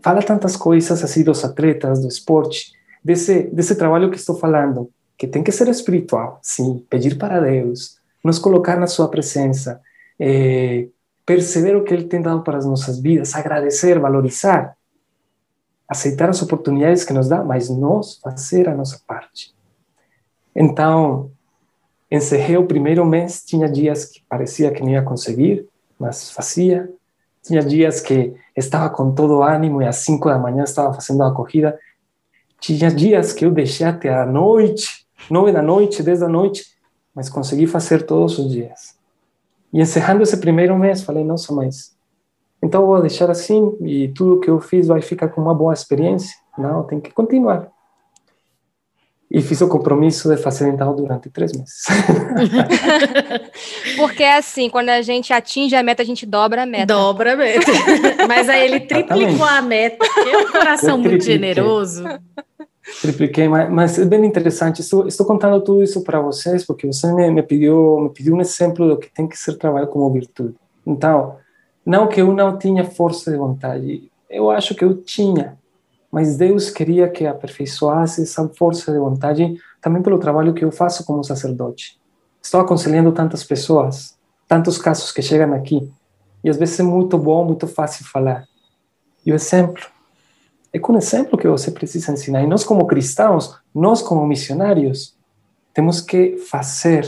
Fala 0.02 0.20
tantas 0.20 0.56
coisas 0.56 1.04
assim 1.04 1.22
dos 1.22 1.44
atletas, 1.44 2.00
do 2.00 2.08
esporte, 2.08 2.72
desse, 3.04 3.44
desse 3.44 3.76
trabalho 3.76 4.10
que 4.10 4.16
estou 4.16 4.36
falando, 4.36 4.90
que 5.16 5.28
tem 5.28 5.44
que 5.44 5.52
ser 5.52 5.68
espiritual, 5.68 6.40
sim, 6.42 6.84
pedir 6.90 7.16
para 7.16 7.40
Deus, 7.40 7.98
nos 8.24 8.38
colocar 8.38 8.78
na 8.78 8.88
Sua 8.88 9.08
presença, 9.08 9.80
é, 10.18 10.88
perceber 11.26 11.76
o 11.76 11.84
que 11.84 11.92
Ele 11.92 12.04
tem 12.04 12.22
dado 12.22 12.42
para 12.42 12.56
as 12.56 12.64
nossas 12.64 12.98
vidas, 12.98 13.34
agradecer, 13.34 13.98
valorizar 13.98 14.76
aceitar 15.88 16.28
as 16.28 16.42
oportunidades 16.42 17.04
que 17.04 17.12
nos 17.12 17.28
dá, 17.28 17.44
mas 17.44 17.68
nós 17.68 18.18
fazer 18.18 18.68
a 18.68 18.74
nossa 18.74 19.00
parte. 19.06 19.54
Então, 20.54 21.30
encerrei 22.10 22.56
o 22.56 22.66
primeiro 22.66 23.04
mês, 23.04 23.42
tinha 23.44 23.68
dias 23.68 24.06
que 24.06 24.22
parecia 24.28 24.70
que 24.72 24.82
não 24.82 24.90
ia 24.90 25.02
conseguir, 25.02 25.68
mas 25.98 26.30
fazia. 26.30 26.90
Tinha 27.42 27.62
dias 27.62 28.00
que 28.00 28.34
estava 28.56 28.90
com 28.90 29.14
todo 29.14 29.42
ânimo 29.42 29.80
e 29.80 29.86
às 29.86 29.96
5 29.96 30.28
da 30.28 30.38
manhã 30.38 30.64
estava 30.64 30.92
fazendo 30.92 31.22
a 31.22 31.32
corrida. 31.32 31.78
Tinha 32.58 32.90
dias 32.90 33.32
que 33.32 33.44
eu 33.44 33.52
deixei 33.52 33.86
até 33.86 34.12
a 34.12 34.26
noite, 34.26 35.06
9 35.30 35.52
da 35.52 35.62
noite, 35.62 36.02
10 36.02 36.20
da 36.20 36.28
noite, 36.28 36.64
mas 37.14 37.28
consegui 37.28 37.66
fazer 37.66 38.04
todos 38.04 38.38
os 38.38 38.50
dias. 38.50 38.95
E 39.76 39.80
encerrando 39.82 40.22
esse 40.22 40.38
primeiro 40.38 40.74
mês, 40.78 41.02
falei, 41.02 41.22
nossa, 41.22 41.52
mas 41.52 41.94
então 42.62 42.86
vou 42.86 42.98
deixar 43.02 43.30
assim 43.30 43.76
e 43.82 44.08
tudo 44.08 44.40
que 44.40 44.48
eu 44.48 44.58
fiz 44.58 44.86
vai 44.86 45.02
ficar 45.02 45.28
com 45.28 45.38
uma 45.38 45.54
boa 45.54 45.74
experiência. 45.74 46.34
Não, 46.56 46.82
tem 46.82 46.98
que 46.98 47.10
continuar. 47.10 47.68
E 49.30 49.42
fiz 49.42 49.60
o 49.60 49.68
compromisso 49.68 50.30
de 50.30 50.38
fazer 50.38 50.70
então 50.70 50.96
durante 50.96 51.28
três 51.28 51.52
meses. 51.52 51.82
Porque 53.98 54.22
é 54.22 54.38
assim, 54.38 54.70
quando 54.70 54.88
a 54.88 55.02
gente 55.02 55.30
atinge 55.30 55.76
a 55.76 55.82
meta, 55.82 56.02
a 56.02 56.06
gente 56.06 56.24
dobra 56.24 56.62
a 56.62 56.66
meta. 56.66 56.86
Dobra 56.86 57.34
a 57.34 57.36
meta. 57.36 57.70
Mas 58.26 58.48
aí 58.48 58.64
ele 58.64 58.80
triplicou 58.80 59.28
Exatamente. 59.28 59.58
a 59.58 59.60
meta, 59.60 60.06
é 60.26 60.38
um 60.38 60.52
coração 60.52 60.96
muito 60.96 61.22
generoso. 61.22 62.02
Tripliquei, 63.00 63.48
mas, 63.48 63.70
mas 63.70 63.98
é 63.98 64.04
bem 64.04 64.24
interessante. 64.24 64.80
Estou, 64.80 65.06
estou 65.06 65.26
contando 65.26 65.60
tudo 65.60 65.82
isso 65.82 66.02
para 66.02 66.20
vocês 66.20 66.64
porque 66.64 66.86
você 66.86 67.12
me, 67.12 67.30
me, 67.30 67.42
pediu, 67.42 68.00
me 68.00 68.10
pediu 68.10 68.34
um 68.34 68.40
exemplo 68.40 68.88
do 68.88 68.96
que 68.96 69.12
tem 69.12 69.26
que 69.26 69.36
ser 69.36 69.58
trabalho 69.58 69.88
como 69.88 70.10
virtude. 70.10 70.54
Então, 70.86 71.36
não 71.84 72.06
que 72.06 72.20
eu 72.20 72.32
não 72.32 72.56
tinha 72.56 72.84
força 72.84 73.30
de 73.30 73.36
vontade, 73.36 74.10
eu 74.30 74.50
acho 74.50 74.74
que 74.74 74.84
eu 74.84 75.02
tinha, 75.02 75.58
mas 76.10 76.36
Deus 76.36 76.70
queria 76.70 77.08
que 77.08 77.26
aperfeiçoasse 77.26 78.22
essa 78.22 78.48
força 78.48 78.92
de 78.92 78.98
vontade 78.98 79.56
também 79.80 80.02
pelo 80.02 80.18
trabalho 80.18 80.54
que 80.54 80.64
eu 80.64 80.70
faço 80.70 81.04
como 81.04 81.24
sacerdote. 81.24 81.98
Estou 82.42 82.60
aconselhando 82.60 83.10
tantas 83.12 83.42
pessoas, 83.42 84.16
tantos 84.46 84.78
casos 84.78 85.10
que 85.10 85.22
chegam 85.22 85.52
aqui, 85.52 85.90
e 86.42 86.48
às 86.48 86.56
vezes 86.56 86.78
é 86.78 86.82
muito 86.84 87.18
bom, 87.18 87.44
muito 87.44 87.66
fácil 87.66 88.04
falar. 88.04 88.44
E 89.24 89.32
o 89.32 89.34
exemplo, 89.34 89.82
é 90.72 90.78
com 90.78 90.96
exemplo 90.96 91.38
que 91.38 91.48
você 91.48 91.70
precisa 91.70 92.12
ensinar. 92.12 92.42
E 92.42 92.46
nós, 92.46 92.64
como 92.64 92.86
cristãos, 92.86 93.58
nós, 93.74 94.02
como 94.02 94.26
missionários, 94.26 95.16
temos 95.72 96.00
que 96.00 96.36
fazer 96.36 97.06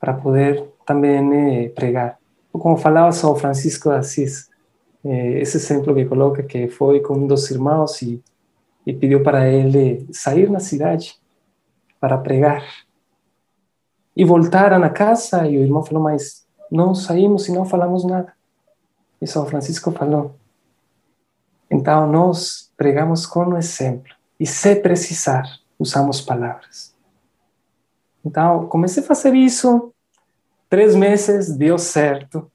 para 0.00 0.14
poder 0.14 0.64
também 0.84 1.64
eh, 1.64 1.68
pregar 1.70 2.18
como 2.58 2.76
falava 2.76 3.12
São 3.12 3.34
Francisco 3.36 3.88
de 3.90 3.96
Assis, 3.96 4.50
eh, 5.04 5.40
esse 5.40 5.56
exemplo 5.56 5.94
que 5.94 6.04
coloca 6.04 6.42
que 6.42 6.68
foi 6.68 7.00
com 7.00 7.14
um 7.14 7.26
dos 7.26 7.50
irmãos 7.50 8.02
e, 8.02 8.22
e 8.86 8.92
pediu 8.92 9.22
para 9.22 9.48
ele 9.48 10.06
sair 10.12 10.50
na 10.50 10.60
cidade 10.60 11.14
para 12.00 12.18
pregar. 12.18 12.64
E 14.16 14.24
voltaram 14.24 14.78
na 14.78 14.90
casa 14.90 15.46
e 15.46 15.56
o 15.56 15.62
irmão 15.62 15.84
falou, 15.84 16.02
mas 16.02 16.46
não 16.70 16.94
saímos 16.94 17.48
e 17.48 17.52
não 17.52 17.64
falamos 17.64 18.04
nada. 18.04 18.32
E 19.20 19.26
São 19.26 19.46
Francisco 19.46 19.90
falou, 19.92 20.34
então 21.70 22.06
nós 22.10 22.72
pregamos 22.76 23.26
com 23.26 23.46
o 23.46 23.56
exemplo 23.56 24.12
e 24.38 24.46
se 24.46 24.76
precisar, 24.76 25.44
usamos 25.78 26.20
palavras. 26.20 26.94
Então, 28.24 28.66
comecei 28.66 29.02
a 29.02 29.06
fazer 29.06 29.34
isso 29.34 29.92
Três 30.68 30.94
meses 30.94 31.56
deu 31.56 31.78
certo. 31.78 32.50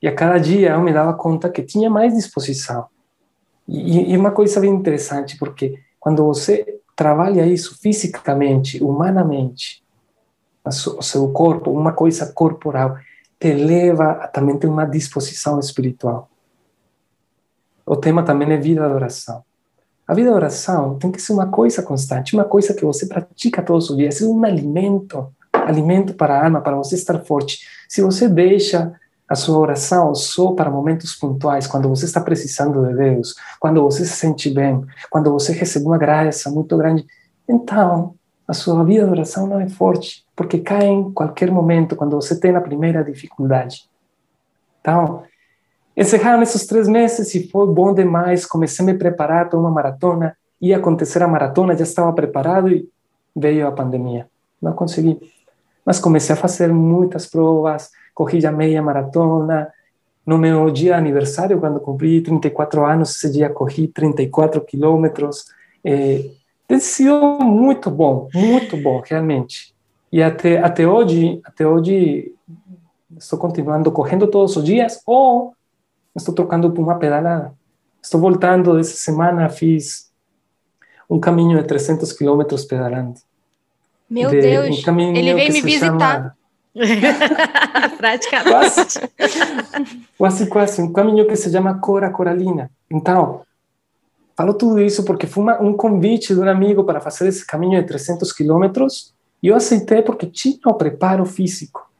E 0.00 0.08
a 0.08 0.14
cada 0.14 0.38
dia 0.38 0.70
eu 0.70 0.80
me 0.80 0.92
dava 0.92 1.12
conta 1.12 1.50
que 1.50 1.62
tinha 1.62 1.90
mais 1.90 2.14
disposição. 2.14 2.86
E, 3.68 4.12
e 4.12 4.16
uma 4.16 4.30
coisa 4.30 4.58
bem 4.60 4.70
interessante, 4.70 5.36
porque 5.38 5.78
quando 5.98 6.24
você 6.24 6.80
trabalha 6.96 7.46
isso 7.46 7.78
fisicamente, 7.80 8.82
humanamente, 8.82 9.84
o 10.64 11.02
seu 11.02 11.30
corpo, 11.32 11.70
uma 11.70 11.92
coisa 11.92 12.32
corporal, 12.32 12.96
te 13.38 13.52
leva 13.52 14.12
a 14.12 14.26
também 14.26 14.58
ter 14.58 14.66
uma 14.66 14.86
disposição 14.86 15.60
espiritual. 15.60 16.29
O 17.90 17.96
tema 17.96 18.22
também 18.22 18.52
é 18.52 18.56
vida 18.56 18.86
de 18.86 18.94
oração. 18.94 19.42
A 20.06 20.14
vida 20.14 20.30
de 20.30 20.36
oração 20.36 20.96
tem 20.96 21.10
que 21.10 21.20
ser 21.20 21.32
uma 21.32 21.48
coisa 21.48 21.82
constante, 21.82 22.36
uma 22.36 22.44
coisa 22.44 22.72
que 22.72 22.84
você 22.84 23.04
pratica 23.04 23.60
todos 23.64 23.90
os 23.90 23.96
dias, 23.96 24.22
é 24.22 24.26
um 24.26 24.44
alimento 24.44 25.34
alimento 25.52 26.14
para 26.14 26.38
a 26.38 26.44
alma, 26.44 26.60
para 26.60 26.76
você 26.76 26.94
estar 26.94 27.18
forte. 27.24 27.58
Se 27.88 28.00
você 28.00 28.28
deixa 28.28 28.92
a 29.28 29.34
sua 29.34 29.58
oração 29.58 30.14
só 30.14 30.52
para 30.52 30.70
momentos 30.70 31.16
pontuais, 31.16 31.66
quando 31.66 31.88
você 31.88 32.04
está 32.04 32.20
precisando 32.20 32.80
de 32.86 32.94
Deus, 32.94 33.34
quando 33.58 33.82
você 33.82 34.04
se 34.04 34.12
sente 34.12 34.50
bem, 34.50 34.86
quando 35.10 35.32
você 35.32 35.52
recebe 35.52 35.86
uma 35.86 35.98
graça 35.98 36.48
muito 36.48 36.76
grande, 36.76 37.04
então 37.48 38.14
a 38.46 38.52
sua 38.52 38.84
vida 38.84 39.04
de 39.04 39.10
oração 39.10 39.48
não 39.48 39.60
é 39.60 39.68
forte, 39.68 40.24
porque 40.36 40.58
cai 40.58 40.86
em 40.86 41.10
qualquer 41.10 41.50
momento, 41.50 41.96
quando 41.96 42.14
você 42.14 42.38
tem 42.38 42.54
a 42.54 42.60
primeira 42.60 43.02
dificuldade. 43.02 43.90
Então, 44.80 45.24
encerraram 45.96 46.42
esses 46.42 46.66
três 46.66 46.88
meses 46.88 47.34
e 47.34 47.48
foi 47.48 47.66
bom 47.66 47.92
demais. 47.94 48.46
Comecei 48.46 48.84
a 48.84 48.86
me 48.86 48.94
preparar 48.94 49.48
para 49.48 49.58
uma 49.58 49.70
maratona. 49.70 50.36
Ia 50.60 50.76
acontecer 50.76 51.22
a 51.22 51.28
maratona, 51.28 51.76
já 51.76 51.84
estava 51.84 52.12
preparado 52.12 52.68
e 52.68 52.88
veio 53.34 53.66
a 53.66 53.72
pandemia. 53.72 54.28
Não 54.60 54.72
consegui. 54.72 55.18
Mas 55.84 55.98
comecei 55.98 56.34
a 56.34 56.38
fazer 56.38 56.72
muitas 56.72 57.26
provas, 57.26 57.90
corri 58.14 58.44
a 58.44 58.52
meia 58.52 58.82
maratona. 58.82 59.68
No 60.26 60.36
meu 60.38 60.70
dia 60.70 60.96
aniversário, 60.96 61.58
quando 61.58 61.80
cumpri 61.80 62.20
34 62.20 62.84
anos, 62.84 63.16
esse 63.16 63.32
dia 63.32 63.48
corri 63.48 63.88
34 63.88 64.60
quilômetros. 64.60 65.46
É, 65.82 66.30
tem 66.68 66.78
sido 66.78 67.38
muito 67.40 67.90
bom, 67.90 68.28
muito 68.34 68.76
bom, 68.76 69.02
realmente. 69.04 69.74
E 70.12 70.22
até, 70.22 70.58
até 70.58 70.86
hoje, 70.86 71.40
até 71.44 71.66
hoje, 71.66 72.34
estou 73.16 73.38
continuando 73.38 73.90
correndo 73.90 74.26
todos 74.26 74.56
os 74.56 74.64
dias 74.64 75.00
ou 75.06 75.54
estou 76.16 76.34
trocando 76.34 76.70
por 76.70 76.82
uma 76.82 76.98
pedalada. 76.98 77.52
Estou 78.02 78.20
voltando 78.20 78.78
essa 78.78 78.96
semana, 78.96 79.48
fiz 79.48 80.10
um 81.08 81.18
caminho 81.18 81.60
de 81.60 81.66
300 81.66 82.12
quilômetros 82.12 82.64
pedalando. 82.64 83.20
Meu 84.08 84.30
de, 84.30 84.40
Deus, 84.40 84.86
um 84.86 85.00
ele 85.14 85.34
veio 85.34 85.52
me 85.52 85.60
visitar. 85.60 86.36
Praticamente. 87.98 88.50
Quase, 88.50 88.98
quase, 90.16 90.46
quase. 90.46 90.82
Um 90.82 90.92
caminho 90.92 91.26
que 91.26 91.36
se 91.36 91.50
chama 91.50 91.78
Cora 91.78 92.10
Coralina. 92.10 92.70
Então, 92.90 93.42
falo 94.36 94.54
tudo 94.54 94.80
isso 94.80 95.04
porque 95.04 95.26
foi 95.26 95.42
uma, 95.42 95.60
um 95.60 95.72
convite 95.72 96.34
de 96.34 96.40
um 96.40 96.48
amigo 96.48 96.84
para 96.84 97.00
fazer 97.00 97.28
esse 97.28 97.44
caminho 97.46 97.80
de 97.80 97.86
300 97.86 98.32
quilômetros 98.32 99.12
E 99.42 99.48
eu 99.48 99.56
aceitei 99.56 100.02
porque 100.02 100.26
tinha 100.26 100.60
o 100.66 100.74
preparo 100.74 101.24
físico. 101.24 101.90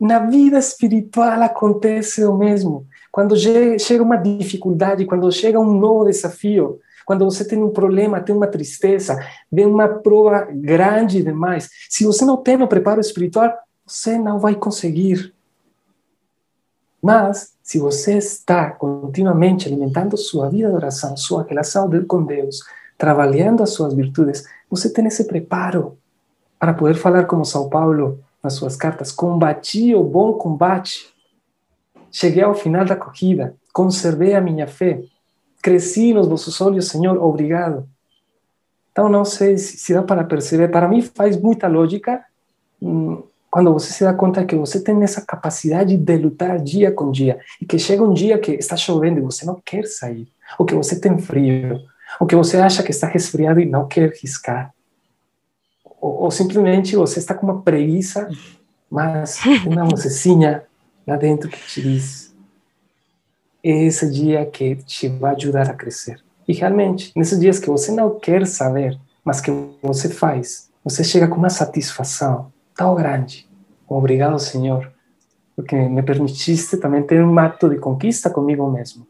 Na 0.00 0.20
vida 0.20 0.58
espiritual 0.58 1.42
acontece 1.42 2.24
o 2.24 2.36
mesmo. 2.36 2.86
Quando 3.14 3.36
chega 3.78 4.02
uma 4.02 4.16
dificuldade, 4.16 5.06
quando 5.06 5.30
chega 5.30 5.60
um 5.60 5.78
novo 5.78 6.06
desafio, 6.06 6.80
quando 7.06 7.24
você 7.24 7.46
tem 7.46 7.62
um 7.62 7.70
problema, 7.70 8.20
tem 8.20 8.34
uma 8.34 8.48
tristeza, 8.48 9.16
vem 9.52 9.66
uma 9.66 9.86
prova 9.86 10.48
grande 10.50 11.22
demais, 11.22 11.70
se 11.88 12.04
você 12.04 12.24
não 12.24 12.36
tem 12.36 12.60
o 12.60 12.66
preparo 12.66 13.00
espiritual, 13.00 13.54
você 13.86 14.18
não 14.18 14.40
vai 14.40 14.56
conseguir. 14.56 15.32
Mas, 17.00 17.52
se 17.62 17.78
você 17.78 18.18
está 18.18 18.72
continuamente 18.72 19.68
alimentando 19.68 20.16
sua 20.16 20.50
vida 20.50 20.68
de 20.70 20.74
oração, 20.74 21.16
sua 21.16 21.44
relação 21.44 21.88
com 22.08 22.24
Deus, 22.24 22.64
trabalhando 22.98 23.62
as 23.62 23.70
suas 23.70 23.94
virtudes, 23.94 24.44
você 24.68 24.92
tem 24.92 25.06
esse 25.06 25.22
preparo 25.22 25.96
para 26.58 26.74
poder 26.74 26.96
falar 26.96 27.26
como 27.26 27.44
São 27.44 27.68
Paulo 27.68 28.18
nas 28.42 28.54
suas 28.54 28.74
cartas: 28.74 29.12
combati 29.12 29.94
o 29.94 30.02
bom 30.02 30.32
combate, 30.32 31.13
cheguei 32.14 32.44
ao 32.44 32.54
final 32.54 32.84
da 32.84 32.94
corrida, 32.94 33.56
conservei 33.72 34.34
a 34.34 34.40
minha 34.40 34.68
fé, 34.68 35.02
cresci 35.60 36.14
nos 36.14 36.28
vossos 36.28 36.60
olhos, 36.60 36.86
Senhor, 36.86 37.20
obrigado. 37.20 37.88
Então, 38.92 39.08
não 39.08 39.24
sei 39.24 39.58
se 39.58 39.92
dá 39.92 40.00
para 40.00 40.22
perceber, 40.22 40.68
para 40.68 40.86
mim 40.86 41.02
faz 41.02 41.36
muita 41.36 41.66
lógica 41.66 42.24
hum, 42.80 43.24
quando 43.50 43.72
você 43.72 43.92
se 43.92 44.04
dá 44.04 44.14
conta 44.14 44.44
que 44.44 44.54
você 44.54 44.80
tem 44.80 45.02
essa 45.02 45.20
capacidade 45.22 45.96
de 45.96 46.16
lutar 46.16 46.60
dia 46.60 46.92
com 46.92 47.10
dia 47.10 47.40
e 47.60 47.66
que 47.66 47.80
chega 47.80 48.04
um 48.04 48.14
dia 48.14 48.38
que 48.38 48.52
está 48.52 48.76
chovendo 48.76 49.18
e 49.18 49.22
você 49.22 49.44
não 49.44 49.60
quer 49.64 49.84
sair, 49.84 50.28
ou 50.56 50.64
que 50.64 50.74
você 50.74 51.00
tem 51.00 51.18
frio, 51.18 51.80
ou 52.20 52.28
que 52.28 52.36
você 52.36 52.58
acha 52.58 52.84
que 52.84 52.92
está 52.92 53.08
resfriado 53.08 53.58
e 53.58 53.66
não 53.66 53.88
quer 53.88 54.12
riscar, 54.12 54.72
ou, 56.00 56.22
ou 56.22 56.30
simplesmente 56.30 56.94
você 56.94 57.18
está 57.18 57.34
com 57.34 57.44
uma 57.44 57.60
preguiça, 57.60 58.28
mas 58.88 59.40
uma 59.66 59.84
mocecinha 59.84 60.62
lá 61.06 61.16
dentro 61.16 61.48
que 61.48 61.58
te 61.66 61.82
diz 61.82 62.34
esse 63.62 64.10
dia 64.10 64.44
que 64.44 64.76
te 64.76 65.08
vai 65.08 65.34
ajudar 65.34 65.70
a 65.70 65.74
crescer. 65.74 66.22
E 66.46 66.52
realmente, 66.52 67.10
nesses 67.16 67.40
dias 67.40 67.58
que 67.58 67.70
você 67.70 67.90
não 67.90 68.18
quer 68.18 68.46
saber, 68.46 68.98
mas 69.24 69.40
que 69.40 69.50
você 69.82 70.10
faz, 70.10 70.70
você 70.84 71.02
chega 71.02 71.26
com 71.26 71.36
uma 71.36 71.48
satisfação 71.48 72.52
tão 72.76 72.94
grande. 72.94 73.48
Obrigado, 73.88 74.38
Senhor, 74.38 74.92
porque 75.56 75.74
me 75.76 76.02
permitiste 76.02 76.76
também 76.76 77.02
ter 77.02 77.24
um 77.24 77.38
ato 77.38 77.70
de 77.70 77.78
conquista 77.78 78.28
comigo 78.28 78.70
mesmo. 78.70 79.06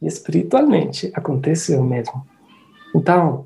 E 0.00 0.06
espiritualmente 0.06 1.10
acontece 1.14 1.74
o 1.74 1.82
mesmo. 1.82 2.26
Então, 2.94 3.44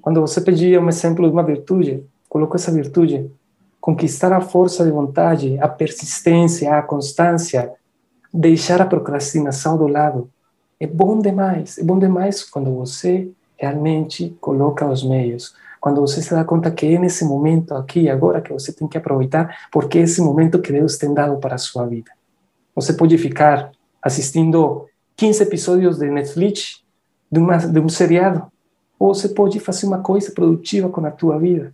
quando 0.00 0.20
você 0.20 0.40
pedia 0.40 0.80
um 0.80 0.88
exemplo 0.88 1.26
de 1.26 1.32
uma 1.32 1.42
virtude, 1.42 2.06
colocou 2.28 2.56
essa 2.56 2.72
virtude, 2.72 3.30
conquistar 3.86 4.32
a 4.32 4.40
força 4.40 4.84
de 4.84 4.90
vontade, 4.90 5.56
a 5.60 5.68
persistência, 5.68 6.76
a 6.76 6.82
constância, 6.82 7.72
deixar 8.34 8.82
a 8.82 8.84
procrastinação 8.84 9.78
do 9.78 9.86
lado. 9.86 10.28
É 10.80 10.88
bom 10.88 11.20
demais, 11.20 11.78
é 11.78 11.84
bom 11.84 11.96
demais 11.96 12.42
quando 12.42 12.74
você 12.74 13.30
realmente 13.56 14.36
coloca 14.40 14.84
os 14.84 15.04
meios 15.04 15.54
quando 15.86 16.00
você 16.00 16.20
se 16.20 16.34
dá 16.34 16.44
conta 16.44 16.68
que 16.68 16.84
é 16.84 16.98
nesse 16.98 17.24
momento 17.24 17.72
aqui 17.72 18.08
agora 18.08 18.40
que 18.40 18.52
você 18.52 18.72
tem 18.72 18.88
que 18.88 18.98
aproveitar, 18.98 19.68
porque 19.70 19.98
é 19.98 20.02
esse 20.02 20.20
momento 20.20 20.60
que 20.60 20.72
Deus 20.72 20.98
tem 20.98 21.14
dado 21.14 21.36
para 21.36 21.54
a 21.54 21.58
sua 21.58 21.86
vida. 21.86 22.10
Você 22.74 22.92
pode 22.92 23.16
ficar 23.18 23.70
assistindo 24.02 24.86
15 25.14 25.44
episódios 25.44 25.98
de 25.98 26.10
Netflix 26.10 26.82
de, 27.30 27.38
uma, 27.38 27.56
de 27.58 27.78
um 27.78 27.88
seriado, 27.88 28.50
ou 28.98 29.14
você 29.14 29.28
pode 29.28 29.60
fazer 29.60 29.86
uma 29.86 30.00
coisa 30.00 30.32
produtiva 30.32 30.88
com 30.88 31.06
a 31.06 31.10
tua 31.12 31.38
vida. 31.38 31.72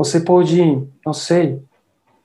Você 0.00 0.18
pode, 0.18 0.58
não 1.04 1.12
sei, 1.12 1.62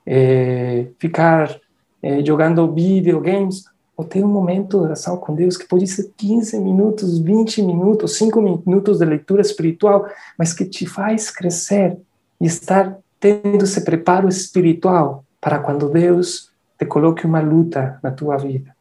é, 0.05 0.88
ficar 0.97 1.59
é, 2.01 2.23
jogando 2.23 2.73
videogames 2.73 3.65
ou 3.97 4.05
ter 4.05 4.23
um 4.23 4.29
momento 4.29 4.77
de 4.77 4.85
oração 4.85 5.17
com 5.17 5.35
Deus 5.35 5.57
que 5.57 5.67
pode 5.67 5.85
ser 5.85 6.09
15 6.15 6.57
minutos, 6.61 7.19
20 7.19 7.61
minutos, 7.63 8.15
5 8.15 8.41
minutos 8.65 8.99
de 8.99 9.05
leitura 9.05 9.41
espiritual, 9.41 10.07
mas 10.39 10.53
que 10.53 10.63
te 10.63 10.85
faz 10.85 11.29
crescer 11.29 11.97
e 12.39 12.45
estar 12.45 12.97
tendo 13.19 13.65
esse 13.65 13.81
preparo 13.81 14.29
espiritual 14.29 15.25
para 15.41 15.59
quando 15.59 15.89
Deus 15.89 16.53
te 16.79 16.85
coloque 16.85 17.27
uma 17.27 17.41
luta 17.41 17.99
na 18.01 18.09
tua 18.09 18.38
vida. 18.38 18.73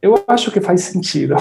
Eu 0.00 0.24
acho 0.26 0.50
que 0.50 0.62
faz 0.62 0.80
sentido. 0.80 1.36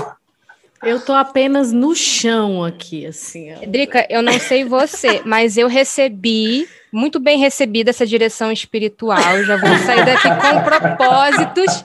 Eu 0.84 1.00
tô 1.00 1.14
apenas 1.14 1.72
no 1.72 1.96
chão 1.96 2.64
aqui, 2.64 3.06
assim. 3.06 3.54
Drica, 3.68 4.06
eu 4.10 4.22
não 4.22 4.40
sei 4.40 4.64
você, 4.64 5.22
mas 5.26 5.58
eu 5.58 5.68
recebi, 5.68 6.68
muito 6.92 7.20
bem 7.20 7.40
recebida 7.40 7.90
essa 7.90 8.06
direção 8.06 8.52
espiritual. 8.52 9.44
Já 9.44 9.58
vou 9.58 9.76
sair 9.80 10.06
daqui 10.06 10.28
com 10.30 10.62
propósitos. 10.64 11.84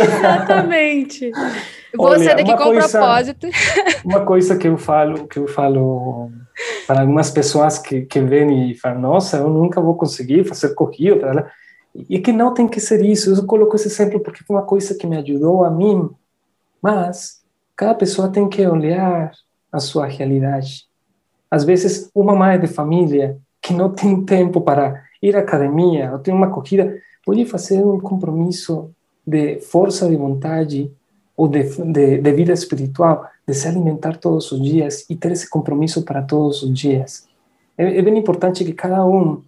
Exatamente. 0.00 1.30
Vou 1.94 2.08
Olha, 2.08 2.24
sair 2.24 2.36
daqui 2.36 2.52
com 2.52 2.64
coisa, 2.64 2.88
propósito. 2.88 3.48
Uma 4.04 4.24
coisa 4.24 4.56
que 4.56 4.68
eu 4.68 4.78
falo, 4.78 5.26
que 5.26 5.38
eu 5.38 5.48
falo 5.48 6.30
para 6.86 7.00
algumas 7.00 7.30
pessoas 7.30 7.78
que, 7.78 8.02
que 8.02 8.20
vêm 8.20 8.70
e 8.70 8.74
falam, 8.74 9.00
nossa, 9.00 9.38
eu 9.38 9.48
nunca 9.48 9.80
vou 9.80 9.96
conseguir 9.96 10.44
fazer 10.44 10.74
corrida, 10.74 11.50
e 12.08 12.18
que 12.18 12.32
não 12.32 12.54
tem 12.54 12.66
que 12.68 12.80
ser 12.80 13.04
isso. 13.04 13.34
Eu 13.34 13.46
coloco 13.46 13.76
esse 13.76 13.88
exemplo 13.88 14.20
porque 14.20 14.44
foi 14.44 14.56
uma 14.56 14.64
coisa 14.64 14.94
que 14.94 15.06
me 15.06 15.16
ajudou 15.18 15.64
a 15.64 15.70
mim, 15.70 16.08
mas 16.80 17.41
Cada 17.82 17.96
pessoa 17.96 18.28
tem 18.28 18.48
que 18.48 18.64
olhar 18.64 19.32
a 19.72 19.80
sua 19.80 20.06
realidade. 20.06 20.86
Às 21.50 21.64
vezes, 21.64 22.08
uma 22.14 22.32
mãe 22.32 22.56
de 22.56 22.68
família 22.68 23.36
que 23.60 23.74
não 23.74 23.90
tem 23.90 24.24
tempo 24.24 24.60
para 24.60 25.02
ir 25.20 25.34
à 25.34 25.40
academia 25.40 26.12
ou 26.12 26.20
tem 26.20 26.32
uma 26.32 26.48
corrida, 26.48 26.96
pode 27.26 27.44
fazer 27.44 27.84
um 27.84 27.98
compromisso 27.98 28.88
de 29.26 29.58
força 29.62 30.08
de 30.08 30.14
vontade 30.14 30.92
ou 31.36 31.48
de, 31.48 31.64
de, 31.92 32.18
de, 32.18 32.32
vida 32.32 32.52
espiritual, 32.52 33.26
de 33.44 33.52
se 33.52 33.66
alimentar 33.66 34.16
todos 34.16 34.52
os 34.52 34.62
dias 34.62 35.04
e 35.10 35.16
ter 35.16 35.32
esse 35.32 35.50
compromisso 35.50 36.04
para 36.04 36.22
todos 36.22 36.62
os 36.62 36.72
dias. 36.72 37.26
É, 37.76 37.98
é 37.98 38.00
bem 38.00 38.16
importante 38.16 38.64
que 38.64 38.74
cada 38.74 39.04
um 39.04 39.42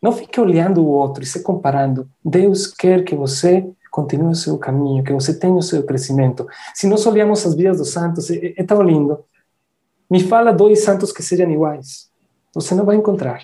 não 0.00 0.10
fique 0.10 0.40
olhando 0.40 0.82
o 0.82 0.88
outro 0.88 1.22
e 1.22 1.26
se 1.26 1.42
comparando. 1.42 2.08
Deus 2.24 2.66
quer 2.66 3.04
que 3.04 3.14
você 3.14 3.70
continue 3.94 4.32
o 4.32 4.34
seu 4.34 4.58
caminho, 4.58 5.04
que 5.04 5.12
você 5.12 5.32
tenha 5.32 5.54
o 5.54 5.62
seu 5.62 5.84
crescimento. 5.84 6.48
Se 6.74 6.88
nós 6.88 7.06
olhamos 7.06 7.46
as 7.46 7.54
vidas 7.54 7.78
dos 7.78 7.92
santos, 7.92 8.28
é, 8.28 8.52
é 8.56 8.64
tão 8.64 8.82
lindo. 8.82 9.20
Me 10.10 10.20
fala 10.20 10.52
dois 10.52 10.82
santos 10.82 11.12
que 11.12 11.22
sejam 11.22 11.48
iguais. 11.48 12.10
Você 12.52 12.74
não 12.74 12.84
vai 12.84 12.96
encontrar. 12.96 13.42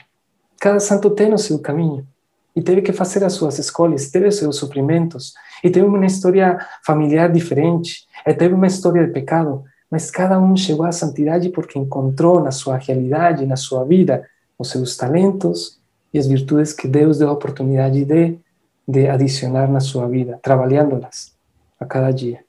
Cada 0.61 0.81
santo 0.81 1.09
tem 1.11 1.33
o 1.33 1.39
seu 1.39 1.61
caminho 1.61 2.05
e 2.55 2.61
teve 2.61 2.83
que 2.83 2.93
fazer 2.93 3.23
as 3.23 3.35
suas 3.35 3.61
escolhas, 3.61 4.11
teve 4.11 4.29
seus 4.33 4.57
sofrimentos 4.57 5.35
e 5.63 5.71
teve 5.71 5.87
uma 5.87 6.05
história 6.05 6.59
familiar 6.85 7.31
diferente, 7.31 8.09
e 8.27 8.35
teve 8.35 8.53
uma 8.53 8.67
história 8.67 9.07
de 9.07 9.13
pecado, 9.13 9.63
mas 9.89 10.11
cada 10.11 10.37
um 10.41 10.57
chegou 10.57 10.85
à 10.85 10.91
santidade 10.91 11.49
porque 11.51 11.79
encontrou 11.79 12.41
na 12.41 12.51
sua 12.51 12.77
realidade, 12.77 13.47
na 13.47 13.57
sua 13.57 13.85
vida, 13.85 14.27
os 14.59 14.69
seus 14.69 14.97
talentos 14.97 15.79
e 16.13 16.19
as 16.19 16.27
virtudes 16.27 16.73
que 16.73 16.89
Deus 16.89 17.19
deu 17.19 17.29
a 17.29 17.33
oportunidade 17.35 18.05
de 18.05 18.37
de 18.90 19.09
adicionar 19.09 19.68
na 19.70 19.81
sua 19.81 20.09
vida, 20.09 20.38
trabalhando-las 20.42 21.33
a 21.79 21.87
cada 21.87 22.11
dia. 22.11 22.40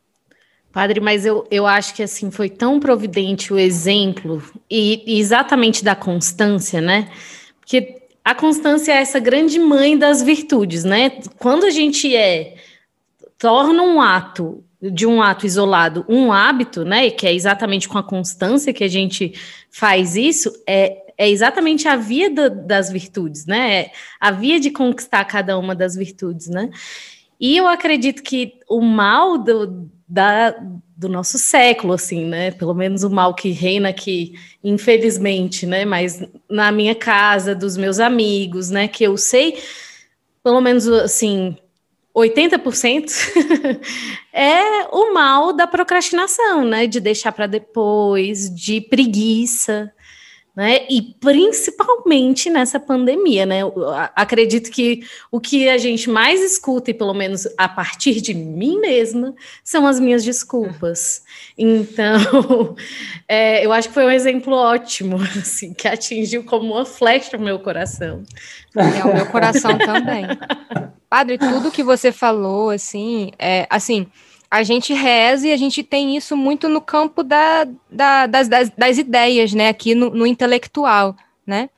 Padre, 0.72 1.00
mas 1.02 1.26
eu, 1.26 1.46
eu 1.52 1.68
acho 1.68 1.94
que 1.94 2.02
assim 2.02 2.32
foi 2.32 2.50
tão 2.50 2.80
providente 2.80 3.54
o 3.54 3.60
exemplo 3.60 4.42
e, 4.70 5.20
exatamente 5.20 5.84
da 5.84 5.96
constância, 5.96 6.80
né? 6.80 7.10
Porque 7.60 8.02
a 8.24 8.34
constância 8.34 8.94
é 8.94 8.98
essa 8.98 9.20
grande 9.20 9.60
mãe 9.60 9.98
das 9.98 10.22
virtudes, 10.22 10.84
né? 10.84 11.12
Quando 11.38 11.66
a 11.66 11.70
gente 11.70 12.16
é 12.16 12.56
torna 13.38 13.84
um 13.84 14.00
ato 14.00 14.64
de 14.82 15.06
um 15.06 15.22
ato 15.22 15.46
isolado 15.46 16.06
um 16.08 16.32
hábito, 16.32 16.86
né? 16.86 17.10
Que 17.10 17.28
é 17.28 17.34
exatamente 17.34 17.90
com 17.90 17.98
a 17.98 18.04
constância 18.04 18.74
que 18.74 18.84
a 18.84 18.88
gente 18.88 19.34
faz 19.70 20.16
isso, 20.16 20.52
é 20.66 21.11
é 21.22 21.30
exatamente 21.30 21.88
a 21.88 21.96
via 21.96 22.32
do, 22.32 22.50
das 22.50 22.90
virtudes, 22.90 23.46
né? 23.46 23.82
É 23.82 23.92
a 24.20 24.32
via 24.32 24.60
de 24.60 24.72
conquistar 24.72 25.24
cada 25.26 25.56
uma 25.56 25.76
das 25.76 25.96
virtudes, 25.96 26.48
né? 26.48 26.72
E 27.40 27.56
eu 27.56 27.68
acredito 27.68 28.24
que 28.24 28.56
o 28.68 28.82
mal 28.82 29.38
do, 29.38 29.88
da, 30.08 30.50
do 30.98 31.08
nosso 31.08 31.38
século, 31.38 31.94
assim, 31.94 32.26
né? 32.26 32.50
Pelo 32.50 32.74
menos 32.74 33.04
o 33.04 33.10
mal 33.12 33.36
que 33.36 33.52
reina 33.52 33.90
aqui, 33.90 34.34
infelizmente, 34.64 35.68
né? 35.68 35.86
Mas 35.86 36.24
na 36.50 36.72
minha 36.72 36.96
casa, 36.96 37.54
dos 37.54 37.78
meus 37.78 38.00
amigos, 38.00 38.72
né? 38.72 38.88
Que 38.88 39.04
eu 39.04 39.16
sei, 39.16 39.62
pelo 40.44 40.60
menos 40.60 40.88
assim, 40.88 41.56
80% 42.16 43.12
é 44.34 44.88
o 44.92 45.14
mal 45.14 45.54
da 45.54 45.68
procrastinação, 45.68 46.66
né? 46.66 46.88
De 46.88 47.00
deixar 47.00 47.32
para 47.32 47.46
depois, 47.46 48.50
de 48.50 48.82
preguiça, 48.82 49.94
né? 50.56 50.86
E 50.90 51.02
principalmente 51.02 52.50
nessa 52.50 52.80
pandemia, 52.80 53.46
né? 53.46 53.62
Eu 53.62 53.74
acredito 54.16 54.70
que 54.70 55.02
o 55.32 55.40
que 55.40 55.70
a 55.70 55.78
gente 55.78 56.10
mais 56.10 56.42
escuta, 56.42 56.92
e 56.92 56.94
pelo 56.94 57.14
menos 57.14 57.48
a 57.58 57.70
partir 57.70 58.20
de 58.20 58.34
mim 58.34 58.80
mesma, 58.80 59.34
são 59.64 59.88
as 59.88 60.00
minhas 60.00 60.24
desculpas. 60.24 61.24
Então, 61.58 62.76
é, 63.28 63.66
eu 63.66 63.72
acho 63.72 63.88
que 63.88 63.94
foi 63.94 64.06
um 64.06 64.12
exemplo 64.12 64.54
ótimo, 64.54 65.18
assim, 65.40 65.74
que 65.74 65.88
atingiu 65.88 66.44
como 66.44 66.74
uma 66.74 66.86
flecha 66.86 67.38
o 67.38 67.42
meu 67.42 67.60
coração. 67.60 68.24
É 68.76 69.06
o 69.06 69.16
meu 69.16 69.26
coração 69.28 69.78
também. 69.78 70.26
Padre, 71.10 71.38
tudo 71.38 71.72
que 71.72 71.84
você 71.84 72.12
falou, 72.12 72.70
assim, 72.70 73.32
é 73.38 73.68
assim 73.70 74.08
a 74.52 74.64
gente 74.64 74.94
reza 74.94 75.48
e 75.48 75.54
a 75.54 75.58
gente 75.58 75.82
tem 75.82 76.18
isso 76.18 76.36
muito 76.36 76.68
no 76.68 76.82
campo 76.82 77.24
da, 77.24 77.66
da, 77.90 78.28
das, 78.28 78.50
das, 78.50 78.70
das, 78.70 78.98
ideias, 78.98 79.54
né? 79.54 79.70
Aqui 79.70 79.96
no, 79.96 80.10
no, 80.10 80.28
intelectual, 80.28 81.16
né? 81.48 81.70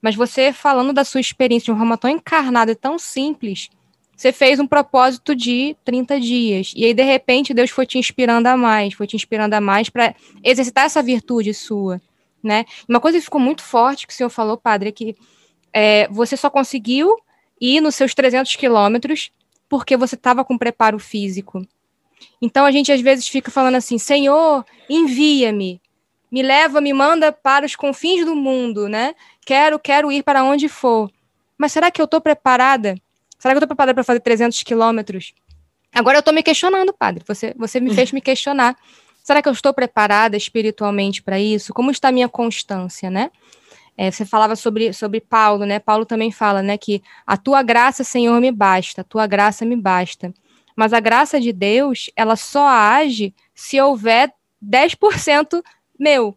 Mas 0.00 0.14
você 0.14 0.52
falando 0.52 0.92
da 0.92 1.04
sua 1.04 1.20
experiência 1.20 1.64
de 1.64 1.70
uma 1.72 1.78
forma 1.78 1.98
tão 1.98 2.08
encarnada 2.08 2.70
e 2.70 2.76
tão 2.76 3.00
simples, 3.00 3.68
você 4.16 4.30
fez 4.30 4.60
um 4.60 4.66
propósito 4.66 5.34
de 5.34 5.76
30 5.84 6.20
dias. 6.20 6.72
E 6.76 6.84
aí, 6.84 6.94
de 6.94 7.02
repente, 7.02 7.52
Deus 7.52 7.70
foi 7.70 7.84
te 7.84 7.98
inspirando 7.98 8.46
a 8.46 8.56
mais, 8.56 8.94
foi 8.94 9.08
te 9.08 9.16
inspirando 9.16 9.54
a 9.54 9.60
mais 9.60 9.90
para 9.90 10.14
exercitar 10.44 10.84
essa 10.84 11.02
virtude 11.02 11.52
sua, 11.52 12.00
né? 12.40 12.64
Uma 12.88 13.00
coisa 13.00 13.18
que 13.18 13.24
ficou 13.24 13.40
muito 13.40 13.64
forte 13.64 14.06
que 14.06 14.12
o 14.12 14.16
senhor 14.16 14.30
falou, 14.30 14.56
padre, 14.56 14.90
é 14.90 14.92
que 14.92 15.16
é, 15.72 16.06
você 16.08 16.36
só 16.36 16.48
conseguiu 16.48 17.16
ir 17.60 17.80
nos 17.80 17.96
seus 17.96 18.14
300 18.14 18.54
quilômetros 18.54 19.32
porque 19.68 19.96
você 19.96 20.14
estava 20.14 20.44
com 20.44 20.56
preparo 20.56 20.98
físico. 21.00 21.66
Então 22.40 22.64
a 22.64 22.70
gente 22.70 22.90
às 22.90 23.00
vezes 23.00 23.28
fica 23.28 23.50
falando 23.50 23.76
assim: 23.76 23.98
Senhor, 23.98 24.64
envia-me, 24.88 25.80
me 26.30 26.42
leva, 26.42 26.80
me 26.80 26.92
manda 26.92 27.32
para 27.32 27.66
os 27.66 27.74
confins 27.74 28.24
do 28.24 28.34
mundo, 28.34 28.88
né? 28.88 29.14
Quero, 29.44 29.78
quero 29.78 30.12
ir 30.12 30.22
para 30.22 30.44
onde 30.44 30.68
for. 30.68 31.10
Mas 31.58 31.72
será 31.72 31.90
que 31.90 32.00
eu 32.00 32.04
estou 32.04 32.20
preparada? 32.20 32.94
Será 33.38 33.52
que 33.52 33.56
eu 33.56 33.58
estou 33.58 33.68
preparada 33.68 33.94
para 33.94 34.04
fazer 34.04 34.20
300 34.20 34.62
quilômetros? 34.62 35.34
Agora 35.94 36.18
eu 36.18 36.20
estou 36.20 36.32
me 36.32 36.42
questionando, 36.42 36.92
padre. 36.92 37.24
Você, 37.26 37.54
você 37.56 37.80
me 37.80 37.94
fez 37.94 38.12
me 38.12 38.20
questionar. 38.20 38.76
Será 39.22 39.42
que 39.42 39.48
eu 39.48 39.52
estou 39.52 39.74
preparada 39.74 40.36
espiritualmente 40.36 41.22
para 41.22 41.38
isso? 41.38 41.74
Como 41.74 41.90
está 41.90 42.08
a 42.08 42.12
minha 42.12 42.28
constância, 42.28 43.10
né? 43.10 43.30
É, 43.96 44.10
você 44.10 44.24
falava 44.24 44.56
sobre, 44.56 44.92
sobre 44.94 45.20
Paulo, 45.20 45.66
né? 45.66 45.78
Paulo 45.78 46.06
também 46.06 46.32
fala, 46.32 46.62
né? 46.62 46.78
Que 46.78 47.02
a 47.26 47.36
tua 47.36 47.62
graça, 47.62 48.02
Senhor, 48.02 48.40
me 48.40 48.50
basta. 48.50 49.02
A 49.02 49.04
tua 49.04 49.26
graça 49.26 49.64
me 49.66 49.76
basta. 49.76 50.32
Mas 50.80 50.94
a 50.94 50.98
graça 50.98 51.38
de 51.38 51.52
Deus, 51.52 52.08
ela 52.16 52.36
só 52.36 52.66
age 52.66 53.34
se 53.54 53.78
houver 53.78 54.32
10% 54.64 55.62
meu. 55.98 56.34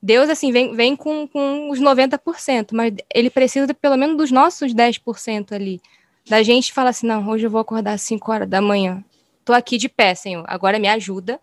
Deus, 0.00 0.30
assim, 0.30 0.52
vem, 0.52 0.72
vem 0.72 0.94
com, 0.94 1.26
com 1.26 1.68
os 1.68 1.80
90%, 1.80 2.68
mas 2.70 2.94
ele 3.12 3.28
precisa 3.28 3.74
pelo 3.74 3.96
menos 3.96 4.16
dos 4.16 4.30
nossos 4.30 4.72
10% 4.72 5.50
ali. 5.50 5.80
Da 6.28 6.44
gente 6.44 6.72
falar 6.72 6.90
assim, 6.90 7.08
não, 7.08 7.28
hoje 7.28 7.44
eu 7.44 7.50
vou 7.50 7.60
acordar 7.60 7.94
às 7.94 8.02
5 8.02 8.30
horas 8.30 8.48
da 8.48 8.60
manhã. 8.60 9.04
Tô 9.44 9.52
aqui 9.52 9.78
de 9.78 9.88
pé, 9.88 10.14
Senhor. 10.14 10.44
Agora 10.46 10.78
me 10.78 10.86
ajuda 10.86 11.40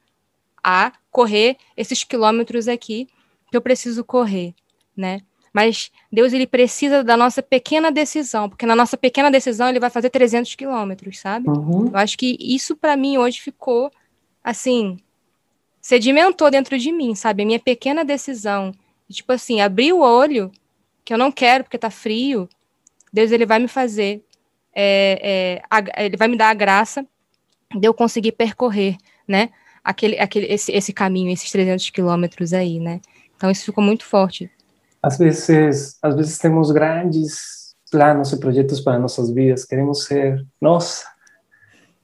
a 0.64 0.94
correr 1.12 1.58
esses 1.76 2.06
quilômetros 2.06 2.70
aqui 2.70 3.10
que 3.52 3.58
eu 3.58 3.62
preciso 3.62 4.02
correr, 4.02 4.56
né? 4.96 5.20
Mas 5.54 5.92
Deus 6.12 6.34
ele 6.34 6.48
precisa 6.48 7.04
da 7.04 7.16
nossa 7.16 7.44
pequena 7.44 7.92
decisão, 7.92 8.50
porque 8.50 8.66
na 8.66 8.76
nossa 8.76 8.98
pequena 8.98 9.30
decisão 9.30 9.70
ele 9.70 9.80
vai 9.80 9.92
fazer 9.92 10.10
300 10.10 10.56
quilômetros, 10.56 11.20
sabe? 11.20 11.48
Uhum. 11.48 11.90
Eu 11.94 11.98
acho 11.98 12.18
que 12.18 12.36
isso 12.40 12.76
para 12.76 12.98
mim 12.98 13.20
hoje 13.20 13.40
ficou 13.40 13.92
assim, 14.44 14.98
sedimentou 15.80 16.50
dentro 16.50 16.78
de 16.78 16.92
mim, 16.92 17.14
sabe? 17.14 17.44
A 17.44 17.46
minha 17.46 17.60
pequena 17.60 18.04
decisão, 18.04 18.74
tipo 19.08 19.32
assim, 19.32 19.62
abrir 19.62 19.94
o 19.94 20.00
olho, 20.00 20.52
que 21.06 21.14
eu 21.14 21.18
não 21.20 21.32
quero 21.32 21.64
porque 21.64 21.78
tá 21.78 21.92
frio, 21.92 22.50
Deus 23.12 23.32
ele 23.32 23.46
vai 23.46 23.60
me 23.60 23.68
fazer, 23.68 24.24
é, 24.74 25.20
é, 25.22 25.62
a, 25.70 26.04
ele 26.04 26.18
vai 26.18 26.28
me 26.28 26.36
dar 26.36 26.50
a 26.50 26.54
graça 26.56 27.06
de 27.76 27.88
eu 27.88 27.94
conseguir 27.94 28.32
percorrer, 28.32 28.98
né? 29.28 29.52
Aquele, 29.84 30.18
aquele, 30.18 30.48
esse, 30.48 30.72
esse 30.72 30.92
caminho, 30.92 31.32
esses 31.32 31.52
300 31.52 31.92
quilômetros 31.92 32.54
aí, 32.54 32.80
né? 32.80 33.02
Então 33.36 33.52
isso 33.52 33.66
ficou 33.66 33.84
muito 33.84 34.04
forte 34.04 34.50
às 35.04 35.18
vezes, 35.18 35.98
às 36.02 36.16
vezes 36.16 36.38
temos 36.38 36.72
grandes 36.72 37.76
planos 37.92 38.32
e 38.32 38.40
projetos 38.40 38.80
para 38.80 38.98
nossas 38.98 39.30
vidas, 39.30 39.66
queremos 39.66 40.06
ser, 40.06 40.44
nossa, 40.62 41.06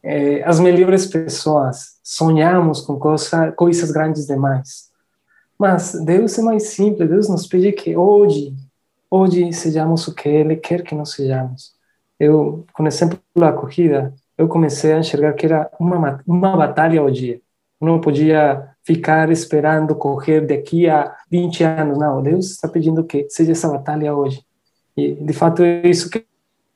é, 0.04 0.44
as 0.44 0.60
melhores 0.60 1.08
pessoas, 1.08 1.98
sonhamos 2.04 2.82
com 2.82 3.00
coisa, 3.00 3.54
coisas 3.54 3.90
grandes 3.90 4.28
demais. 4.28 4.90
Mas 5.58 5.94
Deus 6.06 6.38
é 6.38 6.42
mais 6.42 6.64
simples, 6.70 7.10
Deus 7.10 7.30
nos 7.30 7.48
pede 7.48 7.72
que 7.72 7.96
hoje, 7.96 8.54
hoje 9.10 9.52
sejamos 9.54 10.08
o 10.08 10.14
que 10.14 10.28
Ele 10.28 10.58
quer 10.58 10.84
que 10.84 10.94
nós 10.94 11.12
sejamos. 11.12 11.74
Eu, 12.20 12.66
com 12.74 12.86
exemplo 12.86 13.18
da 13.36 13.54
corrida, 13.54 14.14
eu 14.38 14.48
comecei 14.48 14.92
a 14.92 15.00
enxergar 15.00 15.34
que 15.34 15.46
era 15.46 15.72
uma, 15.80 16.22
uma 16.28 16.56
batalha 16.56 17.00
ao 17.00 17.10
dia. 17.10 17.42
Não 17.80 18.00
podia 18.00 18.70
ficar 18.90 19.30
esperando 19.30 19.94
correr 19.94 20.42
daqui 20.42 20.90
a 20.90 21.16
20 21.30 21.64
anos. 21.64 22.00
Não, 22.00 22.24
Deus 22.24 22.50
está 22.50 22.68
pedindo 22.68 23.04
que 23.04 23.28
seja 23.30 23.52
essa 23.52 23.68
batalha 23.68 24.16
hoje. 24.16 24.44
E, 24.98 25.14
de 25.14 25.32
fato, 25.32 25.62
é 25.62 25.88
isso 25.88 26.10
que 26.10 26.18
eu 26.18 26.24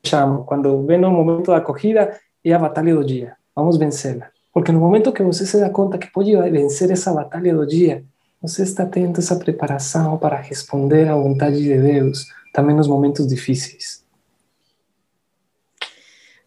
chamo. 0.06 0.44
Quando 0.44 0.86
vem 0.86 1.04
o 1.04 1.10
momento 1.10 1.50
da 1.50 1.60
corrida, 1.60 2.16
é 2.44 2.52
a 2.52 2.58
batalha 2.60 2.94
do 2.94 3.04
dia. 3.04 3.34
Vamos 3.52 3.76
vencê-la. 3.76 4.28
Porque 4.52 4.70
no 4.70 4.78
momento 4.78 5.12
que 5.12 5.24
você 5.24 5.44
se 5.44 5.58
dá 5.58 5.68
conta 5.68 5.98
que 5.98 6.06
pode 6.12 6.32
vencer 6.52 6.88
essa 6.92 7.12
batalha 7.12 7.52
do 7.52 7.66
dia, 7.66 8.04
você 8.40 8.62
está 8.62 8.86
tendo 8.86 9.18
essa 9.18 9.34
preparação 9.34 10.16
para 10.16 10.36
responder 10.36 11.08
à 11.08 11.16
vontade 11.16 11.60
de 11.60 11.76
Deus, 11.76 12.28
também 12.52 12.76
nos 12.76 12.86
momentos 12.86 13.26
difíceis. 13.26 14.04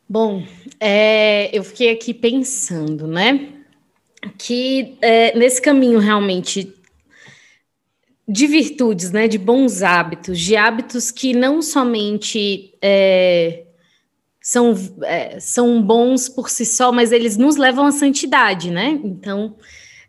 Bom, 0.08 0.44
é, 0.80 1.54
eu 1.54 1.62
fiquei 1.62 1.92
aqui 1.92 2.14
pensando, 2.14 3.06
né? 3.06 3.57
Que 4.38 4.98
é, 5.02 5.38
nesse 5.38 5.62
caminho 5.62 6.00
realmente 6.00 6.74
de 8.28 8.46
virtudes, 8.46 9.12
né, 9.12 9.28
de 9.28 9.38
bons 9.38 9.82
hábitos, 9.82 10.40
de 10.40 10.58
hábitos 10.58 11.12
que 11.12 11.34
não 11.34 11.62
somente 11.62 12.74
é, 12.82 13.64
são, 14.42 14.74
é, 15.04 15.40
são 15.40 15.82
bons 15.82 16.28
por 16.28 16.50
si 16.50 16.66
só, 16.66 16.92
mas 16.92 17.12
eles 17.12 17.38
nos 17.38 17.56
levam 17.56 17.86
à 17.86 17.92
santidade, 17.92 18.70
né? 18.70 19.00
Então, 19.04 19.56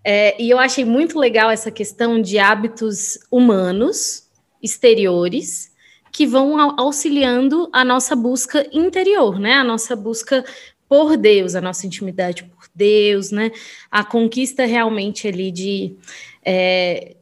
é, 0.04 0.40
e 0.40 0.50
eu 0.50 0.58
achei 0.58 0.84
muito 0.84 1.18
legal 1.18 1.50
essa 1.50 1.70
questão 1.70 2.20
de 2.20 2.38
hábitos 2.38 3.18
humanos, 3.30 4.28
exteriores, 4.60 5.72
que 6.10 6.26
vão 6.26 6.58
auxiliando 6.80 7.68
a 7.72 7.84
nossa 7.84 8.16
busca 8.16 8.68
interior, 8.72 9.38
né? 9.38 9.54
A 9.54 9.64
nossa 9.64 9.94
busca 9.94 10.44
por 10.88 11.16
Deus, 11.16 11.54
a 11.54 11.60
nossa 11.60 11.86
intimidade 11.86 12.44
Deus, 12.78 13.30
né? 13.32 13.50
A 13.90 14.04
conquista 14.04 14.64
realmente 14.64 15.26
ali 15.26 15.50
de, 15.50 15.96
é, 16.44 17.16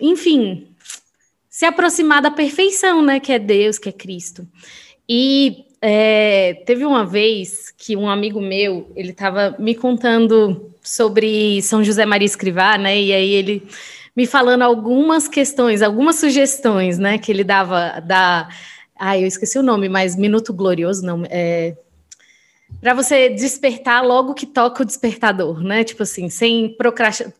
enfim, 0.00 0.68
se 1.48 1.64
aproximar 1.64 2.20
da 2.20 2.30
perfeição, 2.30 3.00
né? 3.00 3.20
Que 3.20 3.32
é 3.32 3.38
Deus, 3.38 3.78
que 3.78 3.88
é 3.88 3.92
Cristo. 3.92 4.46
E 5.08 5.66
é, 5.80 6.62
teve 6.66 6.84
uma 6.84 7.06
vez 7.06 7.72
que 7.76 7.96
um 7.96 8.08
amigo 8.08 8.40
meu, 8.40 8.90
ele 8.96 9.10
estava 9.10 9.54
me 9.58 9.74
contando 9.74 10.74
sobre 10.82 11.62
São 11.62 11.84
José 11.84 12.04
Maria 12.04 12.26
Escrivá, 12.26 12.76
né? 12.76 13.00
E 13.00 13.12
aí 13.12 13.30
ele 13.32 13.62
me 14.16 14.26
falando 14.26 14.62
algumas 14.62 15.28
questões, 15.28 15.82
algumas 15.82 16.16
sugestões, 16.16 16.98
né? 16.98 17.18
Que 17.18 17.30
ele 17.30 17.44
dava 17.44 18.00
da. 18.00 18.48
Ah, 18.98 19.18
eu 19.18 19.26
esqueci 19.26 19.58
o 19.58 19.62
nome, 19.62 19.88
mas 19.88 20.16
Minuto 20.16 20.52
Glorioso, 20.52 21.04
não. 21.04 21.22
É, 21.28 21.76
para 22.80 22.94
você 22.94 23.30
despertar 23.30 24.04
logo 24.04 24.34
que 24.34 24.46
toca 24.46 24.82
o 24.82 24.86
despertador, 24.86 25.62
né? 25.62 25.84
Tipo 25.84 26.02
assim, 26.02 26.28
sem 26.28 26.76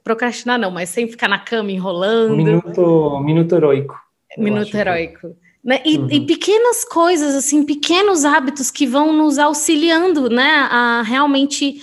procrastinar, 0.03 0.59
não, 0.59 0.70
mas 0.70 0.89
sem 0.89 1.09
ficar 1.09 1.28
na 1.28 1.39
cama 1.39 1.70
enrolando. 1.70 2.37
Minuto, 2.37 3.20
minuto 3.20 3.55
heróico. 3.55 3.95
Minuto 4.37 4.74
heróico. 4.74 5.37
Né? 5.62 5.80
E, 5.85 5.99
uhum. 5.99 6.11
e, 6.11 6.20
pequenas 6.26 6.85
coisas, 6.85 7.35
assim, 7.35 7.64
pequenos 7.64 8.24
hábitos 8.24 8.70
que 8.70 8.87
vão 8.87 9.12
nos 9.12 9.39
auxiliando, 9.39 10.28
né, 10.28 10.68
a 10.70 11.03
realmente 11.03 11.80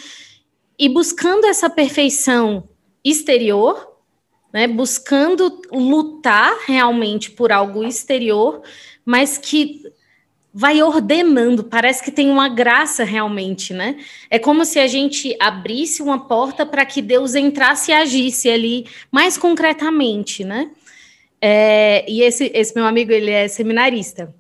ir 0.78 0.90
buscando 0.90 1.46
essa 1.46 1.68
perfeição 1.68 2.70
exterior, 3.04 3.92
né, 4.54 4.68
buscando 4.68 5.62
lutar 5.72 6.56
realmente 6.68 7.32
por 7.32 7.52
algo 7.52 7.84
exterior, 7.84 8.62
mas 9.04 9.38
que 9.38 9.82
vai 10.54 10.82
ordenando, 10.84 11.64
parece 11.64 12.04
que 12.04 12.12
tem 12.12 12.30
uma 12.30 12.50
graça 12.50 13.04
realmente, 13.04 13.74
né? 13.74 13.98
É 14.30 14.38
como 14.38 14.66
se 14.66 14.80
a 14.80 14.88
gente 14.88 15.36
abrisse 15.40 16.02
uma 16.02 16.28
porta 16.28 16.66
para 16.66 16.86
que 16.86 17.02
Deus 17.02 17.36
entrasse 17.36 17.92
e 17.92 17.94
agisse 17.94 18.50
ali 18.50 18.86
mais 19.10 19.38
concretamente, 19.38 20.44
né? 20.44 20.72
É, 21.40 22.06
e 22.10 22.22
esse, 22.22 22.52
esse 22.54 22.76
meu 22.76 22.86
amigo, 22.86 23.12
ele 23.12 23.32
é 23.32 23.48
seminarista. 23.48 24.34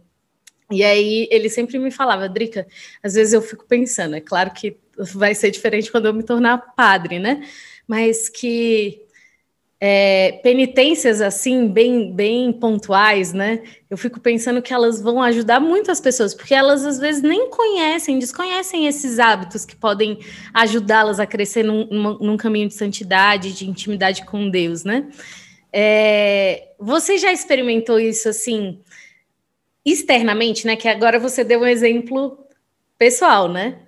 E 0.69 0.83
aí 0.83 1.27
ele 1.31 1.49
sempre 1.49 1.79
me 1.79 1.91
falava, 1.91 2.29
Drica, 2.29 2.67
às 3.01 3.13
vezes 3.13 3.33
eu 3.33 3.41
fico 3.41 3.65
pensando, 3.65 4.15
é 4.15 4.21
claro 4.21 4.51
que 4.51 4.77
vai 4.97 5.33
ser 5.33 5.51
diferente 5.51 5.91
quando 5.91 6.05
eu 6.05 6.13
me 6.13 6.23
tornar 6.23 6.73
padre, 6.75 7.19
né? 7.19 7.41
Mas 7.87 8.29
que 8.29 9.01
é, 9.83 10.33
penitências 10.43 11.21
assim, 11.21 11.67
bem, 11.67 12.13
bem 12.13 12.53
pontuais, 12.53 13.33
né? 13.33 13.63
Eu 13.89 13.97
fico 13.97 14.19
pensando 14.19 14.61
que 14.61 14.71
elas 14.71 15.01
vão 15.01 15.19
ajudar 15.23 15.59
muito 15.59 15.89
as 15.89 15.99
pessoas, 15.99 16.35
porque 16.35 16.53
elas 16.53 16.85
às 16.85 16.99
vezes 16.99 17.23
nem 17.23 17.49
conhecem, 17.49 18.19
desconhecem 18.19 18.85
esses 18.85 19.17
hábitos 19.17 19.65
que 19.65 19.75
podem 19.75 20.19
ajudá-las 20.53 21.19
a 21.19 21.25
crescer 21.25 21.63
num, 21.63 21.87
num, 21.87 22.37
caminho 22.37 22.67
de 22.67 22.75
santidade, 22.75 23.53
de 23.53 23.67
intimidade 23.67 24.23
com 24.23 24.51
Deus, 24.51 24.83
né? 24.83 25.09
É, 25.73 26.67
você 26.79 27.17
já 27.17 27.33
experimentou 27.33 27.99
isso 27.99 28.29
assim 28.29 28.79
externamente, 29.83 30.67
né? 30.67 30.75
Que 30.75 30.87
agora 30.87 31.17
você 31.17 31.43
deu 31.43 31.61
um 31.61 31.67
exemplo 31.67 32.37
pessoal, 32.99 33.51
né? 33.51 33.79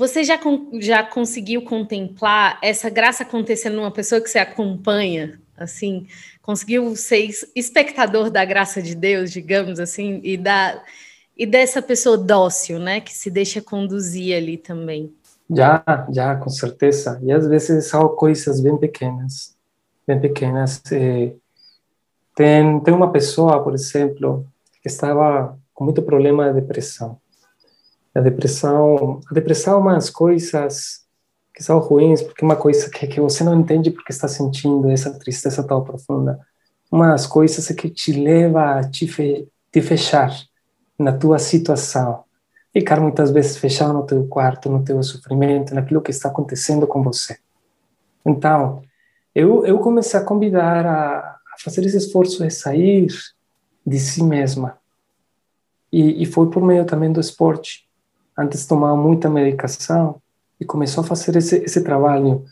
Você 0.00 0.24
já, 0.24 0.40
já 0.80 1.02
conseguiu 1.02 1.60
contemplar 1.60 2.58
essa 2.62 2.88
graça 2.88 3.22
acontecendo 3.22 3.76
numa 3.76 3.90
pessoa 3.90 4.18
que 4.18 4.30
você 4.30 4.38
acompanha? 4.38 5.38
Assim, 5.54 6.06
conseguiu 6.40 6.96
ser 6.96 7.28
espectador 7.54 8.30
da 8.30 8.42
graça 8.42 8.80
de 8.80 8.94
Deus, 8.94 9.30
digamos 9.30 9.78
assim, 9.78 10.18
e, 10.24 10.38
da, 10.38 10.82
e 11.36 11.44
dessa 11.44 11.82
pessoa 11.82 12.16
dócil, 12.16 12.78
né? 12.78 13.02
Que 13.02 13.12
se 13.12 13.30
deixa 13.30 13.60
conduzir 13.60 14.34
ali 14.34 14.56
também. 14.56 15.12
Já, 15.50 15.84
já, 16.10 16.34
com 16.34 16.48
certeza. 16.48 17.20
E 17.22 17.30
às 17.30 17.46
vezes 17.46 17.86
são 17.86 18.08
coisas 18.08 18.58
bem 18.58 18.78
pequenas, 18.78 19.54
bem 20.06 20.18
pequenas. 20.18 20.80
Eh, 20.90 21.34
tem, 22.34 22.80
tem 22.80 22.94
uma 22.94 23.12
pessoa, 23.12 23.62
por 23.62 23.74
exemplo, 23.74 24.46
que 24.80 24.88
estava 24.88 25.58
com 25.74 25.84
muito 25.84 26.00
problema 26.00 26.48
de 26.48 26.58
depressão. 26.58 27.20
A 28.14 28.20
depressão, 28.20 29.20
a 29.30 29.34
depressão 29.34 29.74
é 29.74 29.76
umas 29.76 30.10
coisas 30.10 31.04
que 31.54 31.62
são 31.62 31.78
ruins, 31.78 32.22
porque 32.22 32.42
é 32.42 32.46
uma 32.46 32.56
coisa 32.56 32.90
que, 32.90 33.06
que 33.06 33.20
você 33.20 33.44
não 33.44 33.58
entende 33.60 33.90
porque 33.90 34.12
está 34.12 34.26
sentindo 34.26 34.90
essa 34.90 35.16
tristeza 35.16 35.62
tão 35.62 35.84
profunda. 35.84 36.40
Umas 36.90 37.26
coisas 37.26 37.68
que 37.68 37.88
te 37.88 38.12
leva 38.12 38.78
a 38.78 38.88
te, 38.88 39.06
fe, 39.06 39.48
te 39.70 39.80
fechar 39.80 40.34
na 40.98 41.12
tua 41.12 41.38
situação. 41.38 42.24
Ficar 42.72 43.00
muitas 43.00 43.30
vezes 43.30 43.56
fechado 43.56 43.92
no 43.92 44.04
teu 44.04 44.26
quarto, 44.26 44.68
no 44.68 44.82
teu 44.82 45.00
sofrimento, 45.02 45.74
naquilo 45.74 46.00
que 46.00 46.10
está 46.10 46.28
acontecendo 46.28 46.86
com 46.86 47.02
você. 47.02 47.38
Então, 48.26 48.82
eu, 49.34 49.64
eu 49.64 49.78
comecei 49.78 50.18
a 50.18 50.24
convidar 50.24 50.84
a 50.84 51.38
fazer 51.62 51.84
esse 51.84 51.96
esforço 51.96 52.42
de 52.42 52.50
sair 52.50 53.06
de 53.86 54.00
si 54.00 54.22
mesma. 54.22 54.78
E, 55.92 56.22
e 56.22 56.26
foi 56.26 56.50
por 56.50 56.62
meio 56.62 56.84
também 56.84 57.12
do 57.12 57.20
esporte 57.20 57.89
antes 58.40 58.66
tomava 58.66 58.96
muita 58.96 59.28
medicação 59.28 60.20
e 60.58 60.64
começou 60.64 61.04
a 61.04 61.06
fazer 61.06 61.36
esse, 61.36 61.56
esse 61.56 61.82
trabalho. 61.82 62.44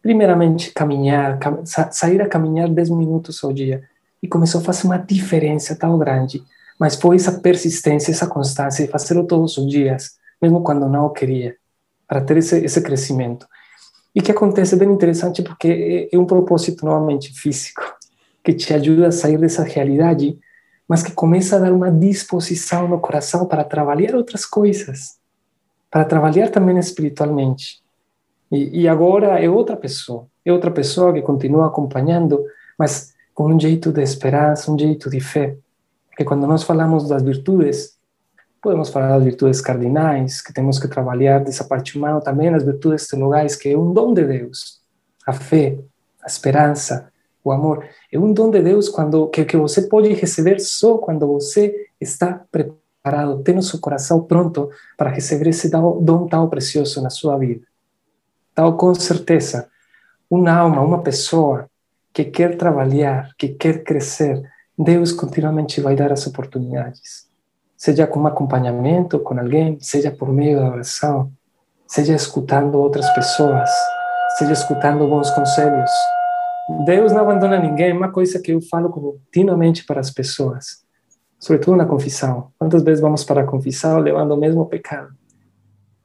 Primeiramente, 0.00 0.72
caminhar, 0.72 1.38
cam 1.38 1.64
sair 1.64 2.22
a 2.22 2.28
caminhar 2.28 2.68
10 2.68 2.90
minutos 2.90 3.42
ao 3.42 3.52
dia. 3.52 3.82
E 4.22 4.28
começou 4.28 4.60
a 4.60 4.64
fazer 4.64 4.86
uma 4.86 4.98
diferença 4.98 5.74
tão 5.74 5.98
grande. 5.98 6.42
Mas 6.78 6.94
foi 6.94 7.16
essa 7.16 7.32
persistência, 7.32 8.12
essa 8.12 8.26
constância, 8.26 8.84
de 8.84 8.90
fazê-lo 8.90 9.26
todos 9.26 9.56
os 9.58 9.68
dias, 9.68 10.12
mesmo 10.40 10.62
quando 10.62 10.88
não 10.88 11.12
queria, 11.12 11.56
para 12.06 12.20
ter 12.20 12.36
esse, 12.36 12.64
esse 12.64 12.80
crescimento. 12.80 13.46
E 14.14 14.20
que 14.20 14.30
acontece 14.30 14.76
bem 14.76 14.90
interessante 14.90 15.42
porque 15.42 16.08
é, 16.12 16.16
é 16.16 16.18
um 16.18 16.24
propósito 16.24 16.84
novamente 16.84 17.32
físico, 17.32 17.82
que 18.44 18.52
te 18.52 18.72
ajuda 18.74 19.08
a 19.08 19.12
sair 19.12 19.38
dessa 19.38 19.62
realidade, 19.62 20.38
mas 20.88 21.02
que 21.02 21.12
começa 21.12 21.56
a 21.56 21.58
dar 21.60 21.72
uma 21.72 21.90
disposição 21.90 22.88
no 22.88 23.00
coração 23.00 23.46
para 23.46 23.64
trabalhar 23.64 24.14
outras 24.14 24.44
coisas 24.44 25.21
para 25.92 26.06
trabalhar 26.06 26.48
também 26.48 26.78
espiritualmente. 26.78 27.82
E, 28.50 28.80
e, 28.80 28.88
agora 28.88 29.38
é 29.38 29.48
outra 29.48 29.76
pessoa, 29.76 30.26
é 30.42 30.50
outra 30.50 30.70
pessoa 30.70 31.12
que 31.12 31.20
continua 31.20 31.66
acompanhando, 31.66 32.42
mas 32.78 33.12
com 33.34 33.52
um 33.52 33.60
jeito 33.60 33.92
de 33.92 34.02
esperança, 34.02 34.72
um 34.72 34.78
jeito 34.78 35.10
de 35.10 35.20
fé. 35.20 35.54
Porque 36.08 36.24
quando 36.24 36.46
nós 36.46 36.62
falamos 36.62 37.08
das 37.08 37.22
virtudes, 37.22 37.98
podemos 38.62 38.88
falar 38.88 39.10
das 39.10 39.24
virtudes 39.24 39.60
cardinais, 39.60 40.40
que 40.40 40.52
temos 40.52 40.78
que 40.78 40.88
trabalhar 40.88 41.40
dessa 41.40 41.64
parte 41.64 41.98
humana 41.98 42.22
também, 42.22 42.48
as 42.48 42.64
virtudes 42.64 43.06
teologais, 43.06 43.54
que 43.54 43.68
é 43.68 43.76
um 43.76 43.92
dom 43.92 44.14
de 44.14 44.24
Deus. 44.24 44.80
A 45.26 45.34
fé, 45.34 45.78
a 46.22 46.26
esperança, 46.26 47.10
o 47.44 47.52
amor. 47.52 47.86
É 48.10 48.18
um 48.18 48.32
dom 48.32 48.50
de 48.50 48.62
Deus 48.62 48.88
quando, 48.88 49.28
que, 49.28 49.44
que 49.44 49.58
você 49.58 49.82
pode 49.82 50.08
receber 50.14 50.58
só 50.58 50.96
quando 50.96 51.26
você 51.26 51.86
está 52.00 52.44
preparado 52.50 52.81
preparado, 53.02 53.42
tendo 53.42 53.60
seu 53.60 53.80
coração 53.80 54.22
pronto 54.22 54.70
para 54.96 55.10
receber 55.10 55.48
esse 55.48 55.68
dom 55.68 56.26
tão 56.28 56.48
precioso 56.48 57.02
na 57.02 57.10
sua 57.10 57.36
vida. 57.36 57.66
Então, 58.52 58.76
com 58.76 58.94
certeza, 58.94 59.68
uma 60.30 60.52
alma, 60.52 60.80
uma 60.80 61.02
pessoa 61.02 61.68
que 62.12 62.24
quer 62.24 62.56
trabalhar, 62.56 63.30
que 63.36 63.48
quer 63.48 63.82
crescer, 63.82 64.42
Deus 64.78 65.12
continuamente 65.12 65.80
vai 65.80 65.96
dar 65.96 66.12
as 66.12 66.26
oportunidades. 66.26 67.26
Seja 67.76 68.06
com 68.06 68.24
acompanhamento 68.26 69.18
com 69.18 69.38
alguém, 69.38 69.78
seja 69.80 70.10
por 70.10 70.28
meio 70.28 70.60
da 70.60 70.70
oração, 70.70 71.32
seja 71.88 72.14
escutando 72.14 72.78
outras 72.78 73.08
pessoas, 73.10 73.68
seja 74.38 74.52
escutando 74.52 75.08
bons 75.08 75.30
conselhos. 75.30 75.90
Deus 76.84 77.12
não 77.12 77.22
abandona 77.22 77.58
ninguém, 77.58 77.90
é 77.90 77.94
uma 77.94 78.12
coisa 78.12 78.38
que 78.38 78.52
eu 78.52 78.60
falo 78.60 78.90
continuamente 78.90 79.84
para 79.84 79.98
as 79.98 80.10
pessoas 80.10 80.81
sobretudo 81.42 81.76
na 81.76 81.84
confissão. 81.84 82.52
Quantas 82.56 82.84
vezes 82.84 83.00
vamos 83.00 83.24
para 83.24 83.40
a 83.40 83.44
confissão 83.44 83.98
levando 83.98 84.30
o 84.30 84.36
mesmo 84.36 84.64
pecado? 84.64 85.12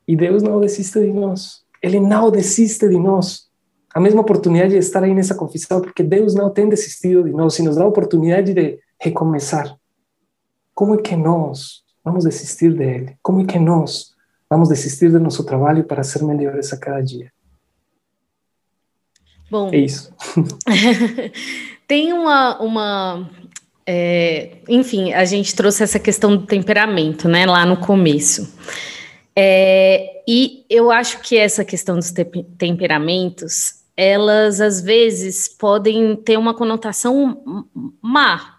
E 0.08 0.16
Deus 0.16 0.42
não 0.42 0.60
desiste 0.60 1.00
de 1.00 1.14
nós. 1.14 1.62
Ele 1.80 2.00
não 2.00 2.32
desiste 2.32 2.90
de 2.90 2.98
nós. 2.98 3.46
A 3.94 4.00
mesma 4.00 4.22
oportunidade 4.22 4.72
de 4.72 4.80
estar 4.80 5.04
aí 5.04 5.14
nessa 5.14 5.36
confissão, 5.36 5.80
porque 5.80 6.02
Deus 6.02 6.34
não 6.34 6.50
tem 6.50 6.68
desistido 6.68 7.24
de 7.24 7.30
nós 7.30 7.58
e 7.60 7.62
nos 7.62 7.76
dá 7.76 7.84
a 7.84 7.88
oportunidade 7.88 8.52
de 8.52 8.80
recomeçar. 9.00 9.78
Como 10.74 10.96
é 10.96 10.98
que 10.98 11.16
nós 11.16 11.84
vamos 12.04 12.24
desistir 12.24 12.74
dele? 12.74 13.16
Como 13.22 13.42
é 13.42 13.46
que 13.46 13.60
nós 13.60 14.16
vamos 14.50 14.70
desistir 14.70 15.12
do 15.12 15.20
nosso 15.20 15.44
trabalho 15.44 15.84
para 15.84 16.04
ser 16.04 16.24
melhores 16.24 16.74
a 16.74 16.78
cada 16.78 17.02
dia? 17.02 17.32
Bom, 19.52 19.70
é 19.72 19.78
isso. 19.78 20.12
tem 21.88 22.12
uma, 22.12 22.60
uma 22.60 23.30
é, 23.90 24.58
enfim, 24.68 25.14
a 25.14 25.24
gente 25.24 25.56
trouxe 25.56 25.82
essa 25.82 25.98
questão 25.98 26.36
do 26.36 26.46
temperamento, 26.46 27.30
né, 27.30 27.46
lá 27.46 27.66
no 27.66 27.78
começo. 27.78 28.54
É, 29.34 30.24
e 30.28 30.66
eu 30.70 30.92
acho 30.92 31.22
que 31.22 31.38
essa 31.38 31.64
questão 31.64 31.96
dos 31.96 32.12
te 32.12 32.26
temperamentos, 32.58 33.76
elas 33.96 34.60
às 34.60 34.82
vezes 34.82 35.48
podem 35.48 36.18
ter 36.18 36.38
uma 36.38 36.54
conotação 36.54 37.66
má. 38.02 38.58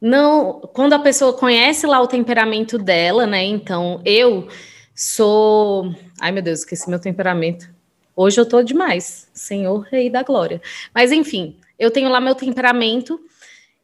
Não, 0.00 0.60
quando 0.72 0.94
a 0.94 0.98
pessoa 0.98 1.34
conhece 1.34 1.86
lá 1.86 2.00
o 2.00 2.06
temperamento 2.06 2.78
dela, 2.78 3.26
né? 3.26 3.44
Então, 3.44 4.00
eu 4.04 4.48
sou, 4.94 5.94
ai 6.18 6.32
meu 6.32 6.42
Deus, 6.42 6.60
esqueci 6.60 6.88
meu 6.88 7.00
temperamento. 7.00 7.68
Hoje 8.16 8.40
eu 8.40 8.46
tô 8.46 8.62
demais, 8.62 9.28
Senhor 9.34 9.80
Rei 9.80 10.08
da 10.08 10.22
Glória. 10.22 10.62
Mas 10.94 11.12
enfim, 11.12 11.56
eu 11.78 11.90
tenho 11.90 12.08
lá 12.08 12.20
meu 12.20 12.34
temperamento 12.34 13.20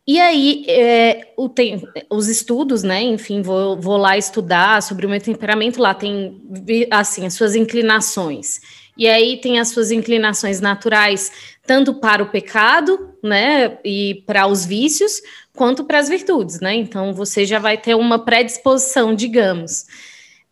e 0.06 0.20
aí, 0.20 0.66
é, 0.68 1.32
o 1.34 1.48
tem, 1.48 1.82
os 2.10 2.28
estudos, 2.28 2.82
né? 2.82 3.02
Enfim, 3.02 3.40
vou, 3.40 3.80
vou 3.80 3.96
lá 3.96 4.18
estudar 4.18 4.82
sobre 4.82 5.06
o 5.06 5.08
meu 5.08 5.20
temperamento. 5.20 5.80
Lá 5.80 5.94
tem, 5.94 6.42
assim, 6.90 7.24
as 7.24 7.32
suas 7.32 7.54
inclinações. 7.54 8.60
E 8.98 9.08
aí 9.08 9.40
tem 9.40 9.58
as 9.58 9.68
suas 9.68 9.90
inclinações 9.90 10.60
naturais, 10.60 11.32
tanto 11.66 11.94
para 11.94 12.22
o 12.22 12.30
pecado, 12.30 13.14
né? 13.22 13.78
E 13.82 14.22
para 14.26 14.46
os 14.46 14.66
vícios, 14.66 15.22
quanto 15.56 15.84
para 15.84 15.98
as 15.98 16.08
virtudes, 16.08 16.60
né? 16.60 16.74
Então, 16.74 17.14
você 17.14 17.46
já 17.46 17.58
vai 17.58 17.78
ter 17.78 17.94
uma 17.94 18.18
predisposição, 18.18 19.14
digamos. 19.14 19.86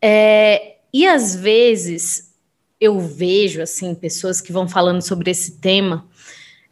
É, 0.01 0.77
e 0.95 1.07
às 1.07 1.37
vezes, 1.37 2.33
eu 2.81 2.99
vejo, 2.99 3.61
assim, 3.61 3.95
pessoas 3.95 4.41
que 4.41 4.51
vão 4.51 4.67
falando 4.67 5.03
sobre 5.03 5.31
esse 5.31 5.61
tema. 5.61 6.09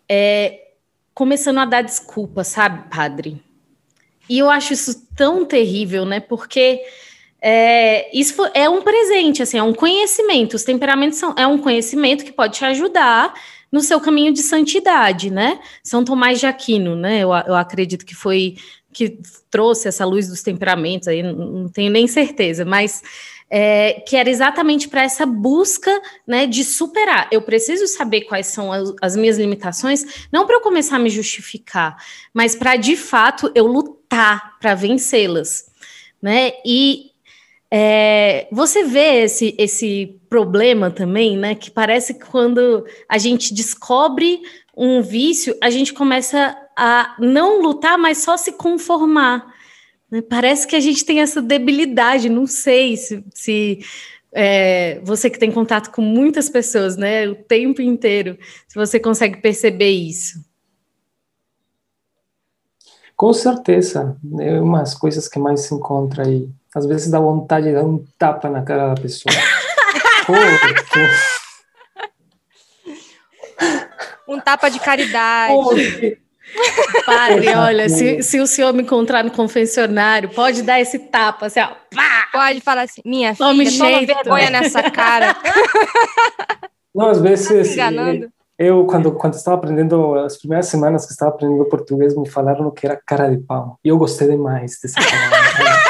É, 0.09 0.60
começando 1.21 1.59
a 1.59 1.67
dar 1.67 1.83
desculpa, 1.83 2.43
sabe, 2.43 2.89
padre? 2.89 3.43
E 4.27 4.39
eu 4.39 4.49
acho 4.49 4.73
isso 4.73 5.07
tão 5.15 5.45
terrível, 5.45 6.07
né? 6.07 6.19
Porque 6.19 6.81
é, 7.43 8.09
isso 8.19 8.43
é 8.55 8.71
um 8.71 8.81
presente, 8.81 9.43
assim, 9.43 9.59
é 9.59 9.63
um 9.63 9.75
conhecimento. 9.75 10.55
Os 10.55 10.65
temperamentos 10.65 11.19
são, 11.19 11.35
é 11.37 11.47
um 11.47 11.59
conhecimento 11.59 12.25
que 12.25 12.33
pode 12.33 12.57
te 12.57 12.65
ajudar 12.65 13.35
no 13.71 13.83
seu 13.83 14.01
caminho 14.01 14.33
de 14.33 14.41
santidade, 14.41 15.31
né? 15.31 15.61
São 15.85 16.03
Tomás 16.03 16.41
de 16.41 16.47
Aquino, 16.47 16.97
né? 16.97 17.19
Eu, 17.19 17.29
eu 17.47 17.55
acredito 17.55 18.07
que 18.07 18.15
foi 18.15 18.57
que 18.91 19.19
trouxe 19.51 19.89
essa 19.89 20.07
luz 20.07 20.27
dos 20.27 20.43
temperamentos, 20.43 21.07
aí 21.07 21.23
não, 21.23 21.35
não 21.35 21.69
tenho 21.69 21.93
nem 21.93 22.07
certeza, 22.07 22.65
mas 22.65 23.03
é, 23.51 23.95
que 24.07 24.17
era 24.17 24.31
exatamente 24.31 24.89
para 24.89 25.03
essa 25.03 25.27
busca 25.27 25.91
né, 26.25 26.47
de 26.47 26.63
superar. 26.63 27.29
Eu 27.33 27.43
preciso 27.43 27.87
saber 27.89 28.23
quais 28.23 28.47
são 28.47 28.73
as, 28.73 28.95
as 29.03 29.17
minhas 29.17 29.37
limitações, 29.37 30.29
não 30.33 30.47
para 30.47 30.57
eu 30.57 30.61
começar 30.61 30.97
a 30.97 31.01
me 31.01 31.11
justificar, 31.11 31.97
mas 32.33 32.55
para 32.55 32.77
de 32.77 32.97
fato 32.97 33.51
eu 33.55 33.67
lutar 33.67 34.59
para 34.61 34.75
vencê-las. 34.75 35.69
Né? 36.23 36.53
E 36.65 37.11
é, 37.71 38.47
você 38.53 38.85
vê 38.85 39.23
esse, 39.23 39.55
esse 39.59 40.21
problema 40.29 40.91
também, 40.91 41.37
né? 41.37 41.55
Que 41.55 41.71
parece 41.71 42.15
que 42.15 42.27
quando 42.27 42.85
a 43.09 43.17
gente 43.17 43.55
descobre 43.55 44.43
um 44.77 45.01
vício, 45.01 45.57
a 45.63 45.71
gente 45.71 45.93
começa 45.93 46.57
a 46.77 47.15
não 47.19 47.63
lutar, 47.63 47.97
mas 47.97 48.19
só 48.19 48.37
se 48.37 48.53
conformar. 48.53 49.55
Né? 50.11 50.23
Parece 50.23 50.67
que 50.67 50.77
a 50.77 50.81
gente 50.81 51.05
tem 51.05 51.21
essa 51.21 51.41
debilidade, 51.41 52.29
não 52.29 52.47
sei 52.47 52.97
se, 52.97 53.25
se 53.33 53.79
é, 54.33 55.01
você 55.03 55.31
que 55.31 55.39
tem 55.39 55.53
contato 55.53 55.91
com 55.91 56.03
muitas 56.03 56.49
pessoas, 56.49 56.97
né, 56.97 57.29
o 57.29 57.35
tempo 57.35 57.81
inteiro, 57.81 58.37
se 58.67 58.75
você 58.75 58.99
consegue 58.99 59.41
perceber 59.41 59.91
isso. 59.91 60.45
Com 63.17 63.33
certeza, 63.35 64.17
é 64.41 64.61
umas 64.61 64.95
coisas 64.95 65.29
que 65.29 65.39
mais 65.39 65.61
se 65.61 65.75
encontra 65.75 66.27
aí. 66.27 66.49
Às 66.75 66.87
vezes 66.87 67.11
dá 67.11 67.21
vontade 67.21 67.67
de 67.67 67.75
dar 67.75 67.85
um 67.85 68.03
tapa 68.19 68.49
na 68.49 68.63
cara 68.63 68.95
da 68.95 69.01
pessoa. 69.01 69.35
um 74.27 74.41
tapa 74.41 74.71
de 74.71 74.81
caridade. 74.81 76.19
Padre, 77.07 77.55
olha, 77.55 77.89
se, 77.89 78.23
se 78.23 78.41
o 78.41 78.47
senhor 78.47 78.73
me 78.73 78.83
encontrar 78.83 79.25
no 79.25 79.31
confessionário, 79.31 80.29
pode 80.31 80.63
dar 80.63 80.81
esse 80.81 80.99
tapa, 80.99 81.47
assim, 81.47 81.61
ó, 81.61 81.69
pá! 81.95 82.29
Pode 82.33 82.61
falar 82.61 82.83
assim, 82.83 83.01
minha 83.05 83.35
Tome 83.35 83.67
filha, 83.67 83.71
jeito. 83.71 84.07
toma 84.07 84.07
vergonha 84.07 84.51
nessa 84.51 84.91
cara. 84.91 85.37
Não, 86.95 87.09
às 87.09 87.21
vezes... 87.21 87.77
Tá. 87.77 87.91
Eu, 88.59 88.85
quando, 88.85 89.13
quando 89.13 89.33
estava 89.33 89.57
aprendendo, 89.57 90.17
as 90.17 90.37
primeiras 90.37 90.67
semanas 90.67 91.07
que 91.07 91.13
estava 91.13 91.31
aprendendo 91.31 91.65
português, 91.65 92.15
me 92.15 92.29
falaram 92.29 92.71
que 92.71 92.85
era 92.85 92.95
cara 92.95 93.31
de 93.31 93.39
pau. 93.39 93.79
E 93.83 93.89
eu 93.89 93.97
gostei 93.97 94.29
demais 94.29 94.79
dessa 94.83 95.01
palavra. 95.01 95.81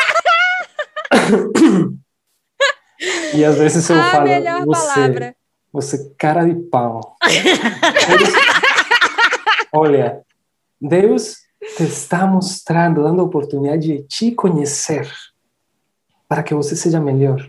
e 3.34 3.44
às 3.44 3.56
vezes 3.58 3.90
eu 3.90 3.98
ah, 3.98 4.10
falo, 4.12 4.28
você, 4.66 4.94
palavra. 4.94 5.36
você 5.72 6.14
cara 6.16 6.44
de 6.44 6.54
pau. 6.54 7.16
Olha, 9.72 10.22
Deus 10.80 11.36
te 11.76 11.84
está 11.84 12.26
mostrando, 12.26 13.02
dando 13.02 13.20
a 13.20 13.24
oportunidade 13.24 13.86
de 13.86 14.02
te 14.04 14.32
conhecer 14.32 15.10
para 16.28 16.42
que 16.42 16.54
você 16.54 16.74
seja 16.74 17.00
melhor. 17.00 17.46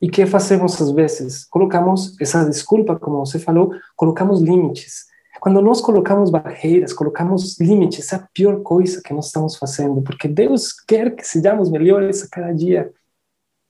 E 0.00 0.08
que 0.08 0.24
fazemos 0.26 0.80
às 0.80 0.90
vezes? 0.90 1.44
Colocamos 1.44 2.18
essa 2.20 2.44
desculpa, 2.44 2.98
como 2.98 3.24
você 3.24 3.38
falou, 3.38 3.72
colocamos 3.96 4.40
limites. 4.40 5.06
Quando 5.40 5.62
nós 5.62 5.80
colocamos 5.80 6.30
barreiras, 6.30 6.92
colocamos 6.92 7.58
limites, 7.58 8.12
é 8.12 8.16
a 8.16 8.28
pior 8.32 8.62
coisa 8.62 9.00
que 9.02 9.14
nós 9.14 9.26
estamos 9.26 9.56
fazendo, 9.56 10.02
porque 10.02 10.28
Deus 10.28 10.72
quer 10.72 11.14
que 11.14 11.26
sejamos 11.26 11.70
melhores 11.70 12.22
a 12.22 12.28
cada 12.28 12.52
dia. 12.52 12.90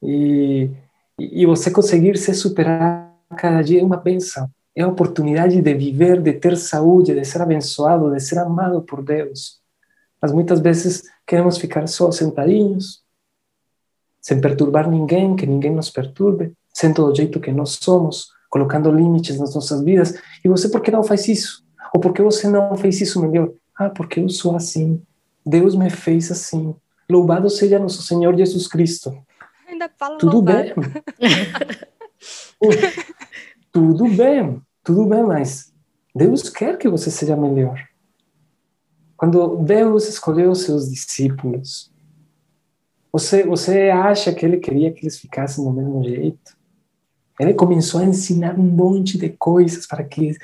E, 0.03 0.71
e 1.19 1.47
você 1.47 1.71
conseguir 1.71 2.17
se 2.17 2.33
superar 2.35 3.15
a 3.29 3.37
cada 3.37 3.63
dia 3.63 3.81
é 3.81 3.85
uma 3.85 3.97
benção. 3.97 4.51
É 4.81 4.83
a 4.83 4.89
oportunidade 4.89 5.61
de 5.61 5.75
viver, 5.75 6.23
de 6.23 6.33
ter 6.33 6.57
saúde, 6.57 7.15
de 7.15 7.23
ser 7.23 7.43
abençoado, 7.43 8.11
de 8.11 8.19
ser 8.19 8.39
amado 8.39 8.81
por 8.81 9.05
Deus. 9.05 9.61
Mas 10.23 10.33
muitas 10.33 10.59
vezes 10.59 11.03
queremos 11.27 11.59
ficar 11.59 11.87
só 11.87 12.11
sentadinhos, 12.11 13.03
sem 14.23 14.41
perturbar 14.41 14.89
ninguém, 14.91 15.37
que 15.37 15.47
ninguém 15.47 15.75
nos 15.75 15.91
perturbe, 15.91 16.55
sendo 16.73 17.05
do 17.05 17.15
jeito 17.15 17.39
que 17.39 17.53
nós 17.53 17.79
somos, 17.79 18.29
colocando 18.49 18.91
limites 18.91 19.39
nas 19.39 19.55
nossas 19.55 19.83
vidas. 19.83 20.19
E 20.43 20.49
você, 20.49 20.67
por 20.71 20.81
que 20.81 20.91
não 20.91 21.03
faz 21.03 21.29
isso? 21.29 21.63
Ou 21.95 22.01
por 22.01 22.15
que 22.15 22.23
você 22.23 22.49
não 22.49 22.75
fez 22.75 23.03
isso 23.03 23.21
melhor? 23.21 23.51
Ah, 23.79 23.91
porque 23.91 24.19
eu 24.19 24.31
sou 24.31 24.57
assim. 24.57 25.03
Deus 25.45 25.75
me 25.75 25.91
fez 25.91 26.31
assim. 26.31 26.75
Louvado 27.07 27.51
seja 27.51 27.79
nosso 27.79 28.01
Senhor 28.01 28.35
Jesus 28.35 28.67
Cristo. 28.67 29.15
Ainda 29.69 29.91
fala 29.99 30.17
Tudo 30.17 30.37
louvado. 30.37 30.73
bem. 30.75 30.75
tudo 33.71 34.09
bem, 34.09 34.63
tudo 34.83 35.07
bem, 35.07 35.23
mas 35.23 35.73
Deus 36.15 36.49
quer 36.49 36.79
que 36.79 36.89
você 36.89 37.11
seja 37.11 37.37
melhor. 37.37 37.79
Quando 39.17 39.57
Deus 39.59 40.09
escolheu 40.09 40.55
seus 40.55 40.91
discípulos, 40.91 41.93
você, 43.13 43.45
você 43.45 43.91
acha 43.91 44.33
que 44.33 44.47
ele 44.47 44.59
queria 44.59 44.93
que 44.93 45.03
eles 45.03 45.19
ficassem 45.19 45.65
do 45.65 45.73
mesmo 45.73 46.03
jeito? 46.03 46.57
Ele 47.39 47.55
começou 47.55 48.01
a 48.01 48.05
ensinar 48.05 48.59
um 48.59 48.63
monte 48.63 49.19
de 49.19 49.31
coisas 49.31 49.87
para 49.87 50.05
que 50.05 50.37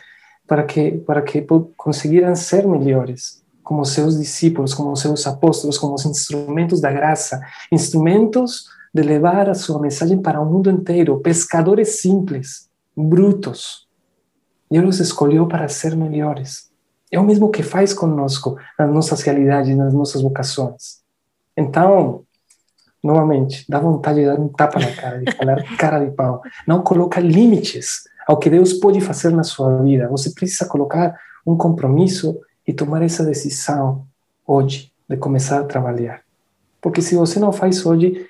para 0.47 0.63
que 0.63 0.93
para 0.93 1.23
que 1.23 1.45
conseguiram 1.77 2.35
ser 2.37 2.67
melhores, 2.67 3.43
como 3.63 3.85
seus 3.85 4.19
discípulos, 4.19 4.75
como 4.75 4.95
seus 4.95 5.27
apóstolos, 5.27 5.79
como 5.79 5.95
os 5.95 6.05
instrumentos 6.05 6.81
da 6.81 6.93
graça, 6.93 7.41
instrumentos 7.73 8.67
de 8.95 9.03
levar 9.03 9.49
a 9.49 9.55
sua 9.55 9.81
mensagem 9.81 10.21
para 10.21 10.41
o 10.41 10.47
mundo 10.47 10.71
inteiro, 10.71 11.21
pescadores 11.21 12.01
simples, 12.01 12.69
brutos. 12.97 13.86
E 14.71 14.77
ele 14.77 14.87
os 14.87 15.01
escolheu 15.01 15.47
para 15.47 15.69
ser 15.69 15.97
melhores. 15.97 16.71
É 17.11 17.19
o 17.19 17.25
mesmo 17.25 17.51
que 17.51 17.63
faz 17.63 17.95
conosco 17.95 18.57
nas 18.79 18.93
nossas 18.93 19.23
realidades, 19.23 19.77
nas 19.77 19.95
nossas 19.95 20.23
vocações. 20.23 21.01
Então, 21.57 22.25
novamente, 23.03 23.65
dá 23.69 23.79
vontade 23.79 24.21
de 24.21 24.27
dar 24.27 24.39
um 24.39 24.49
tapa 24.49 24.79
na 24.81 24.93
cara, 24.93 25.19
de 25.23 25.33
falar 25.33 25.63
cara 25.79 26.05
de 26.05 26.11
pau. 26.11 26.43
Não 26.67 26.83
coloca 26.83 27.21
limites 27.21 28.05
ao 28.27 28.39
que 28.39 28.51
Deus 28.51 28.73
pode 28.73 29.01
fazer 29.01 29.31
na 29.31 29.45
sua 29.45 29.81
vida. 29.83 30.09
Você 30.09 30.31
precisa 30.31 30.67
colocar 30.67 31.17
um 31.47 31.57
compromisso 31.57 32.41
e 32.67 32.73
tomar 32.73 33.03
essa 33.03 33.25
decisão 33.25 34.05
hoje 34.45 34.93
de 35.09 35.17
começar 35.17 35.61
a 35.61 35.65
trabalhar. 35.65 36.23
Porque 36.81 37.01
se 37.01 37.15
você 37.15 37.39
não 37.39 37.53
faz 37.53 37.87
hoje, 37.87 38.27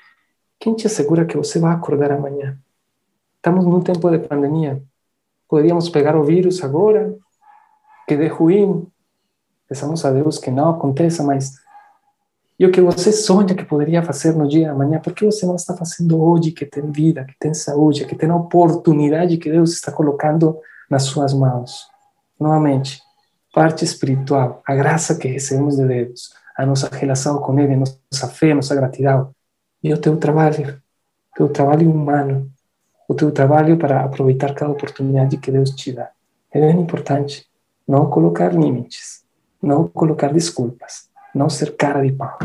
quem 0.61 0.75
te 0.75 0.87
assegura 0.87 1.25
que 1.25 1.37
você 1.37 1.59
vai 1.59 1.75
acordar 1.75 2.13
amanhã? 2.13 2.59
Estamos 3.37 3.65
num 3.65 3.81
tempo 3.81 4.11
de 4.11 4.19
pandemia. 4.19 4.83
Poderíamos 5.49 5.89
pegar 5.89 6.17
o 6.17 6.25
vírus 6.25 6.63
agora, 6.63 7.15
que 8.07 8.17
dê 8.17 8.29
ruim. 8.29 8.87
Pensamos 9.69 10.05
a 10.05 10.11
Deus 10.11 10.39
que 10.39 10.51
não 10.51 10.71
aconteça, 10.71 11.23
mas 11.23 11.55
e 12.59 12.65
o 12.65 12.73
que 12.73 12.81
você 12.81 13.13
sonha 13.13 13.55
que 13.55 13.65
poderia 13.65 14.03
fazer 14.03 14.35
no 14.35 14.49
dia 14.49 14.65
de 14.65 14.71
amanhã, 14.71 14.99
por 14.99 15.13
que 15.13 15.27
você 15.27 15.45
não 15.45 15.57
está 15.57 15.77
fazendo 15.77 16.23
hoje 16.23 16.53
que 16.53 16.65
tem 16.65 16.91
vida, 16.91 17.25
que 17.25 17.35
tem 17.39 17.53
saúde, 17.53 18.07
que 18.07 18.17
tem 18.17 18.31
a 18.31 18.37
oportunidade 18.37 19.37
que 19.37 19.51
Deus 19.51 19.73
está 19.73 19.93
colocando 19.93 20.59
nas 20.89 21.03
suas 21.03 21.35
mãos? 21.35 21.87
Novamente, 22.41 23.03
parte 23.53 23.85
espiritual, 23.85 24.63
a 24.67 24.75
graça 24.75 25.17
que 25.17 25.29
recebemos 25.29 25.77
de 25.77 25.87
Deus, 25.87 26.33
a 26.57 26.65
nossa 26.65 26.89
relação 26.89 27.39
com 27.41 27.59
Ele, 27.59 27.75
a 27.75 27.77
nossa 27.77 28.29
fé, 28.29 28.53
a 28.53 28.55
nossa 28.55 28.75
gratidão, 28.75 29.35
e 29.83 29.93
o 29.93 29.99
teu 30.01 30.17
trabalho, 30.17 30.81
o 31.33 31.37
teu 31.37 31.49
trabalho 31.51 31.91
humano, 31.91 32.51
o 33.09 33.15
teu 33.15 33.31
trabalho 33.31 33.77
para 33.77 34.05
aproveitar 34.05 34.55
cada 34.55 34.73
oportunidade 34.73 35.37
que 35.37 35.51
Deus 35.51 35.71
te 35.71 35.93
dá. 35.93 36.11
É 36.53 36.61
bem 36.61 36.81
importante 36.81 37.47
não 37.87 38.11
colocar 38.11 38.53
limites, 38.53 39.25
não 39.63 39.89
colocar 39.89 40.33
desculpas 40.33 41.07
não 41.37 41.51
ser 41.51 41.77
cara 41.77 42.03
de 42.03 42.13
pau. 42.13 42.39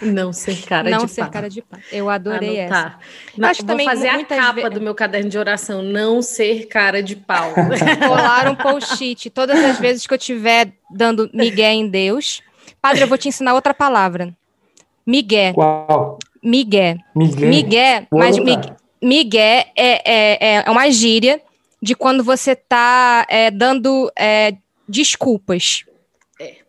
Não 0.00 0.32
ser 0.32 0.62
cara 0.64 0.88
não 0.88 1.06
de 1.06 1.10
ser 1.10 1.22
pau. 1.22 1.30
cara 1.30 1.50
de 1.50 1.60
pau. 1.60 1.80
Eu 1.90 2.08
adorei 2.08 2.60
Anotar. 2.60 3.00
essa. 3.36 3.48
Acho 3.48 3.60
vou 3.62 3.68
também 3.68 3.84
fazer 3.84 4.08
a 4.08 4.24
capa 4.24 4.52
vezes... 4.52 4.70
do 4.70 4.80
meu 4.80 4.94
caderno 4.94 5.28
de 5.28 5.36
oração. 5.36 5.82
Não 5.82 6.22
ser 6.22 6.66
cara 6.66 7.02
de 7.02 7.16
pau. 7.16 7.52
Colar 8.06 8.48
um 8.48 8.54
post-it. 8.54 9.28
Todas 9.30 9.58
as 9.58 9.80
vezes 9.80 10.06
que 10.06 10.14
eu 10.14 10.18
estiver 10.18 10.72
dando 10.94 11.28
migué 11.34 11.72
em 11.72 11.88
Deus. 11.88 12.40
Padre, 12.80 13.02
eu 13.02 13.08
vou 13.08 13.18
te 13.18 13.28
ensinar 13.28 13.54
outra 13.54 13.74
palavra. 13.74 14.32
Migué. 15.04 15.52
Qual? 15.52 16.18
Migué. 16.40 16.98
Migué. 17.16 17.48
Migué. 17.48 18.06
Mas 18.12 18.38
migué, 18.38 18.76
migué 19.02 19.72
é, 19.76 20.02
é, 20.04 20.64
é 20.66 20.70
uma 20.70 20.90
gíria 20.90 21.40
de 21.80 21.94
quando 21.94 22.24
você 22.24 22.52
está 22.52 23.26
é, 23.28 23.50
dando 23.50 24.10
é, 24.16 24.54
desculpas. 24.88 25.84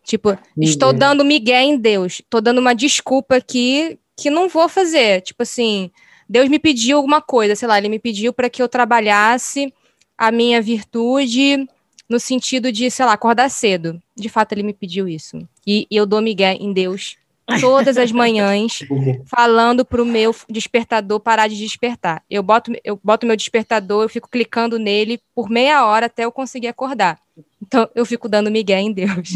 Tipo, 0.03 0.35
estou 0.59 0.91
dando 0.91 1.23
migué 1.23 1.61
em 1.61 1.77
Deus. 1.77 2.13
Estou 2.13 2.41
dando 2.41 2.57
uma 2.57 2.73
desculpa 2.73 3.35
aqui 3.35 3.99
que 4.17 4.31
não 4.31 4.49
vou 4.49 4.67
fazer. 4.67 5.21
Tipo 5.21 5.43
assim, 5.43 5.91
Deus 6.27 6.49
me 6.49 6.57
pediu 6.57 6.97
alguma 6.97 7.21
coisa, 7.21 7.55
sei 7.55 7.67
lá, 7.67 7.77
ele 7.77 7.89
me 7.89 7.99
pediu 7.99 8.33
para 8.33 8.49
que 8.49 8.61
eu 8.61 8.67
trabalhasse 8.67 9.71
a 10.17 10.31
minha 10.31 10.59
virtude 10.61 11.67
no 12.09 12.19
sentido 12.19 12.71
de, 12.71 12.89
sei 12.89 13.05
lá, 13.05 13.13
acordar 13.13 13.49
cedo. 13.49 14.01
De 14.15 14.27
fato, 14.29 14.53
ele 14.53 14.63
me 14.63 14.73
pediu 14.73 15.07
isso. 15.07 15.47
E, 15.65 15.85
e 15.89 15.95
eu 15.95 16.07
dou 16.07 16.21
migué 16.21 16.55
em 16.55 16.73
Deus 16.73 17.15
todas 17.59 17.97
as 17.97 18.11
manhãs, 18.11 18.79
falando 19.25 19.85
para 19.85 20.01
o 20.01 20.05
meu 20.05 20.35
despertador 20.49 21.19
parar 21.19 21.47
de 21.47 21.57
despertar. 21.57 22.23
Eu 22.29 22.43
boto, 22.43 22.71
eu 22.83 22.99
boto 23.03 23.25
meu 23.25 23.35
despertador, 23.35 24.03
eu 24.03 24.09
fico 24.09 24.29
clicando 24.29 24.77
nele 24.77 25.19
por 25.33 25.49
meia 25.49 25.85
hora 25.85 26.07
até 26.07 26.25
eu 26.25 26.31
conseguir 26.31 26.67
acordar. 26.67 27.19
Então, 27.61 27.89
eu 27.93 28.05
fico 28.05 28.27
dando 28.27 28.51
migué 28.51 28.79
em 28.79 28.91
Deus. 28.91 29.33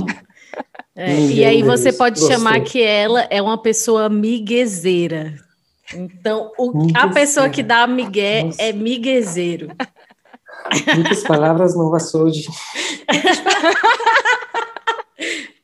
É, 0.95 1.19
e 1.27 1.43
aí 1.43 1.63
você 1.63 1.91
pode 1.91 2.19
Gostei. 2.19 2.37
chamar 2.37 2.61
que 2.61 2.81
ela 2.81 3.21
é 3.29 3.41
uma 3.41 3.57
pessoa 3.57 4.09
miguezeira. 4.09 5.35
Então, 5.93 6.51
o, 6.57 6.87
a 6.95 7.07
pessoa 7.09 7.49
que 7.49 7.61
dá 7.61 7.85
migué 7.87 8.43
Nossa. 8.43 8.61
é 8.61 8.71
miguezeiro. 8.71 9.69
Muitas 10.95 11.23
palavras 11.23 11.75
novas 11.75 12.13
hoje. 12.15 12.47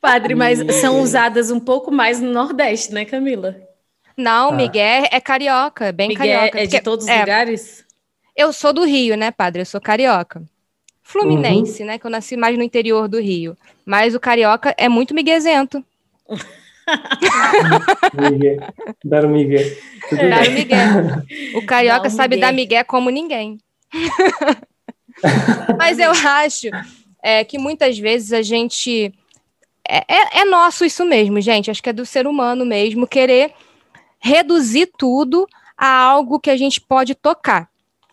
Padre, 0.00 0.34
mas 0.34 0.58
são 0.76 1.00
usadas 1.00 1.50
um 1.50 1.60
pouco 1.60 1.90
mais 1.90 2.20
no 2.20 2.32
Nordeste, 2.32 2.92
né, 2.92 3.04
Camila? 3.04 3.56
Não, 4.16 4.50
ah. 4.50 4.52
Miguel 4.52 5.08
é 5.10 5.20
carioca, 5.20 5.86
é 5.86 5.92
bem 5.92 6.08
Miguel 6.08 6.38
carioca. 6.38 6.60
É 6.60 6.66
de 6.66 6.80
todos 6.80 7.04
os 7.04 7.10
é, 7.10 7.20
lugares? 7.20 7.84
Eu 8.36 8.52
sou 8.52 8.72
do 8.72 8.84
Rio, 8.84 9.16
né, 9.16 9.30
padre? 9.30 9.62
Eu 9.62 9.66
sou 9.66 9.80
carioca. 9.80 10.42
fluminense, 11.02 11.82
uhum. 11.82 11.88
né? 11.88 11.98
Que 11.98 12.06
eu 12.06 12.10
nasci 12.10 12.36
mais 12.36 12.56
no 12.56 12.62
interior 12.62 13.08
do 13.08 13.20
Rio. 13.20 13.56
Mas 13.84 14.14
o 14.14 14.20
carioca 14.20 14.74
é 14.78 14.88
muito 14.88 15.14
miguezento. 15.14 15.84
Miguel. 18.14 18.58
Dar 19.04 19.26
Miguel. 19.26 19.76
Dar 20.12 20.50
Miguel. 20.50 21.58
O 21.58 21.66
carioca 21.66 22.10
sabe 22.10 22.36
dar 22.36 22.52
Miguel 22.52 22.84
como 22.84 23.10
ninguém. 23.10 23.58
Mas 25.78 25.98
eu 25.98 26.10
acho 26.10 26.68
é, 27.22 27.44
que 27.44 27.58
muitas 27.58 27.98
vezes 27.98 28.32
a 28.32 28.42
gente. 28.42 29.12
É, 29.88 30.04
é, 30.08 30.40
é 30.40 30.44
nosso 30.44 30.84
isso 30.84 31.04
mesmo, 31.04 31.40
gente. 31.40 31.70
Acho 31.70 31.82
que 31.82 31.90
é 31.90 31.92
do 31.92 32.06
ser 32.06 32.26
humano 32.26 32.64
mesmo 32.64 33.06
querer 33.06 33.52
reduzir 34.18 34.90
tudo 34.98 35.48
a 35.76 35.88
algo 35.88 36.38
que 36.38 36.50
a 36.50 36.56
gente 36.56 36.80
pode 36.80 37.14
tocar. 37.14 37.68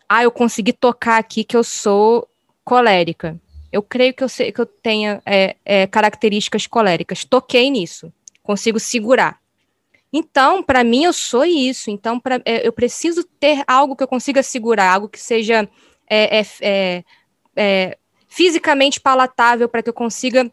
Ah, 0.08 0.22
eu 0.22 0.30
consegui 0.30 0.72
tocar 0.72 1.18
aqui 1.18 1.44
que 1.44 1.56
eu 1.56 1.62
sou 1.62 2.26
colérica. 2.64 3.38
Eu 3.70 3.82
creio 3.82 4.14
que 4.14 4.24
eu, 4.24 4.28
sei, 4.28 4.50
que 4.50 4.60
eu 4.60 4.64
tenha 4.64 5.20
é, 5.26 5.56
é, 5.64 5.86
características 5.86 6.66
coléricas. 6.66 7.24
Toquei 7.24 7.70
nisso, 7.70 8.10
consigo 8.42 8.80
segurar. 8.80 9.38
Então, 10.10 10.62
para 10.62 10.82
mim, 10.82 11.04
eu 11.04 11.12
sou 11.12 11.44
isso. 11.44 11.90
Então, 11.90 12.18
pra, 12.18 12.40
é, 12.46 12.66
eu 12.66 12.72
preciso 12.72 13.22
ter 13.38 13.62
algo 13.66 13.94
que 13.94 14.02
eu 14.02 14.08
consiga 14.08 14.42
segurar, 14.42 14.94
algo 14.94 15.08
que 15.08 15.20
seja 15.20 15.68
é, 16.08 16.42
é, 17.54 17.98
fisicamente 18.26 18.98
palatável 18.98 19.68
para 19.68 19.82
que 19.82 19.90
eu 19.90 19.94
consiga 19.94 20.50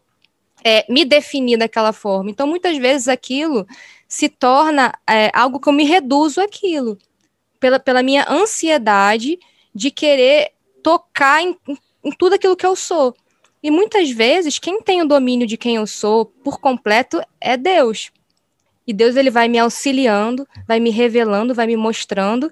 me 0.90 1.06
definir 1.06 1.58
daquela 1.58 1.94
forma. 1.94 2.30
Então, 2.30 2.48
muitas 2.48 2.78
vezes 2.78 3.08
aquilo 3.08 3.68
se 4.08 4.30
torna 4.30 4.94
algo 5.34 5.60
que 5.60 5.70
eu 5.70 5.74
me 5.74 5.84
reduzo 5.84 6.42
aquilo, 6.42 6.98
pela, 7.60 7.80
pela 7.80 8.04
minha 8.04 8.26
ansiedade 8.30 9.38
de 9.74 9.92
querer 9.92 10.52
tocar 10.82 11.42
em, 11.42 11.56
em 12.04 12.12
tudo 12.12 12.36
aquilo 12.36 12.56
que 12.56 12.66
eu 12.66 12.76
sou. 12.76 13.16
E 13.62 13.72
muitas 13.72 14.12
vezes, 14.12 14.60
quem 14.60 14.82
tem 14.82 15.02
o 15.02 15.08
domínio 15.08 15.48
de 15.48 15.58
quem 15.58 15.76
eu 15.76 15.88
sou 15.88 16.26
por 16.26 16.60
completo 16.60 17.22
é 17.42 17.58
Deus. 17.58 18.12
E 18.88 18.94
Deus 18.94 19.16
ele 19.16 19.32
vai 19.32 19.48
me 19.48 19.58
auxiliando, 19.58 20.48
vai 20.68 20.80
me 20.80 20.92
revelando, 20.92 21.56
vai 21.56 21.66
me 21.66 21.76
mostrando 21.76 22.52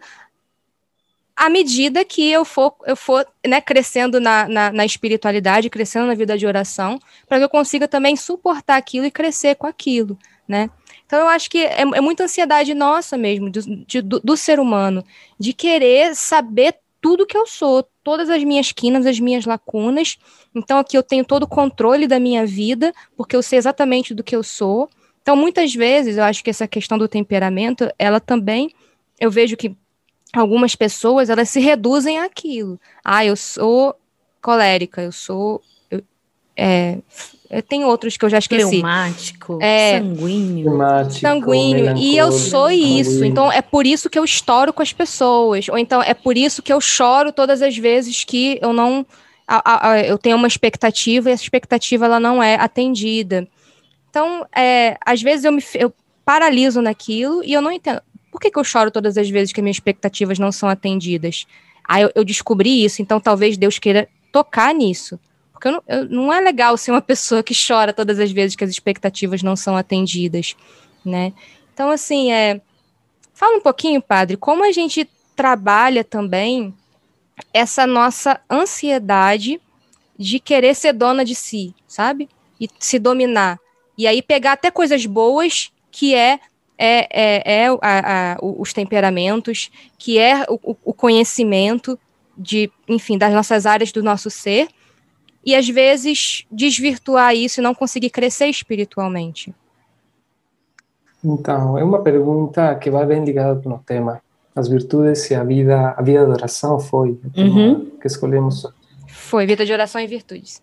à 1.43 1.49
medida 1.49 2.05
que 2.05 2.31
eu 2.31 2.45
for, 2.45 2.73
eu 2.85 2.95
for 2.95 3.27
né, 3.45 3.59
crescendo 3.59 4.17
na, 4.17 4.47
na, 4.47 4.71
na 4.71 4.85
espiritualidade, 4.85 5.69
crescendo 5.69 6.07
na 6.07 6.13
vida 6.13 6.37
de 6.37 6.47
oração, 6.47 6.97
para 7.27 7.37
que 7.37 7.43
eu 7.43 7.49
consiga 7.49 7.85
também 7.85 8.15
suportar 8.15 8.77
aquilo 8.77 9.05
e 9.05 9.11
crescer 9.11 9.55
com 9.55 9.67
aquilo, 9.67 10.17
né? 10.47 10.69
Então 11.05 11.19
eu 11.19 11.27
acho 11.27 11.49
que 11.49 11.57
é, 11.57 11.81
é 11.81 11.99
muita 11.99 12.23
ansiedade 12.23 12.73
nossa 12.73 13.17
mesmo, 13.17 13.49
do, 13.49 13.59
de, 13.85 14.01
do, 14.01 14.21
do, 14.21 14.37
ser 14.37 14.57
humano, 14.57 15.03
de 15.37 15.51
querer 15.51 16.15
saber 16.15 16.75
tudo 17.01 17.27
que 17.27 17.35
eu 17.35 17.45
sou, 17.45 17.85
todas 18.01 18.29
as 18.29 18.41
minhas 18.41 18.71
quinas, 18.71 19.05
as 19.05 19.19
minhas 19.19 19.43
lacunas. 19.43 20.17
Então 20.55 20.79
aqui 20.79 20.97
eu 20.97 21.03
tenho 21.03 21.25
todo 21.25 21.43
o 21.43 21.47
controle 21.47 22.07
da 22.07 22.21
minha 22.21 22.45
vida, 22.45 22.93
porque 23.17 23.35
eu 23.35 23.43
sei 23.43 23.59
exatamente 23.59 24.13
do 24.13 24.23
que 24.23 24.33
eu 24.33 24.43
sou. 24.43 24.89
Então 25.21 25.35
muitas 25.35 25.75
vezes 25.75 26.15
eu 26.15 26.23
acho 26.23 26.41
que 26.41 26.49
essa 26.49 26.69
questão 26.69 26.97
do 26.97 27.09
temperamento, 27.09 27.91
ela 27.99 28.21
também, 28.21 28.73
eu 29.19 29.29
vejo 29.29 29.57
que 29.57 29.75
algumas 30.34 30.75
pessoas, 30.75 31.29
elas 31.29 31.49
se 31.49 31.59
reduzem 31.59 32.19
àquilo. 32.19 32.79
Ah, 33.03 33.25
eu 33.25 33.36
sou 33.36 33.95
colérica, 34.41 35.01
eu 35.01 35.11
sou... 35.11 35.61
Eu, 35.89 36.03
é, 36.55 36.97
tem 37.61 37.84
outros 37.86 38.17
que 38.17 38.25
eu 38.25 38.29
já 38.29 38.39
esqueci. 38.39 38.67
Fleumático, 38.67 39.59
é, 39.61 39.99
sanguíneo. 39.99 40.71
sanguíneo. 41.11 41.97
E 41.97 42.17
eu 42.17 42.31
sou 42.31 42.71
isso. 42.71 43.11
Sanguíneo. 43.11 43.31
Então 43.31 43.51
é 43.51 43.61
por 43.61 43.86
isso 43.86 44.09
que 44.09 44.17
eu 44.17 44.23
estouro 44.23 44.73
com 44.73 44.81
as 44.81 44.91
pessoas. 44.91 45.69
Ou 45.69 45.77
então 45.77 46.01
é 46.01 46.13
por 46.13 46.36
isso 46.36 46.63
que 46.63 46.73
eu 46.73 46.81
choro 46.81 47.31
todas 47.31 47.61
as 47.61 47.77
vezes 47.77 48.23
que 48.23 48.57
eu 48.61 48.73
não. 48.73 49.05
A, 49.47 49.91
a, 49.91 50.01
eu 50.01 50.17
tenho 50.17 50.38
uma 50.38 50.47
expectativa 50.47 51.29
e 51.29 51.34
essa 51.34 51.43
expectativa 51.43 52.05
ela 52.05 52.19
não 52.19 52.41
é 52.41 52.55
atendida. 52.55 53.47
Então, 54.09 54.45
é, 54.55 54.97
às 55.05 55.21
vezes 55.21 55.45
eu 55.45 55.51
me 55.51 55.63
eu 55.75 55.93
paraliso 56.25 56.81
naquilo 56.81 57.43
e 57.43 57.53
eu 57.53 57.61
não 57.61 57.71
entendo. 57.71 58.01
Por 58.34 58.41
que, 58.41 58.49
que 58.49 58.57
eu 58.57 58.63
choro 58.63 58.89
todas 58.89 59.15
as 59.15 59.29
vezes 59.29 59.53
que 59.53 59.61
minhas 59.61 59.75
expectativas 59.75 60.39
não 60.39 60.51
são 60.51 60.67
atendidas? 60.67 61.45
Aí 61.88 62.01
eu, 62.01 62.11
eu 62.15 62.23
descobri 62.25 62.84
isso, 62.84 62.99
então 62.99 63.19
talvez 63.19 63.57
Deus 63.57 63.77
queira 63.77 64.09
tocar 64.31 64.73
nisso. 64.73 65.19
Porque 65.51 65.69
não, 65.69 65.84
eu, 65.88 66.09
não 66.09 66.34
é 66.34 66.41
legal 66.41 66.75
ser 66.75 66.89
uma 66.89 66.99
pessoa 67.03 67.43
que 67.43 67.53
chora 67.53 67.93
todas 67.93 68.17
as 68.17 68.31
vezes 68.31 68.55
que 68.55 68.63
as 68.63 68.71
expectativas 68.71 69.43
não 69.43 69.55
são 69.55 69.77
atendidas, 69.77 70.55
né? 71.05 71.31
Então, 71.75 71.91
assim, 71.91 72.31
é, 72.31 72.59
fala 73.36 73.55
um 73.55 73.61
pouquinho, 73.61 74.01
padre, 74.01 74.36
como 74.36 74.65
a 74.65 74.71
gente 74.71 75.07
trabalha 75.36 76.03
também 76.03 76.73
essa 77.53 77.86
nossa 77.86 78.41
ansiedade 78.49 79.61
de 80.17 80.39
querer 80.39 80.73
ser 80.73 80.93
dona 80.93 81.23
de 81.23 81.36
si, 81.36 81.75
sabe? 81.88 82.27
E 82.59 82.67
se 82.79 82.97
dominar. 82.97 83.59
E 83.95 84.07
aí 84.07 84.23
pegar 84.23 84.53
até 84.53 84.71
coisas 84.71 85.05
boas, 85.05 85.71
que 85.91 86.15
é 86.15 86.39
é, 86.84 87.07
é, 87.09 87.63
é 87.63 87.67
a, 87.81 88.34
a, 88.34 88.38
os 88.41 88.73
temperamentos, 88.73 89.71
que 89.97 90.19
é 90.19 90.43
o, 90.49 90.75
o 90.84 90.93
conhecimento 90.93 91.97
de, 92.38 92.69
enfim, 92.89 93.17
das 93.17 93.34
nossas 93.34 93.65
áreas 93.65 93.93
do 93.93 94.03
nosso 94.03 94.29
ser, 94.29 94.67
e 95.45 95.55
às 95.55 95.67
vezes 95.69 96.45
desvirtuar 96.51 97.34
isso 97.36 97.61
e 97.61 97.63
não 97.63 97.73
conseguir 97.73 98.09
crescer 98.09 98.47
espiritualmente? 98.47 99.55
Então, 101.23 101.77
é 101.77 101.84
uma 101.84 102.01
pergunta 102.01 102.75
que 102.75 102.91
vai 102.91 103.05
bem 103.05 103.23
ligada 103.23 103.61
no 103.63 103.79
tema. 103.79 104.21
As 104.53 104.67
virtudes 104.67 105.31
e 105.31 105.36
a 105.36 105.43
vida, 105.43 105.95
a 105.97 106.01
vida 106.01 106.25
de 106.25 106.31
oração 106.31 106.79
foi 106.81 107.17
uhum. 107.38 107.91
que 107.99 108.07
escolhemos. 108.07 108.67
Foi, 109.07 109.45
vida 109.45 109.65
de 109.65 109.71
oração 109.71 110.01
e 110.01 110.07
virtudes. 110.07 110.61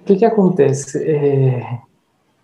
O 0.00 0.04
que, 0.04 0.16
que 0.16 0.24
acontece? 0.24 1.02
É, 1.02 1.78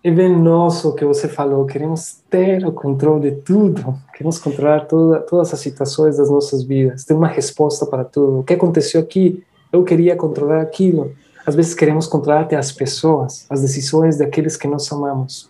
é 0.07 0.11
bem 0.11 0.35
nosso 0.35 0.93
que 0.93 1.03
você 1.03 1.27
falou, 1.27 1.65
queremos 1.65 2.21
ter 2.29 2.65
o 2.65 2.71
controle 2.71 3.31
de 3.31 3.37
tudo, 3.37 3.97
queremos 4.13 4.37
controlar 4.37 4.81
toda, 4.85 5.19
todas 5.21 5.53
as 5.53 5.59
situações 5.59 6.17
das 6.17 6.29
nossas 6.29 6.63
vidas, 6.63 7.03
ter 7.03 7.13
uma 7.13 7.27
resposta 7.27 7.85
para 7.85 8.03
tudo. 8.03 8.39
O 8.39 8.43
que 8.43 8.53
aconteceu 8.53 9.01
aqui? 9.01 9.43
eu 9.75 9.83
queria 9.83 10.15
controlar 10.15 10.61
aquilo. 10.61 11.13
Às 11.45 11.55
vezes 11.55 11.73
queremos 11.73 12.07
controlar 12.07 12.41
até 12.41 12.55
as 12.55 12.71
pessoas, 12.71 13.45
as 13.49 13.61
decisões 13.61 14.17
daqueles 14.17 14.57
que 14.57 14.67
nós 14.67 14.91
amamos. 14.91 15.49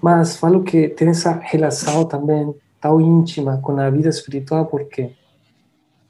Mas 0.00 0.36
falo 0.36 0.62
que 0.62 0.88
tem 0.88 1.08
essa 1.08 1.32
relação 1.32 2.04
também 2.04 2.54
tão 2.80 3.00
íntima 3.00 3.58
com 3.62 3.78
a 3.78 3.88
vida 3.88 4.08
espiritual, 4.08 4.66
porque 4.66 5.12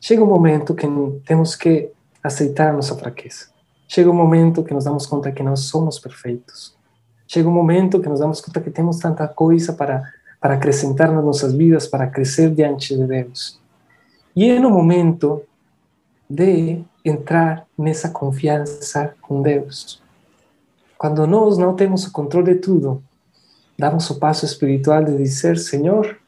chega 0.01 0.22
um 0.22 0.26
momento 0.26 0.74
que 0.74 0.86
temos 1.26 1.55
que 1.55 1.90
aceitar 2.22 2.72
nossa 2.72 2.97
fraqueza. 2.97 3.47
Chega 3.86 4.11
um 4.11 4.14
momento 4.14 4.64
que 4.64 4.72
nos 4.72 4.84
damos 4.84 5.07
conta 5.07 5.30
que 5.30 5.43
não 5.43 5.55
somos 5.55 5.99
perfeitos. 5.99 6.74
Chega 7.33 7.49
um 7.49 7.53
momento 7.53 7.99
que 7.99 8.11
nos 8.11 8.20
damos 8.20 8.43
conta 8.43 8.61
que 8.61 8.70
temos 8.70 8.99
tanta 8.99 9.26
coisa 9.26 9.72
para 9.72 10.12
para 10.39 10.55
acrescentar 10.55 11.11
nas 11.11 11.24
nossas 11.24 11.55
vidas, 11.55 11.87
para 11.87 12.09
crescer 12.09 12.51
diante 12.51 12.95
de 12.97 13.07
Deus. 13.07 13.59
E 14.35 14.51
é 14.51 14.59
no 14.59 14.68
momento 14.68 15.41
de 16.28 16.83
entrar 17.03 17.64
nessa 17.78 18.11
confiança 18.11 19.14
com 19.22 19.41
Deus. 19.41 20.03
Quando 20.99 21.26
nós 21.26 21.57
não 21.57 21.74
temos 21.74 22.05
o 22.05 22.12
controle 22.12 22.53
de 22.53 22.61
tudo, 22.61 23.03
damos 23.78 24.11
o 24.11 24.18
passo 24.18 24.45
espiritual 24.45 25.03
de 25.03 25.16
dizer: 25.16 25.57
Senhor, 25.57 26.18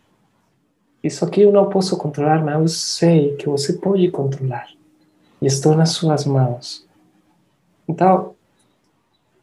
isso 1.03 1.23
aqui 1.23 1.43
eu 1.43 1.53
não 1.53 1.69
posso 1.69 1.99
controlar, 1.99 2.43
mas 2.43 2.55
eu 2.55 2.69
sei 2.69 3.37
que 3.37 3.47
você 3.47 3.75
pode 3.75 4.11
controlar. 4.11 4.69
E 5.43 5.47
estou 5.47 5.77
nas 5.77 5.91
suas 5.91 6.25
mãos. 6.25 6.87
Então, 7.87 8.35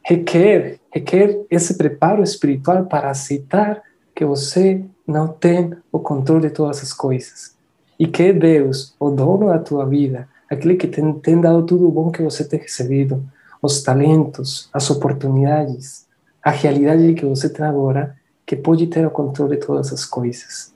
requer, 0.04 0.78
requer 0.90 1.40
esse 1.50 1.76
preparo 1.76 2.22
espiritual 2.22 2.84
para 2.86 3.10
aceitar 3.10 3.82
que 4.14 4.24
você 4.24 4.84
não 5.06 5.28
tem 5.28 5.72
o 5.90 5.98
controle 5.98 6.48
de 6.48 6.54
todas 6.54 6.82
as 6.82 6.92
coisas. 6.92 7.54
E 7.98 8.06
que 8.06 8.32
Deus, 8.32 8.94
o 8.98 9.10
dono 9.10 9.48
da 9.48 9.58
tua 9.58 9.86
vida, 9.86 10.28
aquele 10.50 10.76
que 10.76 10.86
tem, 10.86 11.12
tem 11.14 11.40
dado 11.40 11.64
tudo 11.64 11.88
o 11.88 11.90
bom 11.90 12.10
que 12.10 12.22
você 12.22 12.44
tem 12.44 12.60
recebido, 12.60 13.22
os 13.60 13.82
talentos, 13.82 14.68
as 14.72 14.90
oportunidades, 14.90 16.06
a 16.42 16.50
realidade 16.50 17.14
que 17.14 17.24
você 17.24 17.48
tem 17.48 17.64
agora, 17.64 18.16
que 18.44 18.56
pode 18.56 18.86
ter 18.88 19.06
o 19.06 19.10
controle 19.10 19.56
de 19.56 19.64
todas 19.64 19.92
as 19.92 20.04
coisas. 20.04 20.72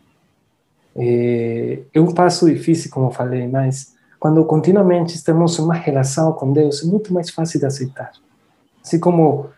É, 0.95 1.81
é 1.93 2.01
um 2.01 2.15
passo 2.15 2.49
difícil, 2.49 2.91
como 2.91 3.11
falei, 3.11 3.47
mas 3.49 3.95
quando 4.19 4.45
continuamente 4.45 5.23
em 5.29 5.63
uma 5.63 5.75
relação 5.75 6.33
com 6.33 6.53
Deus, 6.53 6.83
é 6.83 6.87
muito 6.87 7.13
mais 7.13 7.29
fácil 7.31 7.59
de 7.59 7.67
aceitar. 7.67 8.13
Assim 8.87 9.01
como 9.01 9.51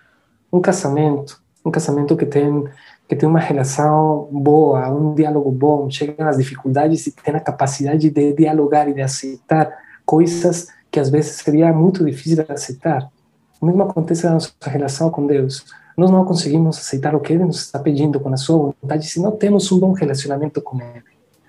um 0.51 0.59
casamento, 0.59 1.39
um 1.63 1.71
casamento 1.71 2.17
que 2.17 2.25
tem 2.25 2.65
que 3.07 3.17
tem 3.17 3.27
uma 3.27 3.39
relação 3.39 4.29
boa, 4.31 4.87
um 4.91 5.15
diálogo 5.15 5.51
bom, 5.51 5.89
chega 5.89 6.29
às 6.29 6.37
dificuldades 6.37 7.07
e 7.07 7.13
tem 7.13 7.35
a 7.35 7.41
capacidade 7.41 8.11
de 8.11 8.33
dialogar 8.35 8.87
e 8.87 8.93
de 8.93 9.01
aceitar 9.01 9.79
coisas 10.05 10.69
que 10.91 11.01
às 11.01 11.09
vezes 11.09 11.37
seria 11.37 11.73
muito 11.73 12.05
difícil 12.05 12.45
de 12.45 12.53
aceitar. 12.53 13.11
O 13.61 13.65
mesmo 13.65 13.83
acontece 13.83 14.27
na 14.27 14.33
nossa 14.33 14.53
relação 14.63 15.11
com 15.11 15.27
Deus. 15.27 15.65
Nós 15.97 16.11
não 16.11 16.25
conseguimos 16.27 16.79
aceitar 16.79 17.15
o 17.15 17.21
que 17.21 17.33
Ele 17.33 17.45
nos 17.45 17.61
está 17.61 17.79
pedindo 17.79 18.21
com 18.21 18.33
a 18.33 18.37
sua 18.37 18.75
vontade 18.83 19.07
se 19.07 19.21
não 19.21 19.33
temos 19.33 19.73
um 19.73 19.79
bom 19.79 19.93
relacionamento 19.93 20.61
com 20.61 20.77
Ele. 20.77 21.05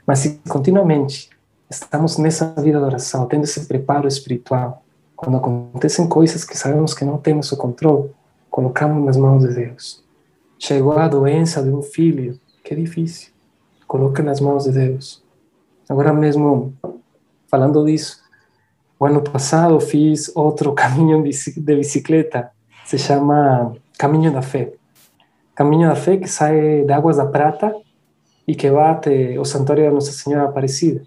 Mas 0.08 0.20
se 0.20 0.40
continuamente 0.48 1.30
estamos 1.70 2.18
nessa 2.18 2.54
vida 2.58 2.80
de 2.80 2.86
oração, 2.86 3.26
tendo 3.26 3.44
esse 3.44 3.66
preparo 3.66 4.08
espiritual, 4.08 4.82
quando 5.20 5.36
acontecem 5.36 6.08
coisas 6.08 6.46
que 6.46 6.58
sabemos 6.58 6.94
que 6.94 7.04
não 7.04 7.18
temos 7.18 7.52
o 7.52 7.58
controle, 7.58 8.10
colocamos 8.50 9.04
nas 9.06 9.18
mãos 9.18 9.46
de 9.46 9.54
Deus. 9.54 10.02
Chegou 10.58 10.94
a 10.94 11.10
doença 11.10 11.62
de 11.62 11.70
um 11.70 11.82
filho, 11.82 12.40
que 12.64 12.74
difícil. 12.74 13.34
Coloca 13.86 14.24
nas 14.24 14.40
mãos 14.40 14.64
de 14.64 14.72
Deus. 14.72 15.22
Agora 15.90 16.14
mesmo, 16.14 16.74
falando 17.50 17.84
disso, 17.84 18.22
o 18.98 19.06
ano 19.06 19.22
passado 19.22 19.78
fiz 19.82 20.32
outro 20.34 20.72
caminho 20.74 21.22
de 21.22 21.76
bicicleta, 21.76 22.52
se 22.86 22.98
chama 22.98 23.76
Caminho 23.98 24.32
da 24.32 24.42
Fé. 24.42 24.72
Caminho 25.54 25.90
da 25.90 25.98
Fé 25.98 26.16
que 26.16 26.30
sai 26.30 26.86
de 26.86 26.94
Águas 26.94 27.18
da 27.18 27.26
Prata 27.26 27.76
e 28.48 28.56
que 28.56 28.68
até 28.68 29.38
o 29.38 29.44
Santuário 29.44 29.84
da 29.84 29.92
Nossa 29.92 30.14
Senhora 30.14 30.46
Aparecida. 30.46 31.04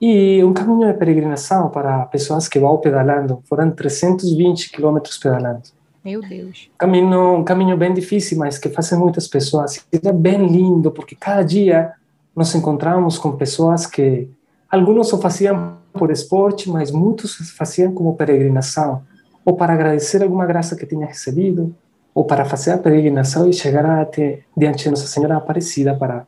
E 0.00 0.42
um 0.44 0.52
caminho 0.52 0.86
de 0.86 0.98
peregrinação 0.98 1.70
para 1.70 2.04
pessoas 2.06 2.48
que 2.48 2.58
vão 2.58 2.76
pedalando. 2.78 3.42
Foram 3.48 3.70
320 3.70 4.70
quilômetros 4.70 5.16
pedalando. 5.16 5.62
Meu 6.04 6.20
Deus. 6.20 6.70
Caminho, 6.78 7.38
um 7.38 7.44
caminho 7.44 7.76
bem 7.76 7.92
difícil, 7.92 8.38
mas 8.38 8.58
que 8.58 8.68
fazem 8.68 8.98
muitas 8.98 9.26
pessoas. 9.26 9.84
E 9.92 10.06
é 10.06 10.12
bem 10.12 10.46
lindo, 10.46 10.90
porque 10.92 11.16
cada 11.16 11.42
dia 11.42 11.92
nos 12.34 12.54
encontramos 12.54 13.18
com 13.18 13.32
pessoas 13.32 13.86
que 13.86 14.28
alguns 14.70 15.08
só 15.08 15.18
faziam 15.18 15.78
por 15.92 16.10
esporte, 16.10 16.70
mas 16.70 16.90
muitos 16.90 17.34
faziam 17.56 17.92
como 17.92 18.14
peregrinação, 18.14 19.02
ou 19.44 19.56
para 19.56 19.72
agradecer 19.72 20.22
alguma 20.22 20.46
graça 20.46 20.76
que 20.76 20.86
tinha 20.86 21.06
recebido, 21.06 21.74
ou 22.14 22.24
para 22.24 22.44
fazer 22.44 22.72
a 22.72 22.78
peregrinação 22.78 23.48
e 23.48 23.52
chegar 23.52 23.84
até 24.00 24.40
diante 24.56 24.84
de 24.84 24.90
Nossa 24.90 25.06
Senhora 25.06 25.36
Aparecida 25.36 25.94
para 25.94 26.26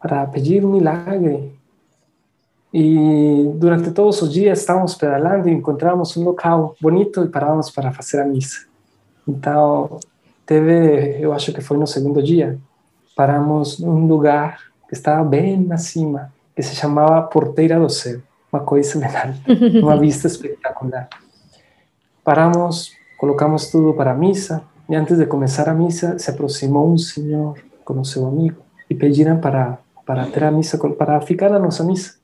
para 0.00 0.26
pedir 0.26 0.64
um 0.64 0.72
milagre. 0.72 1.52
E 2.72 3.50
durante 3.56 3.90
todos 3.90 4.22
os 4.22 4.32
dias 4.32 4.60
estávamos 4.60 4.94
pedalando 4.94 5.48
e 5.48 5.52
encontramos 5.52 6.16
um 6.16 6.24
local 6.24 6.74
bonito 6.80 7.22
e 7.22 7.28
parávamos 7.28 7.70
para 7.70 7.92
fazer 7.92 8.20
a 8.20 8.24
missa. 8.24 8.66
Então, 9.28 10.00
teve, 10.46 11.18
eu 11.20 11.32
acho 11.32 11.52
que 11.52 11.60
foi 11.60 11.76
no 11.76 11.86
segundo 11.86 12.22
dia, 12.22 12.58
paramos 13.14 13.78
num 13.78 14.06
lugar 14.06 14.58
que 14.88 14.94
estava 14.94 15.22
bem 15.22 15.66
acima, 15.70 16.32
que 16.56 16.62
se 16.62 16.74
chamava 16.74 17.22
Porteira 17.22 17.78
do 17.78 17.90
Céu 17.90 18.20
uma 18.52 18.60
coisa 18.60 18.98
legal, 18.98 19.32
uma 19.82 19.96
vista 19.98 20.26
espetacular. 20.26 21.08
Paramos, 22.22 22.92
colocamos 23.18 23.70
tudo 23.70 23.94
para 23.94 24.12
a 24.12 24.14
missa, 24.14 24.62
e 24.88 24.94
antes 24.94 25.16
de 25.16 25.24
começar 25.24 25.68
a 25.68 25.74
missa, 25.74 26.18
se 26.18 26.30
aproximou 26.30 26.92
um 26.92 26.98
senhor 26.98 27.58
com 27.84 27.98
o 27.98 28.04
seu 28.04 28.26
amigo 28.26 28.62
e 28.90 28.94
pediram 28.94 29.38
para, 29.38 29.78
para 30.04 30.26
ter 30.26 30.44
a 30.44 30.50
missa, 30.50 30.76
para 30.76 31.20
ficar 31.22 31.48
na 31.48 31.58
nossa 31.58 31.82
missa. 31.82 32.16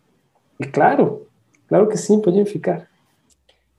E 0.60 0.66
claro, 0.66 1.26
claro 1.68 1.88
que 1.88 1.96
sim, 1.96 2.20
podiam 2.20 2.46
ficar. 2.46 2.86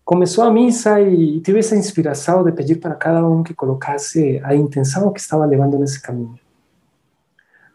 Começou 0.05 0.43
a 0.43 0.51
missa 0.51 0.99
e 0.99 1.39
tive 1.41 1.59
essa 1.59 1.75
inspiração 1.75 2.43
de 2.43 2.51
pedir 2.51 2.77
para 2.77 2.95
cada 2.95 3.25
um 3.27 3.43
que 3.43 3.53
colocasse 3.53 4.41
a 4.43 4.55
intenção 4.55 5.11
que 5.11 5.19
estava 5.19 5.45
levando 5.45 5.77
nesse 5.77 6.01
caminho. 6.01 6.39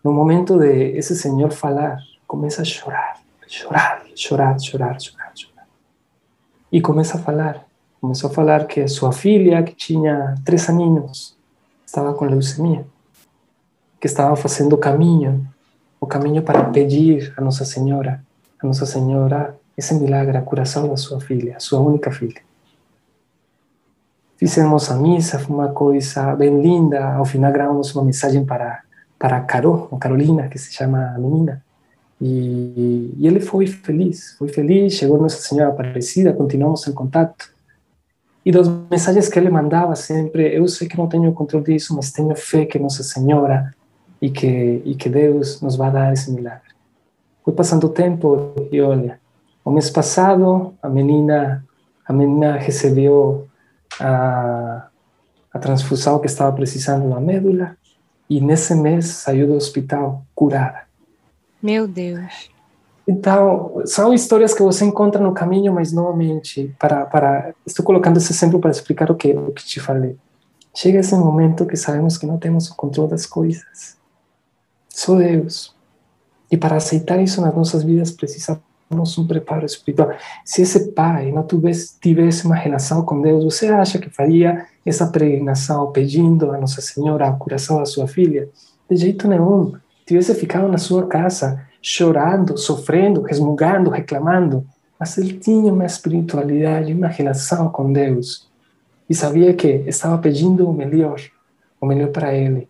No 0.02 0.12
momento 0.12 0.58
de 0.58 0.96
esse 0.96 1.14
senhor 1.14 1.52
falar, 1.52 1.98
começa 2.26 2.62
a 2.62 2.64
chorar 2.64 3.24
chorar, 3.46 4.02
chorar, 4.14 4.58
chorar, 4.58 5.00
chorar, 5.00 5.32
chorar. 5.34 5.66
E 6.70 6.80
começa 6.80 7.16
a 7.16 7.20
falar. 7.20 7.66
Começou 8.00 8.30
a 8.30 8.32
falar 8.32 8.66
que 8.66 8.86
sua 8.88 9.12
filha, 9.12 9.62
que 9.62 9.74
tinha 9.74 10.34
três 10.44 10.68
aninhos, 10.68 11.36
estava 11.86 12.12
com 12.12 12.24
leucemia, 12.24 12.86
que 14.00 14.06
estava 14.06 14.36
fazendo 14.36 14.74
o 14.74 14.78
caminho, 14.78 15.46
o 16.00 16.06
caminho 16.06 16.42
para 16.42 16.64
pedir 16.64 17.32
a 17.36 17.40
Nossa 17.40 17.64
Senhora, 17.64 18.22
a 18.64 18.68
Nossa 18.68 18.86
Senhora, 18.86 19.56
esse 19.76 19.94
milagre, 19.94 20.36
a 20.36 20.42
curação 20.42 20.88
da 20.88 20.96
sua 20.96 21.20
filha, 21.20 21.58
única 21.72 22.10
filha. 22.10 22.40
Fizemos 24.36 24.90
a 24.90 24.96
missa, 24.96 25.38
foi 25.38 25.54
uma 25.54 25.68
coisa 25.68 26.34
bem 26.34 26.60
linda. 26.60 27.14
Ao 27.14 27.24
final, 27.24 27.52
gravamos 27.52 27.94
uma 27.94 28.04
mensagem 28.04 28.44
para, 28.44 28.82
para 29.18 29.40
Carol, 29.40 29.88
Carolina, 29.98 30.48
que 30.48 30.58
se 30.58 30.72
chama 30.72 31.14
menina. 31.18 31.62
E, 32.20 33.14
e, 33.18 33.26
ele 33.26 33.40
foi 33.40 33.66
feliz, 33.66 34.34
foi 34.38 34.48
feliz, 34.48 34.94
chegou 34.94 35.18
Nossa 35.18 35.40
Senhora 35.40 35.70
Aparecida, 35.70 36.32
continuamos 36.32 36.86
em 36.86 36.92
contato. 36.92 37.52
E 38.44 38.52
das 38.52 38.68
mensagens 38.90 39.28
que 39.28 39.38
ele 39.38 39.50
mandava 39.50 39.94
sempre, 39.96 40.54
eu 40.54 40.66
sei 40.68 40.86
que 40.88 40.98
não 40.98 41.06
tenho 41.06 41.32
controle 41.32 41.64
disso, 41.64 41.94
mas 41.94 42.12
tenho 42.12 42.34
fé 42.36 42.66
que 42.66 42.78
Nossa 42.78 43.02
Senhora 43.02 43.74
e 44.20 44.30
que, 44.30 44.82
e 44.84 44.94
que 44.94 45.08
Deus 45.08 45.60
nos 45.60 45.76
vai 45.76 45.90
dar 45.90 46.12
esse 46.12 46.30
milagre. 46.30 46.73
Foi 47.44 47.52
passando 47.52 47.84
o 47.84 47.90
tempo 47.90 48.54
e 48.72 48.80
olha, 48.80 49.20
o 49.64 49.70
mês 49.70 49.90
passado 49.90 50.74
a 50.82 50.88
menina, 50.88 51.64
a 52.06 52.12
menina 52.12 52.56
recebeu 52.56 53.46
a, 54.00 54.88
a 55.52 55.58
transfusão 55.58 56.18
que 56.18 56.26
estava 56.26 56.52
precisando 56.52 57.08
da 57.08 57.20
médula 57.20 57.76
e 58.28 58.40
nesse 58.40 58.74
mês 58.74 59.06
saiu 59.06 59.46
do 59.46 59.54
hospital 59.54 60.24
curada. 60.34 60.82
Meu 61.62 61.86
Deus. 61.86 62.50
Então, 63.06 63.82
são 63.84 64.14
histórias 64.14 64.54
que 64.54 64.62
você 64.62 64.84
encontra 64.84 65.22
no 65.22 65.34
caminho, 65.34 65.72
mas 65.74 65.92
novamente, 65.92 66.74
para, 66.78 67.04
para, 67.04 67.54
estou 67.66 67.84
colocando 67.84 68.16
esse 68.16 68.32
exemplo 68.32 68.58
para 68.58 68.70
explicar 68.70 69.10
o 69.10 69.14
que, 69.14 69.32
o 69.32 69.52
que 69.52 69.64
te 69.64 69.78
falei. 69.78 70.16
Chega 70.74 70.98
esse 70.98 71.14
momento 71.14 71.66
que 71.66 71.76
sabemos 71.76 72.16
que 72.16 72.26
não 72.26 72.38
temos 72.38 72.70
o 72.70 72.74
controle 72.74 73.10
das 73.10 73.26
coisas. 73.26 73.98
Só 74.88 75.16
Deus. 75.16 75.73
E 76.54 76.56
para 76.56 76.76
aceitar 76.76 77.20
isso 77.20 77.40
nas 77.40 77.52
nossas 77.52 77.82
vidas, 77.82 78.12
precisamos 78.12 78.62
um 79.18 79.26
preparo 79.26 79.66
espiritual. 79.66 80.12
Se 80.44 80.62
esse 80.62 80.92
pai 80.92 81.32
não 81.32 81.42
tivesse, 81.42 81.98
tivesse 81.98 82.46
uma 82.46 82.54
relação 82.54 83.04
com 83.04 83.20
Deus, 83.20 83.42
você 83.42 83.66
acha 83.66 83.98
que 83.98 84.08
faria 84.08 84.64
essa 84.86 85.04
peregrinação 85.08 85.90
pedindo 85.90 86.52
a 86.52 86.56
Nossa 86.56 86.80
Senhora 86.80 87.26
a 87.26 87.32
curação 87.32 87.78
da 87.78 87.84
sua 87.84 88.06
filha? 88.06 88.48
De 88.88 88.96
jeito 88.96 89.26
nenhum. 89.26 89.72
Tivesse 90.06 90.32
ficado 90.36 90.68
na 90.68 90.78
sua 90.78 91.08
casa 91.08 91.60
chorando, 91.82 92.56
sofrendo, 92.56 93.22
resmungando, 93.22 93.90
reclamando, 93.90 94.64
mas 94.96 95.18
ele 95.18 95.32
tinha 95.32 95.72
uma 95.72 95.84
espiritualidade, 95.84 96.94
uma 96.94 97.08
relação 97.08 97.68
com 97.68 97.92
Deus. 97.92 98.48
E 99.10 99.14
sabia 99.16 99.52
que 99.54 99.82
estava 99.88 100.18
pedindo 100.18 100.70
o 100.70 100.72
melhor, 100.72 101.20
o 101.80 101.86
melhor 101.86 102.10
para 102.10 102.32
ele, 102.32 102.68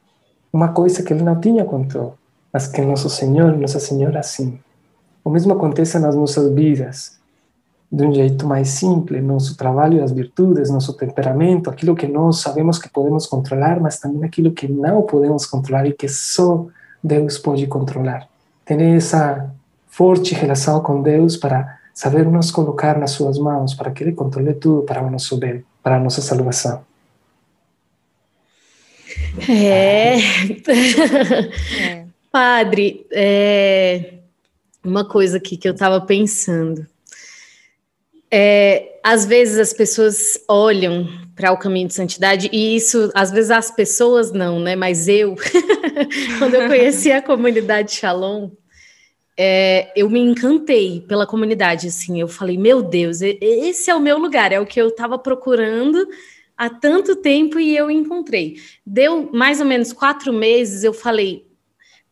uma 0.51 0.69
coisa 0.69 1.03
que 1.03 1.13
ele 1.13 1.23
não 1.23 1.39
tinha 1.39 1.67
controle, 1.67 2.15
mas 2.55 2.69
que 2.69 2.81
nosso 2.81 3.11
Senhor, 3.11 3.59
Nossa 3.59 3.81
Senhora, 3.81 4.23
sim. 4.23 4.61
O 5.25 5.31
mesmo 5.31 5.53
acontece 5.53 5.99
nas 5.99 6.15
nossas 6.15 6.55
vidas, 6.55 7.19
de 7.91 8.05
um 8.05 8.15
jeito 8.15 8.47
mais 8.47 8.69
simples, 8.69 9.25
nosso 9.25 9.57
trabalho 9.57 10.05
as 10.05 10.13
virtudes, 10.13 10.71
nosso 10.71 10.93
temperamento, 10.93 11.69
aquilo 11.69 11.97
que 11.97 12.07
nós 12.07 12.39
sabemos 12.39 12.79
que 12.79 12.89
podemos 12.89 13.27
controlar, 13.27 13.81
mas 13.81 13.99
também 13.99 14.23
aquilo 14.23 14.53
que 14.53 14.69
não 14.69 15.03
podemos 15.03 15.47
controlar 15.47 15.85
e 15.87 15.93
que 15.93 16.07
só 16.09 16.67
Deus 17.03 17.39
pode 17.39 17.67
controlar. 17.67 18.29
Ter 18.65 18.81
essa 18.81 19.53
forte 19.89 20.33
relação 20.33 20.81
com 20.81 21.03
Deus 21.03 21.37
para 21.37 21.81
saber 21.93 22.25
nos 22.25 22.53
colocar 22.53 22.97
nas 22.97 23.11
suas 23.11 23.37
mãos, 23.37 23.75
para 23.75 23.91
que 23.91 24.05
Ele 24.05 24.13
controle 24.13 24.55
tudo 24.55 24.83
para 24.83 25.03
o 25.03 25.11
nosso 25.11 25.37
bem, 25.39 25.65
para 25.83 25.97
a 25.97 26.01
nossa 26.01 26.23
salvação. 26.23 26.83
É. 29.49 30.19
é. 31.81 32.04
Padre, 32.35 33.07
é... 33.13 34.15
uma 34.85 35.05
coisa 35.05 35.37
aqui 35.37 35.57
que 35.57 35.69
eu 35.69 35.73
estava 35.73 36.01
pensando. 36.01 36.85
É, 38.29 38.99
às 39.05 39.25
vezes 39.25 39.57
as 39.57 39.73
pessoas 39.73 40.43
olham 40.49 41.07
para 41.37 41.53
o 41.53 41.57
caminho 41.57 41.87
de 41.87 41.95
santidade, 41.95 42.51
e 42.53 42.75
isso, 42.75 43.09
às 43.15 43.31
vezes 43.31 43.53
as 43.53 43.71
pessoas 43.71 44.33
não, 44.33 44.59
né? 44.59 44.75
Mas 44.75 45.07
eu, 45.07 45.37
quando 46.41 46.55
eu 46.55 46.67
conheci 46.67 47.13
a 47.13 47.23
comunidade 47.23 47.93
Shalom, 47.93 48.51
é, 49.39 49.93
eu 49.95 50.11
me 50.11 50.19
encantei 50.19 51.03
pela 51.03 51.29
comunidade, 51.29 51.87
assim, 51.87 52.21
eu 52.21 52.27
falei, 52.27 52.59
meu 52.59 52.83
Deus, 52.83 53.21
esse 53.23 53.93
é 53.93 53.95
o 53.95 54.01
meu 54.01 54.19
lugar, 54.19 54.51
é 54.51 54.59
o 54.59 54.67
que 54.67 54.81
eu 54.81 54.89
estava 54.89 55.17
procurando 55.17 56.05
há 56.57 56.69
tanto 56.69 57.15
tempo 57.15 57.61
e 57.61 57.77
eu 57.77 57.89
encontrei. 57.89 58.57
Deu 58.85 59.31
mais 59.33 59.61
ou 59.61 59.67
menos 59.67 59.93
quatro 59.93 60.33
meses, 60.33 60.83
eu 60.83 60.93
falei, 60.93 61.54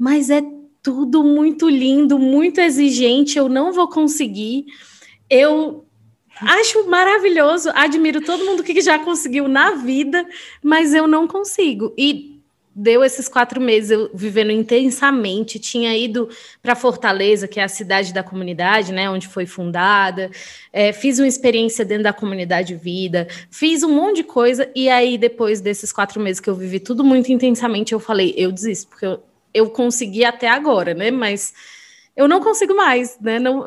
mas 0.03 0.30
é 0.30 0.42
tudo 0.82 1.22
muito 1.22 1.68
lindo, 1.68 2.18
muito 2.18 2.61
exigente, 2.61 3.38
eu 3.38 3.48
não 3.48 3.72
vou 3.72 3.88
conseguir. 3.88 4.66
Eu 5.30 5.86
Acho 6.40 6.88
maravilhoso, 6.88 7.70
admiro 7.72 8.20
todo 8.20 8.44
mundo 8.44 8.64
que 8.64 8.80
já 8.80 8.98
conseguiu 8.98 9.46
na 9.46 9.72
vida, 9.76 10.26
mas 10.61 10.92
eu 10.92 11.07
não 11.07 11.28
consigo. 11.28 11.94
E 11.96 12.40
deu 12.74 13.05
esses 13.05 13.28
quatro 13.28 13.61
meses 13.61 13.92
eu 13.92 14.11
vivendo 14.12 14.50
intensamente. 14.50 15.61
Tinha 15.61 15.96
ido 15.96 16.28
para 16.61 16.74
Fortaleza, 16.74 17.46
que 17.46 17.61
é 17.61 17.62
a 17.62 17.68
cidade 17.68 18.12
da 18.12 18.24
comunidade, 18.24 18.92
né, 18.92 19.09
onde 19.09 19.28
foi 19.28 19.46
fundada. 19.46 20.32
É, 20.72 20.92
fiz 20.92 21.20
uma 21.20 21.28
experiência 21.28 21.84
dentro 21.84 22.03
da 22.03 22.12
comunidade 22.12 22.74
vida, 22.74 23.28
fiz 23.48 23.84
um 23.84 23.94
monte 23.94 24.16
de 24.16 24.24
coisa. 24.24 24.68
E 24.74 24.88
aí, 24.88 25.16
depois 25.16 25.61
desses 25.61 25.92
quatro 25.92 26.20
meses 26.20 26.40
que 26.40 26.50
eu 26.50 26.57
vivi 26.57 26.80
tudo 26.80 27.05
muito 27.05 27.30
intensamente, 27.30 27.92
eu 27.92 28.00
falei, 28.00 28.34
eu 28.36 28.50
desisto, 28.50 28.88
porque 28.88 29.07
eu, 29.07 29.22
eu 29.55 29.70
consegui 29.70 30.24
até 30.24 30.48
agora, 30.48 30.94
né? 30.94 31.11
Mas 31.11 31.53
eu 32.16 32.28
não 32.28 32.40
consigo 32.40 32.74
mais, 32.74 33.18
né? 33.20 33.38
Não, 33.38 33.64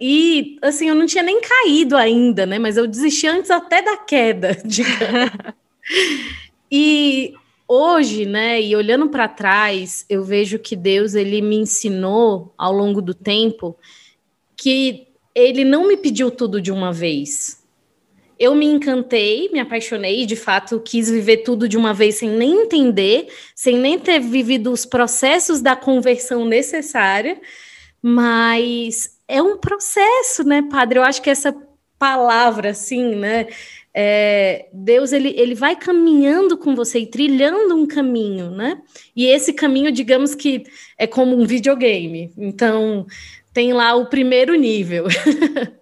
e 0.00 0.58
assim, 0.62 0.88
eu 0.88 0.94
não 0.94 1.06
tinha 1.06 1.22
nem 1.22 1.40
caído 1.40 1.96
ainda, 1.96 2.46
né? 2.46 2.58
Mas 2.58 2.76
eu 2.76 2.86
desisti 2.86 3.26
antes 3.26 3.50
até 3.50 3.82
da 3.82 3.96
queda, 3.96 4.56
e 6.70 7.34
hoje, 7.66 8.24
né, 8.24 8.62
e 8.62 8.74
olhando 8.74 9.10
para 9.10 9.28
trás, 9.28 10.06
eu 10.08 10.24
vejo 10.24 10.58
que 10.58 10.74
Deus 10.74 11.14
ele 11.14 11.42
me 11.42 11.56
ensinou 11.56 12.54
ao 12.56 12.72
longo 12.72 13.02
do 13.02 13.12
tempo 13.12 13.76
que 14.56 15.08
ele 15.34 15.64
não 15.64 15.86
me 15.86 15.96
pediu 15.96 16.30
tudo 16.30 16.60
de 16.60 16.72
uma 16.72 16.92
vez. 16.92 17.57
Eu 18.38 18.54
me 18.54 18.66
encantei, 18.66 19.48
me 19.50 19.58
apaixonei, 19.58 20.24
de 20.24 20.36
fato 20.36 20.80
quis 20.80 21.10
viver 21.10 21.38
tudo 21.38 21.68
de 21.68 21.76
uma 21.76 21.92
vez 21.92 22.16
sem 22.16 22.30
nem 22.30 22.62
entender, 22.62 23.28
sem 23.54 23.76
nem 23.78 23.98
ter 23.98 24.20
vivido 24.20 24.70
os 24.70 24.86
processos 24.86 25.60
da 25.60 25.74
conversão 25.74 26.44
necessária, 26.44 27.40
mas 28.00 29.18
é 29.26 29.42
um 29.42 29.56
processo, 29.58 30.44
né, 30.44 30.62
padre? 30.70 30.98
Eu 30.98 31.02
acho 31.02 31.20
que 31.20 31.30
essa 31.30 31.54
palavra, 31.98 32.70
assim, 32.70 33.16
né, 33.16 33.48
é, 33.92 34.68
Deus 34.72 35.12
ele, 35.12 35.34
ele 35.36 35.56
vai 35.56 35.74
caminhando 35.74 36.56
com 36.56 36.76
você 36.76 37.00
e 37.00 37.06
trilhando 37.06 37.74
um 37.74 37.86
caminho, 37.86 38.50
né? 38.50 38.80
E 39.16 39.26
esse 39.26 39.52
caminho, 39.52 39.90
digamos 39.90 40.36
que 40.36 40.62
é 40.96 41.06
como 41.06 41.34
um 41.36 41.44
videogame. 41.44 42.30
Então, 42.38 43.04
tem 43.52 43.72
lá 43.72 43.96
o 43.96 44.06
primeiro 44.06 44.54
nível. 44.54 45.06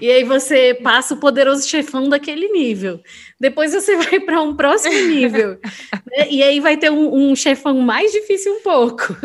E 0.00 0.10
aí 0.10 0.24
você 0.24 0.74
passa 0.82 1.14
o 1.14 1.20
poderoso 1.20 1.68
chefão 1.68 2.08
daquele 2.08 2.48
nível. 2.48 3.00
Depois 3.40 3.72
você 3.72 3.96
vai 4.02 4.20
para 4.20 4.42
um 4.42 4.54
próximo 4.54 4.98
nível. 5.08 5.58
né? 6.06 6.28
E 6.30 6.42
aí 6.42 6.60
vai 6.60 6.76
ter 6.76 6.90
um, 6.90 7.30
um, 7.30 7.36
chefão 7.36 7.78
mais 7.80 8.10
difícil 8.12 8.54
um 8.54 8.60
pouco. 8.60 9.16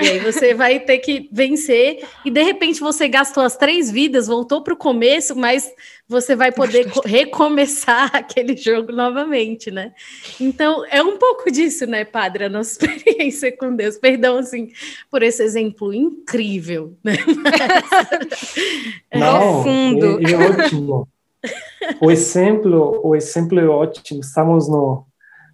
E 0.00 0.08
aí 0.08 0.18
você 0.18 0.54
vai 0.54 0.80
ter 0.80 0.98
que 0.98 1.28
vencer. 1.32 2.06
E 2.24 2.30
de 2.30 2.42
repente 2.42 2.80
você 2.80 3.08
gastou 3.08 3.42
as 3.42 3.56
três 3.56 3.90
vidas, 3.90 4.26
voltou 4.26 4.62
para 4.62 4.74
o 4.74 4.76
começo, 4.76 5.34
mas 5.34 5.70
você 6.08 6.34
vai 6.34 6.50
poder 6.50 6.86
recomeçar 7.04 8.10
aquele 8.16 8.56
jogo 8.56 8.92
novamente, 8.92 9.70
né? 9.70 9.92
Então, 10.40 10.84
é 10.90 11.02
um 11.02 11.18
pouco 11.18 11.50
disso, 11.50 11.86
né, 11.86 12.04
padre, 12.04 12.44
a 12.44 12.48
nossa 12.48 12.72
experiência 12.84 13.54
com 13.56 13.74
Deus. 13.74 13.98
Perdão, 13.98 14.38
assim, 14.38 14.72
por 15.10 15.22
esse 15.22 15.42
exemplo 15.42 15.92
incrível, 15.92 16.96
né? 17.04 17.14
É 19.10 19.18
Não, 19.18 19.62
fundo. 19.62 20.20
É, 20.26 20.32
é 20.32 20.36
ótimo. 20.36 21.08
O 22.00 22.10
exemplo, 22.10 23.00
o 23.02 23.14
exemplo 23.14 23.58
é 23.58 23.66
ótimo. 23.66 24.20
Estamos 24.20 24.68
no, 24.68 25.06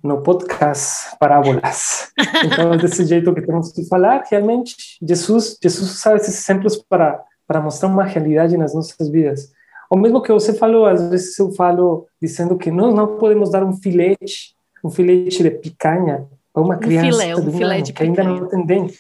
no 0.03 0.23
podcast 0.23 1.17
Parábolas. 1.19 2.13
Então, 2.45 2.77
desse 2.77 3.05
jeito 3.05 3.35
que 3.35 3.43
temos 3.43 3.73
que 3.73 3.87
falar, 3.87 4.25
realmente, 4.31 4.77
Jesus, 5.03 5.59
Jesus 5.63 5.91
usa 5.91 6.17
esses 6.17 6.43
exemplos 6.43 6.77
para, 6.77 7.23
para 7.47 7.61
mostrar 7.61 7.89
uma 7.89 8.05
realidade 8.05 8.57
nas 8.57 8.75
nossas 8.75 9.09
vidas. 9.09 9.53
O 9.91 9.97
mesmo 9.97 10.23
que 10.23 10.33
você 10.33 10.53
falou, 10.53 10.87
às 10.87 11.09
vezes 11.09 11.39
eu 11.39 11.53
falo 11.53 12.07
dizendo 12.21 12.57
que 12.57 12.71
nós 12.71 12.95
não 12.95 13.17
podemos 13.17 13.51
dar 13.51 13.65
um 13.65 13.73
filete, 13.73 14.55
um 14.83 14.91
filete 14.91 15.43
de 15.43 15.51
picanha 15.51 16.27
para 16.53 16.63
uma 16.63 16.77
criança 16.77 17.09
um 17.09 17.21
filé, 17.21 17.37
um 17.37 17.53
filé 17.53 17.81
de 17.81 17.93
que 17.93 18.03
ainda 18.03 18.25
não 18.25 18.49
tem 18.49 18.67
dente. 18.67 18.99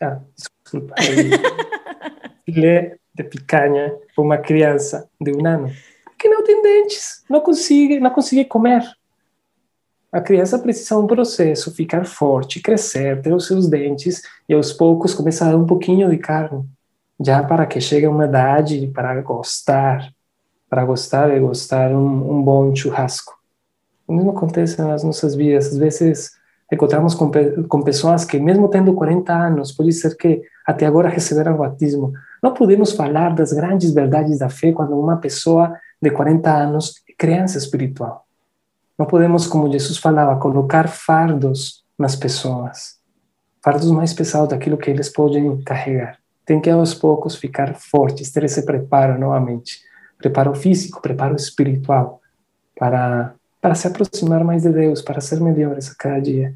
Ah, 0.00 0.20
desculpa. 0.34 0.94
filé 2.44 2.96
de 3.14 3.24
picanha 3.24 3.94
para 4.14 4.24
uma 4.24 4.38
criança 4.38 5.08
de 5.20 5.32
um 5.32 5.46
ano 5.46 5.70
que 6.18 6.28
não 6.28 6.42
tem 6.42 6.62
dentes, 6.62 7.22
não 7.28 7.40
consegue, 7.40 8.00
não 8.00 8.10
consegue 8.10 8.44
comer. 8.44 8.82
A 10.10 10.20
criança 10.20 10.58
precisa 10.58 10.96
de 10.96 11.02
um 11.02 11.06
processo, 11.06 11.74
ficar 11.74 12.04
forte, 12.06 12.60
crescer, 12.60 13.20
ter 13.20 13.32
os 13.32 13.46
seus 13.46 13.68
dentes 13.68 14.22
e 14.48 14.54
aos 14.54 14.72
poucos 14.72 15.14
começar 15.14 15.48
a 15.48 15.50
dar 15.50 15.56
um 15.58 15.66
pouquinho 15.66 16.08
de 16.08 16.16
carne 16.16 16.64
já 17.20 17.42
para 17.42 17.66
que 17.66 17.80
chegue 17.80 18.06
a 18.06 18.10
uma 18.10 18.26
idade 18.26 18.86
para 18.94 19.20
gostar, 19.20 20.12
para 20.70 20.84
gostar 20.84 21.36
e 21.36 21.40
gostar 21.40 21.90
um, 21.90 22.38
um 22.38 22.42
bom 22.42 22.74
churrasco. 22.74 23.36
O 24.06 24.12
mesmo 24.14 24.30
acontece 24.30 24.80
nas 24.80 25.02
nossas 25.02 25.34
vidas. 25.34 25.66
Às 25.66 25.76
vezes 25.76 26.30
encontramos 26.72 27.14
com, 27.14 27.30
com 27.68 27.82
pessoas 27.82 28.24
que, 28.24 28.38
mesmo 28.38 28.68
tendo 28.68 28.94
40 28.94 29.32
anos, 29.32 29.72
pode 29.72 29.92
ser 29.92 30.16
que 30.16 30.42
até 30.66 30.86
agora 30.86 31.08
receberam 31.08 31.54
o 31.54 31.58
batismo. 31.58 32.12
Não 32.42 32.54
podemos 32.54 32.92
falar 32.92 33.34
das 33.34 33.52
grandes 33.52 33.92
verdades 33.92 34.38
da 34.38 34.48
fé 34.48 34.72
quando 34.72 34.98
uma 34.98 35.16
pessoa 35.16 35.74
de 36.00 36.10
40 36.10 36.50
anos 36.50 37.02
é 37.08 37.12
criança 37.12 37.58
espiritual. 37.58 38.26
Não 38.98 39.06
podemos, 39.06 39.46
como 39.46 39.70
Jesus 39.70 39.98
falava, 39.98 40.40
colocar 40.40 40.88
fardos 40.88 41.84
nas 41.98 42.16
pessoas, 42.16 42.98
fardos 43.62 43.90
mais 43.90 44.12
pesados 44.12 44.48
daquilo 44.48 44.78
que 44.78 44.90
eles 44.90 45.08
podem 45.08 45.60
carregar 45.62 46.18
tem 46.48 46.58
que 46.62 46.70
aos 46.70 46.94
poucos 46.94 47.36
ficar 47.36 47.74
fortes, 47.74 48.32
ter 48.32 48.42
esse 48.42 48.64
preparo 48.64 49.20
novamente, 49.20 49.82
preparo 50.16 50.54
físico, 50.54 51.02
preparo 51.02 51.36
espiritual, 51.36 52.22
para 52.74 53.34
para 53.60 53.74
se 53.74 53.88
aproximar 53.88 54.44
mais 54.44 54.62
de 54.62 54.70
Deus, 54.70 55.02
para 55.02 55.20
ser 55.20 55.40
melhores 55.40 55.90
a 55.90 55.94
cada 55.98 56.20
dia. 56.20 56.54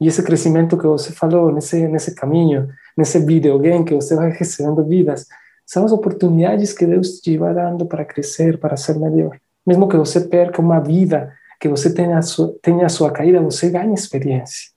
E 0.00 0.06
esse 0.06 0.22
crescimento 0.22 0.78
que 0.78 0.86
você 0.86 1.12
falou, 1.12 1.52
nesse 1.52 1.86
nesse 1.86 2.14
caminho, 2.14 2.68
nesse 2.96 3.18
videogame 3.18 3.84
que 3.84 3.94
você 3.94 4.14
vai 4.14 4.30
recebendo 4.30 4.82
vidas, 4.82 5.26
são 5.66 5.84
as 5.84 5.92
oportunidades 5.92 6.72
que 6.72 6.86
Deus 6.86 7.18
te 7.20 7.36
vai 7.36 7.52
dando 7.52 7.84
para 7.84 8.04
crescer, 8.04 8.58
para 8.58 8.76
ser 8.76 8.98
melhor. 8.98 9.36
Mesmo 9.66 9.88
que 9.88 9.96
você 9.96 10.20
perca 10.20 10.62
uma 10.62 10.78
vida, 10.78 11.32
que 11.60 11.68
você 11.68 11.92
tenha 11.92 12.18
a 12.18 12.22
sua, 12.22 12.54
tenha 12.62 12.86
a 12.86 12.88
sua 12.88 13.10
caída, 13.10 13.40
você 13.42 13.68
ganha 13.68 13.92
experiência. 13.92 14.70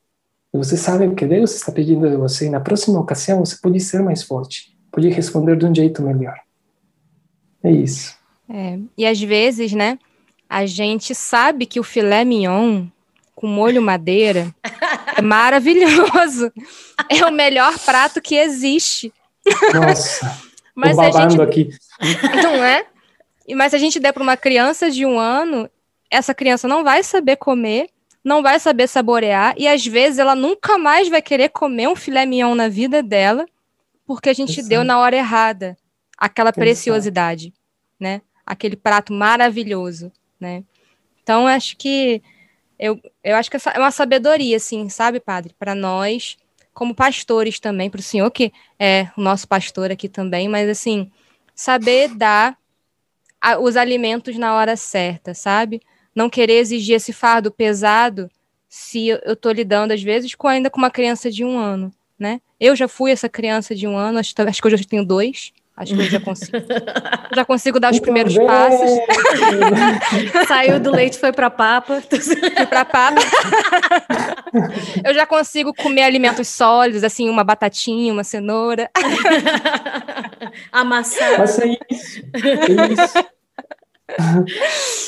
E 0.51 0.57
você 0.57 0.75
sabe 0.75 1.05
o 1.05 1.13
que 1.13 1.27
Deus 1.27 1.53
está 1.53 1.71
pedindo 1.71 2.09
de 2.09 2.15
você. 2.15 2.47
E 2.47 2.49
na 2.49 2.59
próxima 2.59 2.99
ocasião 2.99 3.45
você 3.45 3.55
pode 3.61 3.79
ser 3.79 4.01
mais 4.01 4.23
forte, 4.23 4.75
pode 4.91 5.07
responder 5.09 5.55
de 5.55 5.65
um 5.67 5.75
jeito 5.75 6.01
melhor. 6.01 6.35
É 7.63 7.71
isso. 7.71 8.17
É, 8.49 8.79
e 8.97 9.05
às 9.05 9.21
vezes, 9.21 9.73
né, 9.73 9.99
a 10.49 10.65
gente 10.65 11.13
sabe 11.13 11.67
que 11.67 11.79
o 11.79 11.83
filé 11.83 12.25
mignon 12.25 12.87
com 13.35 13.45
molho 13.47 13.81
madeira 13.81 14.53
é 15.15 15.21
maravilhoso. 15.21 16.51
É 17.09 17.25
o 17.25 17.31
melhor 17.31 17.79
prato 17.79 18.21
que 18.21 18.35
existe. 18.35 19.11
Nossa, 19.73 20.37
mas 20.79 20.95
tô 20.95 21.01
babando 21.01 21.17
a 21.19 21.29
gente... 21.29 21.41
aqui. 21.41 21.69
Não 22.43 22.63
é? 22.63 22.85
Mas 23.55 23.71
se 23.71 23.75
a 23.75 23.79
gente 23.79 23.99
der 23.99 24.13
para 24.13 24.23
uma 24.23 24.37
criança 24.37 24.89
de 24.91 25.05
um 25.05 25.19
ano, 25.19 25.69
essa 26.09 26.33
criança 26.33 26.67
não 26.67 26.83
vai 26.83 27.01
saber 27.01 27.35
comer 27.35 27.89
não 28.23 28.41
vai 28.41 28.59
saber 28.59 28.87
saborear 28.87 29.55
e 29.57 29.67
às 29.67 29.85
vezes 29.85 30.19
ela 30.19 30.35
nunca 30.35 30.77
mais 30.77 31.07
vai 31.07 31.21
querer 31.21 31.49
comer 31.49 31.87
um 31.87 31.95
filé 31.95 32.25
mignon 32.25 32.53
na 32.53 32.67
vida 32.67 33.01
dela 33.01 33.45
porque 34.05 34.29
a 34.29 34.33
gente 34.33 34.53
Exato. 34.53 34.69
deu 34.69 34.83
na 34.83 34.99
hora 34.99 35.15
errada 35.15 35.77
aquela 36.17 36.49
Exato. 36.49 36.59
preciosidade, 36.59 37.53
né? 37.99 38.21
Aquele 38.45 38.75
prato 38.75 39.13
maravilhoso, 39.13 40.11
né? 40.39 40.63
Então 41.21 41.47
acho 41.47 41.77
que 41.77 42.21
eu, 42.77 42.99
eu 43.23 43.35
acho 43.35 43.51
que 43.51 43.57
é 43.57 43.79
uma 43.79 43.91
sabedoria, 43.91 44.57
assim, 44.57 44.89
sabe, 44.89 45.19
padre, 45.19 45.55
para 45.57 45.75
nós 45.75 46.37
como 46.79 46.95
pastores 46.95 47.59
também, 47.59 47.89
para 47.89 47.99
o 47.99 48.01
senhor 48.01 48.31
que 48.31 48.53
é 48.79 49.09
o 49.17 49.21
nosso 49.21 49.45
pastor 49.45 49.91
aqui 49.91 50.07
também, 50.07 50.47
mas 50.47 50.69
assim 50.69 51.11
saber 51.53 52.15
dar 52.15 52.57
a, 53.41 53.59
os 53.59 53.75
alimentos 53.75 54.37
na 54.37 54.55
hora 54.55 54.77
certa, 54.77 55.33
sabe? 55.33 55.81
não 56.15 56.29
querer 56.29 56.59
exigir 56.59 56.95
esse 56.95 57.13
fardo 57.13 57.51
pesado 57.51 58.29
se 58.67 59.07
eu 59.07 59.33
estou 59.33 59.51
lidando, 59.51 59.93
às 59.93 60.01
vezes, 60.01 60.35
com 60.35 60.47
ainda 60.47 60.69
com 60.69 60.77
uma 60.77 60.91
criança 60.91 61.31
de 61.31 61.43
um 61.43 61.57
ano, 61.57 61.91
né? 62.17 62.41
Eu 62.59 62.75
já 62.75 62.87
fui 62.87 63.11
essa 63.11 63.29
criança 63.29 63.73
de 63.73 63.87
um 63.87 63.97
ano, 63.97 64.19
acho, 64.19 64.33
acho 64.37 64.61
que 64.61 64.67
hoje 64.67 64.83
eu 64.83 64.87
tenho 64.87 65.05
dois. 65.05 65.51
Acho 65.79 65.95
que 65.95 66.01
eu 66.01 66.05
já 66.09 66.19
consigo. 66.19 66.57
já 67.33 67.45
consigo 67.45 67.79
dar 67.79 67.93
os 67.93 67.99
primeiros 68.01 68.35
passos. 68.35 68.91
Saiu 70.45 70.77
do 70.77 70.91
leite, 70.91 71.17
foi 71.17 71.31
para 71.31 71.49
papa. 71.49 72.01
Fui 72.01 72.65
para 72.65 72.83
papa. 72.83 73.21
eu 75.05 75.13
já 75.13 75.25
consigo 75.25 75.73
comer 75.73 76.03
alimentos 76.03 76.49
sólidos, 76.49 77.01
assim, 77.01 77.29
uma 77.29 77.45
batatinha, 77.45 78.11
uma 78.11 78.25
cenoura. 78.25 78.91
Amassar. 80.69 81.39
Mas 81.39 81.57
é 81.59 81.77
isso. 81.89 82.23
É 82.33 82.93
isso. 82.93 83.25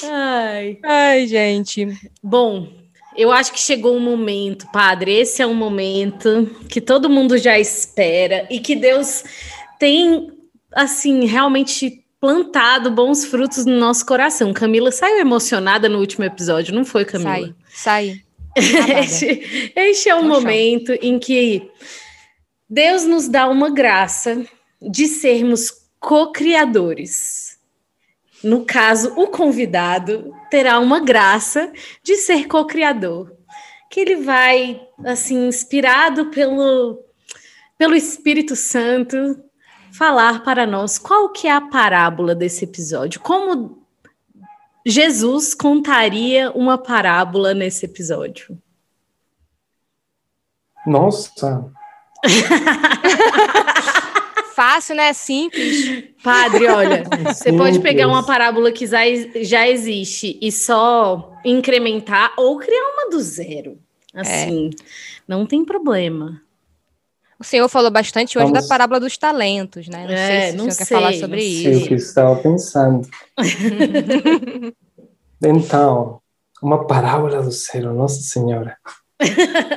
Ai. 0.10 0.80
Ai, 0.86 1.28
gente. 1.28 1.86
Bom, 2.24 2.70
eu 3.18 3.30
acho 3.30 3.52
que 3.52 3.60
chegou 3.60 3.94
um 3.94 4.00
momento, 4.00 4.72
padre. 4.72 5.12
Esse 5.16 5.42
é 5.42 5.48
um 5.48 5.54
momento 5.54 6.50
que 6.70 6.80
todo 6.80 7.10
mundo 7.10 7.38
já 7.38 7.60
espera 7.60 8.48
e 8.50 8.62
que 8.62 8.74
Deus 8.74 9.26
tem, 9.78 10.32
assim, 10.74 11.26
realmente 11.26 12.04
plantado 12.20 12.92
bons 12.92 13.26
frutos 13.26 13.66
no 13.66 13.78
nosso 13.78 14.06
coração. 14.06 14.54
Camila 14.54 14.92
saiu 14.92 15.20
emocionada 15.20 15.90
no 15.90 16.00
último 16.00 16.24
episódio, 16.24 16.74
não 16.74 16.86
foi, 16.86 17.06
Camila? 17.06 17.56
Sai, 17.70 18.22
sai. 18.22 18.22
este, 19.02 19.72
este 19.76 20.10
é 20.10 20.16
o 20.16 20.24
momento 20.24 20.92
em 21.02 21.18
que 21.18 21.70
Deus 22.70 23.06
nos 23.06 23.28
dá 23.28 23.48
uma 23.48 23.70
graça 23.70 24.46
de 24.82 25.08
sermos 25.08 25.72
co-criadores 26.00 27.52
no 28.44 28.66
caso, 28.66 29.14
o 29.16 29.28
convidado 29.28 30.34
terá 30.50 30.80
uma 30.80 31.00
graça 31.00 31.72
de 32.04 32.16
ser 32.18 32.48
co-criador, 32.48 33.32
que 33.90 34.00
ele 34.00 34.16
vai, 34.16 34.82
assim, 35.06 35.48
inspirado 35.48 36.32
pelo, 36.32 37.04
pelo 37.78 37.96
Espírito 37.96 38.56
Santo, 38.56 39.44
falar 39.92 40.44
para 40.44 40.66
nós 40.66 40.98
qual 40.98 41.30
que 41.30 41.48
é 41.48 41.52
a 41.52 41.62
parábola 41.62 42.34
desse 42.34 42.66
episódio. 42.66 43.20
Como 43.20 43.86
Jesus 44.86 45.54
contaria 45.54 46.52
uma 46.52 46.78
parábola 46.78 47.54
nesse 47.54 47.86
episódio? 47.86 48.58
Nossa! 50.86 51.72
Fácil, 54.56 54.96
né? 54.96 55.14
Simples. 55.14 56.04
Padre, 56.24 56.68
olha, 56.68 57.04
você 57.26 57.54
pode 57.54 57.80
pegar 57.80 58.08
uma 58.08 58.26
parábola 58.26 58.72
que 58.72 58.86
já 58.86 59.68
existe 59.68 60.38
e 60.42 60.52
só 60.52 61.34
incrementar 61.44 62.34
ou 62.38 62.58
criar 62.58 62.84
uma 62.94 63.10
do 63.10 63.20
zero. 63.22 63.80
Assim, 64.14 64.70
é. 64.70 64.84
não 65.28 65.46
tem 65.46 65.64
problema. 65.64 66.42
O 67.42 67.44
senhor 67.44 67.68
falou 67.68 67.90
bastante 67.90 68.38
hoje 68.38 68.46
Vamos... 68.46 68.62
da 68.62 68.70
parábola 68.70 69.00
dos 69.00 69.18
talentos, 69.18 69.88
né? 69.88 70.06
Não 70.06 70.14
é, 70.14 70.28
sei 70.28 70.52
se 70.52 70.56
o 70.56 70.60
senhor 70.60 70.72
sei, 70.72 70.86
quer 70.86 70.94
falar 70.94 71.14
sobre 71.14 71.44
isso. 71.44 71.64
Sei 71.64 71.84
o 71.84 71.88
que 71.88 71.94
estava 71.96 72.36
pensando. 72.36 73.10
então, 75.44 76.22
uma 76.62 76.86
parábola 76.86 77.42
do 77.42 77.52
céu, 77.52 77.96
Nossa 77.96 78.22
Senhora. 78.22 78.78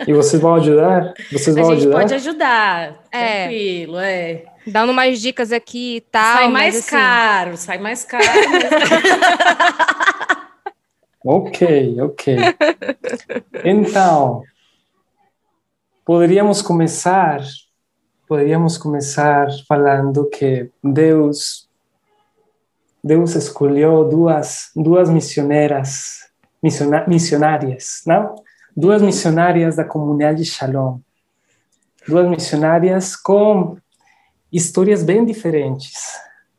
E 0.06 0.12
vocês 0.12 0.42
vão 0.42 0.56
ajudar? 0.56 1.14
Vocês 1.32 1.56
vão 1.56 1.70
a 1.70 1.74
gente 1.74 1.84
ajudar? 1.84 1.98
pode 1.98 2.14
ajudar, 2.14 3.02
é. 3.10 3.44
tranquilo, 3.44 3.98
é. 3.98 4.44
Dando 4.66 4.90
umas 4.90 5.18
dicas 5.18 5.50
aqui 5.50 5.96
e 5.96 6.00
tal. 6.02 6.36
Sai 6.36 6.48
mais 6.48 6.76
assim... 6.76 6.90
caro, 6.90 7.56
sai 7.56 7.78
mais 7.78 8.04
caro. 8.04 8.24
ok, 11.24 11.96
ok. 12.02 12.36
Então, 13.64 14.42
poderíamos 16.04 16.60
começar, 16.60 17.40
poderíamos 18.28 18.76
começar 18.76 19.48
falando 19.66 20.28
que 20.28 20.70
Deus, 20.82 21.68
Deus 23.02 23.34
escolheu 23.34 24.08
duas, 24.08 24.70
duas 24.76 25.08
missioneras, 25.08 26.28
missionárias, 27.06 28.02
não? 28.06 28.34
Duas 28.76 29.00
missionárias 29.00 29.76
da 29.76 29.84
comunidade 29.84 30.44
Shalom. 30.44 30.98
Duas 32.06 32.28
missionárias 32.28 33.16
com 33.16 33.78
histórias 34.52 35.02
bem 35.02 35.24
diferentes. 35.24 36.18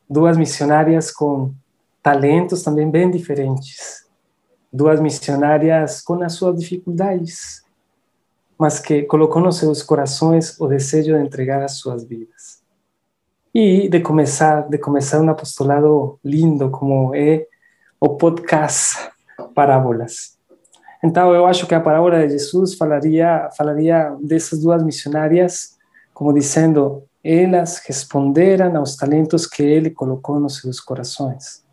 Duas 0.09 0.37
missionárias 0.37 1.11
com 1.11 1.53
talentos 2.01 2.63
também 2.63 2.89
bem 2.89 3.11
diferentes. 3.11 4.05
Duas 4.71 4.99
missionárias 4.99 6.01
com 6.01 6.21
as 6.23 6.33
suas 6.33 6.59
dificuldades, 6.59 7.64
mas 8.57 8.79
que 8.79 9.03
colocou 9.03 9.41
nos 9.41 9.57
seus 9.57 9.83
corações 9.83 10.59
o 10.59 10.67
desejo 10.67 11.13
de 11.13 11.23
entregar 11.23 11.63
as 11.63 11.73
suas 11.73 12.05
vidas. 12.05 12.63
E 13.53 13.87
de 13.87 13.99
começar, 14.01 14.67
de 14.67 14.77
começar 14.77 15.21
um 15.21 15.29
apostolado 15.29 16.19
lindo 16.23 16.69
como 16.69 17.15
é 17.15 17.45
o 17.99 18.09
podcast 18.17 19.09
Parábolas. 19.53 20.37
Então, 21.03 21.33
eu 21.33 21.45
acho 21.45 21.67
que 21.67 21.75
a 21.75 21.79
parábola 21.79 22.25
de 22.25 22.33
Jesus 22.33 22.73
falaria, 22.73 23.49
falaria 23.55 24.15
dessas 24.21 24.59
duas 24.61 24.83
missionárias 24.83 25.75
como 26.15 26.33
dizendo: 26.33 27.03
elas 27.23 27.79
responderam 27.85 28.75
aos 28.77 28.95
talentos 28.95 29.45
que 29.45 29.61
ele 29.61 29.91
colocou 29.91 30.39
nos 30.39 30.57
seus 30.57 30.79
corações. 30.79 31.63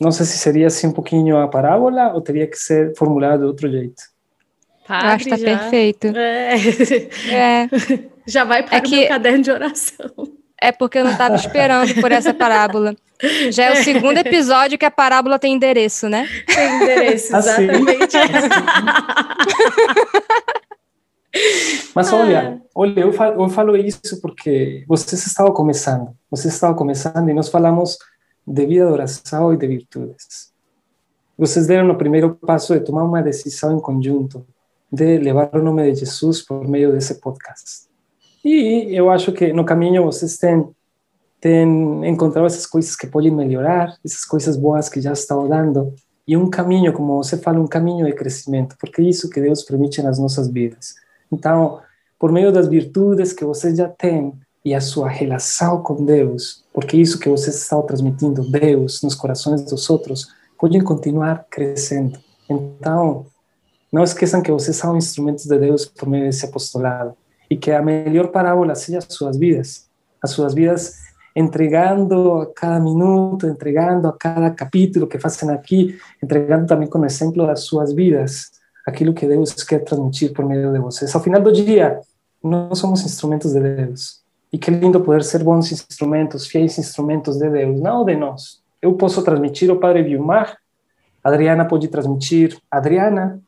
Não 0.00 0.12
sei 0.12 0.26
se 0.26 0.36
seria 0.36 0.66
assim 0.66 0.88
um 0.88 0.92
pouquinho 0.92 1.38
a 1.38 1.48
parábola 1.48 2.12
ou 2.12 2.20
teria 2.20 2.46
que 2.46 2.56
ser 2.56 2.94
formulado 2.96 3.40
de 3.40 3.46
outro 3.46 3.70
jeito. 3.70 4.02
Padre, 4.92 5.08
Acho 5.08 5.24
que 5.24 5.34
está 5.34 5.58
perfeito. 5.58 6.06
É. 6.16 6.54
é. 7.30 7.68
Já 8.26 8.44
vai 8.44 8.62
para 8.62 8.76
é 8.76 8.80
que... 8.80 8.94
o 8.94 8.98
meu 8.98 9.08
caderno 9.08 9.42
de 9.42 9.50
oração. 9.50 10.10
É 10.60 10.70
porque 10.70 10.98
eu 10.98 11.04
não 11.04 11.12
estava 11.12 11.34
esperando 11.34 11.92
por 12.00 12.12
essa 12.12 12.32
parábola. 12.32 12.94
Já 13.50 13.64
é 13.64 13.72
o 13.72 13.82
segundo 13.82 14.18
episódio 14.18 14.78
que 14.78 14.84
a 14.84 14.90
parábola 14.90 15.38
tem 15.38 15.54
endereço, 15.54 16.08
né? 16.08 16.28
Tem 16.46 16.76
endereço, 16.76 17.34
assim? 17.34 17.64
exatamente. 17.64 18.16
Assim. 18.16 18.48
Mas 21.94 22.12
olha, 22.12 22.60
ah. 22.60 22.66
olha, 22.74 23.00
eu 23.00 23.12
falo, 23.12 23.42
eu 23.42 23.48
falo 23.48 23.76
isso 23.76 24.20
porque 24.20 24.84
vocês 24.86 25.26
estavam 25.26 25.52
começando, 25.52 26.14
vocês 26.30 26.52
estavam 26.52 26.76
começando 26.76 27.28
e 27.28 27.34
nós 27.34 27.48
falamos 27.48 27.98
de 28.46 28.66
vida 28.66 28.86
de 28.86 28.92
oração 28.92 29.52
e 29.52 29.56
de 29.56 29.66
virtudes. 29.66 30.52
Vocês 31.36 31.66
deram 31.66 31.90
o 31.90 31.96
primeiro 31.96 32.34
passo 32.34 32.74
de 32.74 32.84
tomar 32.84 33.04
uma 33.04 33.22
decisão 33.22 33.76
em 33.76 33.80
conjunto, 33.80 34.46
de 34.92 35.18
levar 35.18 35.50
o 35.54 35.62
nome 35.62 35.90
de 35.92 36.00
Jesus 36.00 36.42
por 36.42 36.68
meio 36.68 36.92
desse 36.92 37.14
podcast. 37.20 37.88
E 38.44 38.88
eu 38.92 39.10
acho 39.10 39.32
que 39.32 39.52
no 39.52 39.64
caminho 39.64 40.04
vocês 40.04 40.36
têm, 40.36 40.68
têm 41.40 42.08
encontrado 42.08 42.46
essas 42.46 42.66
coisas 42.66 42.94
que 42.94 43.06
podem 43.06 43.30
melhorar, 43.30 43.96
essas 44.04 44.24
coisas 44.24 44.56
boas 44.56 44.88
que 44.88 45.00
já 45.00 45.12
estão 45.12 45.48
dando, 45.48 45.94
e 46.26 46.36
um 46.36 46.50
caminho, 46.50 46.92
como 46.92 47.16
você 47.16 47.36
fala, 47.36 47.58
um 47.58 47.66
caminho 47.66 48.06
de 48.06 48.12
crescimento, 48.12 48.76
porque 48.78 49.00
é 49.00 49.04
isso 49.04 49.30
que 49.30 49.40
Deus 49.40 49.62
permite 49.62 50.02
nas 50.02 50.18
nossas 50.18 50.48
vidas 50.48 50.94
então, 51.32 51.80
por 52.18 52.30
meio 52.30 52.52
das 52.52 52.68
virtudes 52.68 53.32
que 53.32 53.44
você 53.44 53.74
já 53.74 53.88
tem 53.88 54.34
e 54.64 54.74
a 54.74 54.80
sua 54.80 55.08
relação 55.08 55.82
com 55.82 56.04
Deus, 56.04 56.62
porque 56.72 56.96
isso 56.96 57.18
que 57.18 57.28
você 57.28 57.50
está 57.50 57.80
transmitindo, 57.82 58.48
Deus, 58.48 59.02
nos 59.02 59.14
corações 59.14 59.62
dos 59.62 59.88
outros, 59.88 60.28
podem 60.58 60.84
continuar 60.84 61.46
crescendo. 61.50 62.20
Então, 62.48 63.26
não 63.92 64.02
esqueçam 64.02 64.40
que 64.40 64.50
vocês 64.50 64.76
são 64.76 64.96
instrumentos 64.96 65.44
de 65.44 65.58
Deus 65.58 65.84
por 65.84 66.08
meio 66.08 66.24
desse 66.24 66.46
apostolado 66.46 67.14
e 67.50 67.56
que 67.56 67.70
a 67.70 67.82
melhor 67.82 68.28
parábola 68.28 68.74
seja 68.74 68.98
as 68.98 69.06
suas 69.10 69.36
vidas, 69.36 69.86
as 70.22 70.30
suas 70.30 70.54
vidas 70.54 71.02
entregando 71.34 72.40
a 72.40 72.46
cada 72.46 72.80
minuto, 72.80 73.46
entregando 73.46 74.08
a 74.08 74.12
cada 74.12 74.50
capítulo 74.50 75.06
que 75.06 75.18
fazem 75.18 75.50
aqui, 75.50 75.98
entregando 76.22 76.66
também 76.66 76.88
com 76.88 76.98
o 76.98 77.04
exemplo 77.04 77.46
das 77.46 77.60
suas 77.60 77.92
vidas 77.92 78.50
aquilo 78.86 79.14
que 79.14 79.26
Deus 79.26 79.52
quer 79.62 79.80
transmitir 79.80 80.32
por 80.32 80.44
meio 80.44 80.72
de 80.72 80.78
vocês. 80.78 81.14
Ao 81.14 81.22
final 81.22 81.40
do 81.40 81.52
dia, 81.52 82.00
nós 82.42 82.78
somos 82.78 83.04
instrumentos 83.04 83.52
de 83.52 83.60
Deus. 83.60 84.20
E 84.52 84.58
que 84.58 84.70
lindo 84.70 85.00
poder 85.00 85.22
ser 85.22 85.42
bons 85.42 85.72
instrumentos, 85.72 86.46
fiéis 86.46 86.78
instrumentos 86.78 87.38
de 87.38 87.48
Deus, 87.48 87.80
não 87.80 88.04
de 88.04 88.16
nós. 88.16 88.60
Eu 88.82 88.94
posso 88.94 89.22
transmitir 89.22 89.70
o 89.70 89.78
Padre 89.78 90.02
Vilmar, 90.02 90.58
Adriana 91.24 91.64
pode 91.64 91.88
transmitir 91.88 92.58
Adriana, 92.70 93.40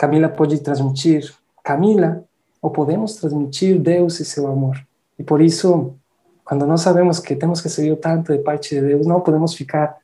Camila 0.00 0.30
pode 0.30 0.58
transmitir 0.60 1.30
Camila, 1.62 2.24
ou 2.62 2.70
podemos 2.70 3.16
transmitir 3.16 3.78
Deus 3.78 4.18
e 4.18 4.24
seu 4.24 4.46
amor. 4.46 4.82
E 5.18 5.22
por 5.22 5.42
isso, 5.42 5.94
quando 6.42 6.66
nós 6.66 6.80
sabemos 6.80 7.18
que 7.18 7.36
temos 7.36 7.60
seguir 7.60 7.94
tanto 7.96 8.32
de 8.32 8.38
parte 8.38 8.74
de 8.74 8.80
Deus, 8.80 9.06
não 9.06 9.20
podemos 9.20 9.52
ficar 9.52 9.98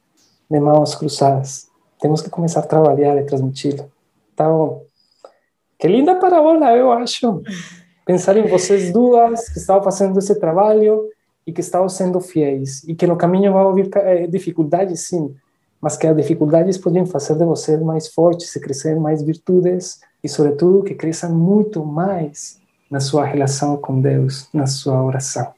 de 0.51 0.61
mãos 0.61 0.94
cruzadas. 0.94 1.68
Temos 1.99 2.20
que 2.20 2.28
começar 2.28 2.61
a 2.61 2.64
trabalhar 2.64 3.16
e 3.16 3.24
transmitir. 3.24 3.82
Então, 4.34 4.82
que 5.78 5.88
linda 5.88 6.16
parábola, 6.16 6.76
eu 6.76 6.92
acho. 6.92 7.43
Pensar 8.05 8.36
em 8.36 8.47
vocês 8.47 8.93
duas 8.93 9.48
que 9.48 9.59
estavam 9.59 9.82
fazendo 9.82 10.18
esse 10.18 10.39
trabalho 10.39 11.09
e 11.47 11.52
que 11.55 11.62
estavam 11.62 11.89
sendo 11.89 12.20
fiéis. 12.20 12.85
E 12.85 12.94
que 12.94 13.06
no 13.06 13.16
caminho 13.16 13.51
vão 13.51 13.70
haver 13.70 13.89
eh, 13.94 14.27
dificuldades, 14.27 15.09
sim, 15.09 15.35
mas 15.81 15.97
que 15.97 16.07
as 16.07 16.16
dificuldades 16.16 16.78
podem 16.78 17.07
fazer 17.07 17.35
de 17.35 17.44
vocês 17.44 17.81
mais 17.81 18.09
fortes 18.09 18.55
e 18.55 18.61
crescer 18.61 18.98
mais 18.98 19.23
virtudes 19.23 20.01
e, 20.23 20.28
sobretudo, 20.28 20.82
que 20.82 20.94
cresçam 20.94 21.35
muito 21.35 21.85
mais 21.85 22.59
na 22.90 23.01
sua 23.01 23.24
relação 23.24 23.77
com 23.77 24.01
Deus, 24.01 24.48
na 24.53 24.66
sua 24.66 25.03
oração. 25.03 25.53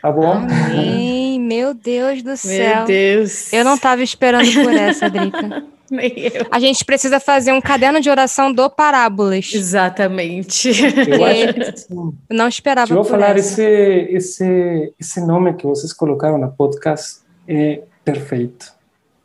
Tá 0.00 0.10
bom? 0.10 0.32
Amém. 0.32 1.40
Meu 1.46 1.74
Deus 1.74 2.22
do 2.22 2.36
céu. 2.36 2.76
Meu 2.76 2.86
Deus. 2.86 3.52
Eu 3.52 3.64
não 3.64 3.74
estava 3.74 4.02
esperando 4.02 4.52
por 4.52 4.72
essa, 4.72 5.08
Drica. 5.08 5.64
Nem 5.90 6.12
eu. 6.16 6.46
A 6.50 6.58
gente 6.58 6.84
precisa 6.84 7.20
fazer 7.20 7.52
um 7.52 7.60
caderno 7.60 8.00
de 8.00 8.10
oração 8.10 8.52
do 8.52 8.68
Parábolas. 8.68 9.52
Exatamente. 9.54 10.68
Eu 10.68 11.24
acho 11.24 11.54
que 11.54 11.76
sim. 11.76 12.12
Não 12.28 12.48
esperava. 12.48 12.90
Eu 12.90 12.96
vou 12.96 13.04
falar 13.04 13.36
esse, 13.36 13.62
esse, 13.62 14.92
esse 14.98 15.20
nome 15.20 15.54
que 15.54 15.64
vocês 15.64 15.92
colocaram 15.92 16.38
na 16.38 16.48
podcast 16.48 17.20
é 17.46 17.82
perfeito. 18.04 18.75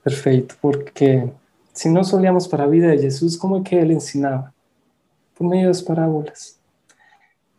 Perfeito, 0.03 0.57
porque 0.61 1.29
se 1.73 1.89
nós 1.89 2.11
olhamos 2.13 2.47
para 2.47 2.63
a 2.63 2.67
vida 2.67 2.95
de 2.95 3.03
Jesus, 3.03 3.35
como 3.35 3.57
é 3.57 3.61
que 3.61 3.75
ele 3.75 3.93
ensinava? 3.93 4.53
Por 5.35 5.47
meio 5.47 5.67
das 5.67 5.81
parábolas. 5.81 6.59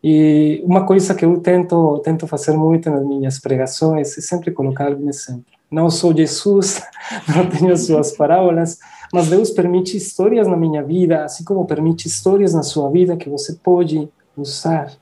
E 0.02 0.60
uma 0.64 0.84
coisa 0.84 1.14
que 1.14 1.24
eu 1.24 1.38
tento 1.40 2.00
tento 2.00 2.26
fazer 2.26 2.52
muito 2.52 2.90
nas 2.90 3.04
minhas 3.06 3.38
pregações 3.38 4.18
é 4.18 4.20
sempre 4.20 4.50
colocar 4.50 4.88
algum 4.88 5.08
exemplo. 5.08 5.44
Não 5.70 5.88
sou 5.88 6.14
Jesus, 6.14 6.82
não 7.34 7.48
tenho 7.48 7.76
suas 7.76 8.12
parábolas, 8.12 8.78
mas 9.12 9.28
Deus 9.28 9.50
permite 9.50 9.96
histórias 9.96 10.48
na 10.48 10.56
minha 10.56 10.82
vida, 10.82 11.24
assim 11.24 11.44
como 11.44 11.64
permite 11.64 12.08
histórias 12.08 12.52
na 12.52 12.62
sua 12.62 12.90
vida 12.90 13.16
que 13.16 13.28
você 13.28 13.54
pode 13.54 14.08
usar 14.36 14.92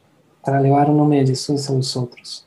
para 0.44 0.60
levar 0.60 0.88
o 0.88 0.94
nome 0.94 1.20
de 1.24 1.28
Jesus 1.28 1.68
aos 1.68 1.96
outros. 1.96 2.46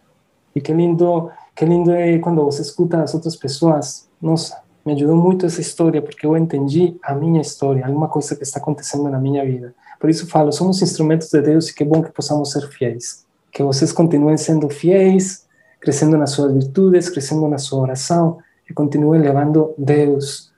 E 0.56 0.62
que 0.62 0.72
lindo, 0.72 1.32
que 1.56 1.66
lindo 1.66 1.92
é 1.92 2.20
quando 2.20 2.44
você 2.46 2.62
escuta 2.62 3.02
as 3.02 3.14
outras 3.14 3.36
pessoas, 3.36 4.08
nossa, 4.22 4.63
me 4.86 4.94
ajudou 4.94 5.16
muito 5.16 5.46
essa 5.46 5.62
história, 5.62 6.02
porque 6.02 6.26
eu 6.26 6.36
entendi 6.36 6.96
a 7.02 7.16
minha 7.16 7.42
história, 7.42 7.86
alguma 7.86 8.08
coisa 8.08 8.36
que 8.36 8.44
está 8.44 8.60
acontecendo 8.60 9.10
na 9.10 9.20
minha 9.20 9.44
vida. 9.46 9.74
Por 10.00 10.10
isso 10.10 10.28
falo, 10.28 10.52
somos 10.52 10.82
instrumentos 10.82 11.30
de 11.30 11.42
Deus 11.42 11.70
e 11.70 11.76
que 11.76 11.86
bom 11.86 12.02
que 12.02 12.12
possamos 12.12 12.52
ser 12.52 12.68
fiéis. 12.68 13.26
Que 13.52 13.64
vocês 13.64 13.92
continuem 13.94 14.38
sendo 14.38 14.70
fiéis, 14.70 15.48
crescendo 15.80 16.18
nas 16.18 16.32
suas 16.32 16.54
virtudes, 16.54 17.10
crescendo 17.10 17.48
na 17.48 17.58
sua 17.58 17.82
oração, 17.82 18.40
e 18.70 18.74
continuem 18.74 19.22
levando 19.22 19.74
Deus 19.78 20.52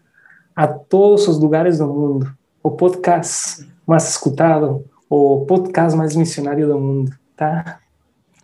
a 0.56 0.68
todos 0.68 1.28
os 1.28 1.40
lugares 1.40 1.78
do 1.78 1.88
mundo. 1.88 2.32
O 2.64 2.72
podcast 2.72 3.68
mais 3.86 4.10
escutado, 4.10 4.86
o 5.10 5.46
podcast 5.46 5.96
mais 5.96 6.16
missionário 6.16 6.68
do 6.68 6.80
mundo, 6.80 7.12
tá? 7.36 7.80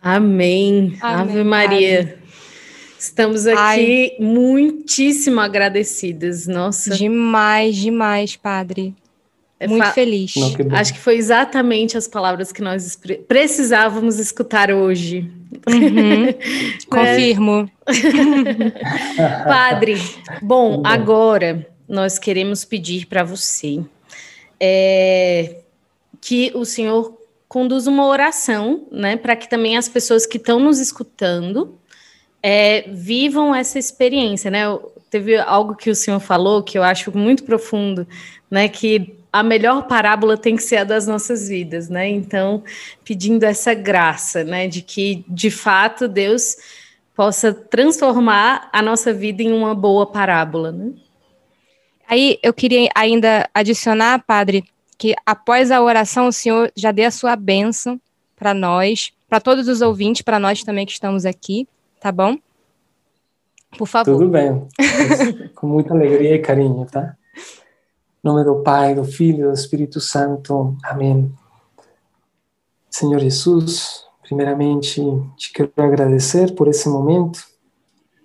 Amém. 0.00 0.96
Amém 1.00 1.32
Ave 1.32 1.44
Maria. 1.44 2.21
Estamos 3.02 3.48
aqui 3.48 3.58
Ai. 3.58 4.16
muitíssimo 4.20 5.40
agradecidas. 5.40 6.46
Nossa. 6.46 6.94
Demais, 6.94 7.74
demais, 7.74 8.36
padre. 8.36 8.94
É 9.58 9.66
Muito 9.66 9.90
feliz. 9.90 10.36
Não, 10.36 10.54
que 10.54 10.62
Acho 10.70 10.94
que 10.94 11.00
foi 11.00 11.16
exatamente 11.16 11.96
as 11.96 12.06
palavras 12.06 12.52
que 12.52 12.62
nós 12.62 12.96
precisávamos 13.26 14.20
escutar 14.20 14.70
hoje. 14.70 15.28
Uhum. 15.68 16.32
Confirmo. 16.88 17.68
Padre, 19.48 19.96
bom, 20.40 20.80
agora 20.84 21.66
nós 21.88 22.20
queremos 22.20 22.64
pedir 22.64 23.06
para 23.06 23.24
você 23.24 23.82
é, 24.60 25.56
que 26.20 26.52
o 26.54 26.64
senhor 26.64 27.18
conduza 27.48 27.90
uma 27.90 28.06
oração, 28.06 28.86
né, 28.92 29.16
para 29.16 29.34
que 29.34 29.50
também 29.50 29.76
as 29.76 29.88
pessoas 29.88 30.24
que 30.24 30.36
estão 30.36 30.60
nos 30.60 30.78
escutando 30.78 31.78
é, 32.42 32.82
vivam 32.88 33.54
essa 33.54 33.78
experiência, 33.78 34.50
né? 34.50 34.62
Teve 35.08 35.38
algo 35.38 35.76
que 35.76 35.90
o 35.90 35.94
senhor 35.94 36.18
falou 36.18 36.62
que 36.62 36.76
eu 36.76 36.82
acho 36.82 37.16
muito 37.16 37.44
profundo, 37.44 38.06
né? 38.50 38.68
Que 38.68 39.14
a 39.32 39.42
melhor 39.42 39.86
parábola 39.86 40.36
tem 40.36 40.56
que 40.56 40.62
ser 40.62 40.78
a 40.78 40.84
das 40.84 41.06
nossas 41.06 41.48
vidas, 41.48 41.88
né? 41.88 42.08
Então, 42.08 42.64
pedindo 43.04 43.44
essa 43.44 43.72
graça, 43.74 44.42
né? 44.42 44.66
De 44.66 44.82
que, 44.82 45.24
de 45.28 45.50
fato, 45.50 46.08
Deus 46.08 46.56
possa 47.14 47.52
transformar 47.52 48.68
a 48.72 48.82
nossa 48.82 49.12
vida 49.12 49.42
em 49.42 49.52
uma 49.52 49.74
boa 49.74 50.06
parábola, 50.06 50.72
né? 50.72 50.92
Aí 52.08 52.38
eu 52.42 52.52
queria 52.52 52.90
ainda 52.94 53.48
adicionar, 53.54 54.24
padre, 54.26 54.64
que 54.98 55.14
após 55.24 55.70
a 55.70 55.80
oração 55.80 56.26
o 56.26 56.32
senhor 56.32 56.70
já 56.76 56.90
dê 56.90 57.04
a 57.04 57.10
sua 57.10 57.36
bênção 57.36 58.00
para 58.36 58.52
nós, 58.52 59.12
para 59.28 59.40
todos 59.40 59.68
os 59.68 59.80
ouvintes, 59.80 60.22
para 60.22 60.38
nós 60.38 60.62
também 60.62 60.84
que 60.84 60.92
estamos 60.92 61.24
aqui 61.24 61.66
tá 62.02 62.10
bom? 62.10 62.36
Por 63.78 63.86
favor. 63.86 64.18
Tudo 64.18 64.28
bem. 64.28 64.66
Com 65.54 65.68
muita 65.68 65.94
alegria 65.94 66.34
e 66.34 66.40
carinho, 66.40 66.84
tá? 66.84 67.16
Em 67.36 68.28
nome 68.28 68.42
do 68.44 68.56
Pai, 68.56 68.92
do 68.92 69.04
Filho 69.04 69.44
e 69.44 69.48
do 69.48 69.52
Espírito 69.52 70.00
Santo. 70.00 70.76
Amém. 70.82 71.32
Senhor 72.90 73.20
Jesus, 73.20 74.04
primeiramente 74.20 75.00
te 75.36 75.52
quero 75.52 75.70
agradecer 75.76 76.56
por 76.56 76.66
esse 76.66 76.88
momento, 76.88 77.38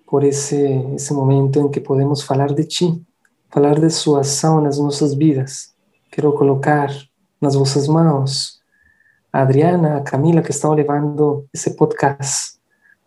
por 0.06 0.24
esse, 0.24 0.60
esse 0.96 1.14
momento 1.14 1.60
em 1.60 1.70
que 1.70 1.80
podemos 1.80 2.22
falar 2.22 2.52
de 2.52 2.64
Ti, 2.64 3.06
falar 3.48 3.78
de 3.78 3.90
Sua 3.90 4.20
ação 4.20 4.60
nas 4.60 4.76
nossas 4.78 5.14
vidas. 5.14 5.72
Quero 6.10 6.32
colocar 6.32 6.90
nas 7.40 7.54
vossas 7.54 7.86
mãos 7.86 8.60
a 9.32 9.42
Adriana, 9.42 9.98
a 9.98 10.00
Camila, 10.00 10.42
que 10.42 10.50
estão 10.50 10.74
levando 10.74 11.46
esse 11.54 11.76
podcast 11.76 12.57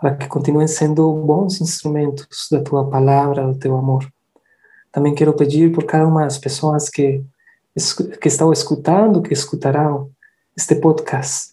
para 0.02 0.15
que 0.15 0.28
continuem 0.28 0.68
sendo 0.68 1.14
bons 1.14 1.61
instrumentos 1.61 2.48
da 2.52 2.60
tua 2.60 2.90
palavra, 2.90 3.45
do 3.45 3.56
teu 3.56 3.78
amor. 3.78 4.11
Também 4.91 5.14
quero 5.14 5.32
pedir 5.34 5.72
por 5.72 5.86
cada 5.86 6.07
uma 6.07 6.23
das 6.23 6.40
pessoas 6.40 6.90
que, 6.90 7.23
que 8.19 8.28
estão 8.28 8.52
escutando, 8.52 9.22
que 9.22 9.32
escutarão 9.32 10.10
este 10.57 10.73
podcast, 10.73 11.52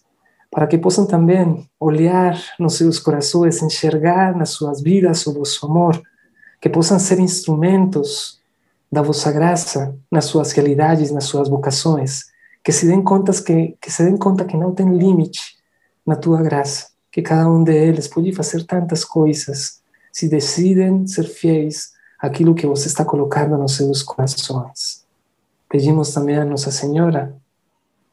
para 0.49 0.65
que 0.65 0.79
possam 0.79 1.05
também 1.05 1.69
olhar 1.79 2.35
nos 2.59 2.77
seus 2.77 2.97
corações, 2.97 3.61
enxergar 3.61 4.35
nas 4.35 4.49
suas 4.49 4.81
vidas 4.81 5.27
o 5.27 5.33
vosso 5.33 5.67
amor, 5.67 6.01
que 6.59 6.69
possam 6.69 6.97
ser 6.97 7.19
instrumentos 7.19 8.41
da 8.91 9.03
vossa 9.03 9.31
graça 9.31 9.95
nas 10.11 10.25
suas 10.25 10.51
realidades, 10.53 11.11
nas 11.11 11.25
suas 11.25 11.47
vocações, 11.47 12.23
que 12.63 12.71
se 12.71 12.87
den 12.87 13.03
contas 13.03 13.39
que, 13.39 13.77
que 13.79 13.91
se 13.91 14.03
den 14.03 14.17
conta 14.17 14.43
que 14.43 14.57
não 14.57 14.73
tem 14.73 14.97
limite 14.97 15.55
na 16.03 16.15
tua 16.15 16.41
graça 16.41 16.87
que 17.19 17.21
cada 17.21 17.49
um 17.49 17.63
deles 17.63 18.07
pode 18.07 18.31
fazer 18.31 18.63
tantas 18.63 19.03
coisas 19.03 19.81
se 20.11 20.29
decidem 20.29 21.05
ser 21.05 21.25
fiéis 21.25 21.91
àquilo 22.17 22.55
que 22.55 22.65
você 22.65 22.87
está 22.87 23.03
colocando 23.03 23.57
nos 23.57 23.75
seus 23.75 24.01
corações. 24.01 25.05
Pedimos 25.69 26.13
também 26.13 26.37
a 26.37 26.45
Nossa 26.45 26.71
Senhora, 26.71 27.35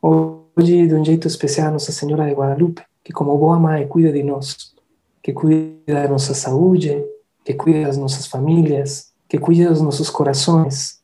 hoje 0.03 0.89
de 0.89 0.95
um 0.95 1.05
jeito 1.05 1.29
especial, 1.29 1.69
a 1.69 1.71
Nossa 1.73 1.93
Senhora 1.93 2.27
de 2.27 2.33
Guadalupe, 2.33 2.83
que 3.05 3.13
como 3.13 3.39
boa 3.39 3.59
mãe 3.59 3.87
cuida 3.87 4.13
de 4.13 4.25
nós, 4.25 4.75
que 5.23 5.33
cuida 5.33 5.77
da 5.87 6.09
nossa 6.09 6.35
saúde, 6.35 7.05
que 7.45 7.55
cuida 7.55 7.87
das 7.87 7.97
nossas 7.97 8.27
famílias, 8.27 9.13
que 9.29 9.39
cuida 9.39 9.71
dos 9.71 9.81
nossos 9.81 10.11
corações 10.11 11.01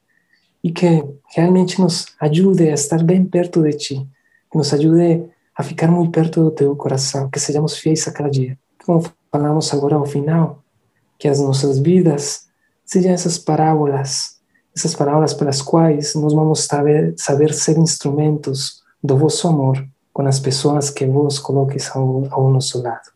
e 0.63 0.73
que 0.73 1.05
realmente 1.35 1.81
nos 1.81 2.07
ajude 2.21 2.69
a 2.69 2.75
estar 2.75 3.03
bem 3.03 3.25
perto 3.25 3.63
de 3.63 3.73
Ti, 3.73 4.09
que 4.51 4.59
nos 4.59 4.73
ajude 4.75 5.25
a 5.57 5.63
ficar 5.63 5.89
muito 5.89 6.11
perto 6.11 6.45
do 6.45 6.51
teu 6.51 6.75
coração, 6.77 7.29
que 7.31 7.39
sejamos 7.39 7.77
fiéis 7.77 8.07
a 8.09 8.13
cada 8.13 8.31
dia. 8.31 8.59
Como 8.85 9.03
falamos 9.31 9.73
agora 9.73 9.97
ao 9.97 10.07
final, 10.07 10.63
que 11.19 11.29
as 11.29 11.41
nossas 11.41 11.79
vidas 11.79 12.49
sejam 12.85 13.13
essas 13.13 13.39
parábolas, 13.39 14.41
essas 14.77 14.95
parábolas 14.95 15.35
pelas 15.35 15.63
quais 15.63 16.15
nós 16.15 16.33
vamos 16.33 16.65
saber, 16.65 17.15
saber 17.17 17.53
ser 17.55 17.79
instrumentos 17.79 18.83
do 19.03 19.17
vosso 19.17 19.47
amor 19.49 19.87
com 20.13 20.27
as 20.27 20.39
pessoas 20.39 20.91
que 20.91 21.07
vos 21.07 21.39
coloques 21.39 21.95
ao, 21.95 22.27
ao 22.31 22.51
nosso 22.51 22.83
lado. 22.83 23.11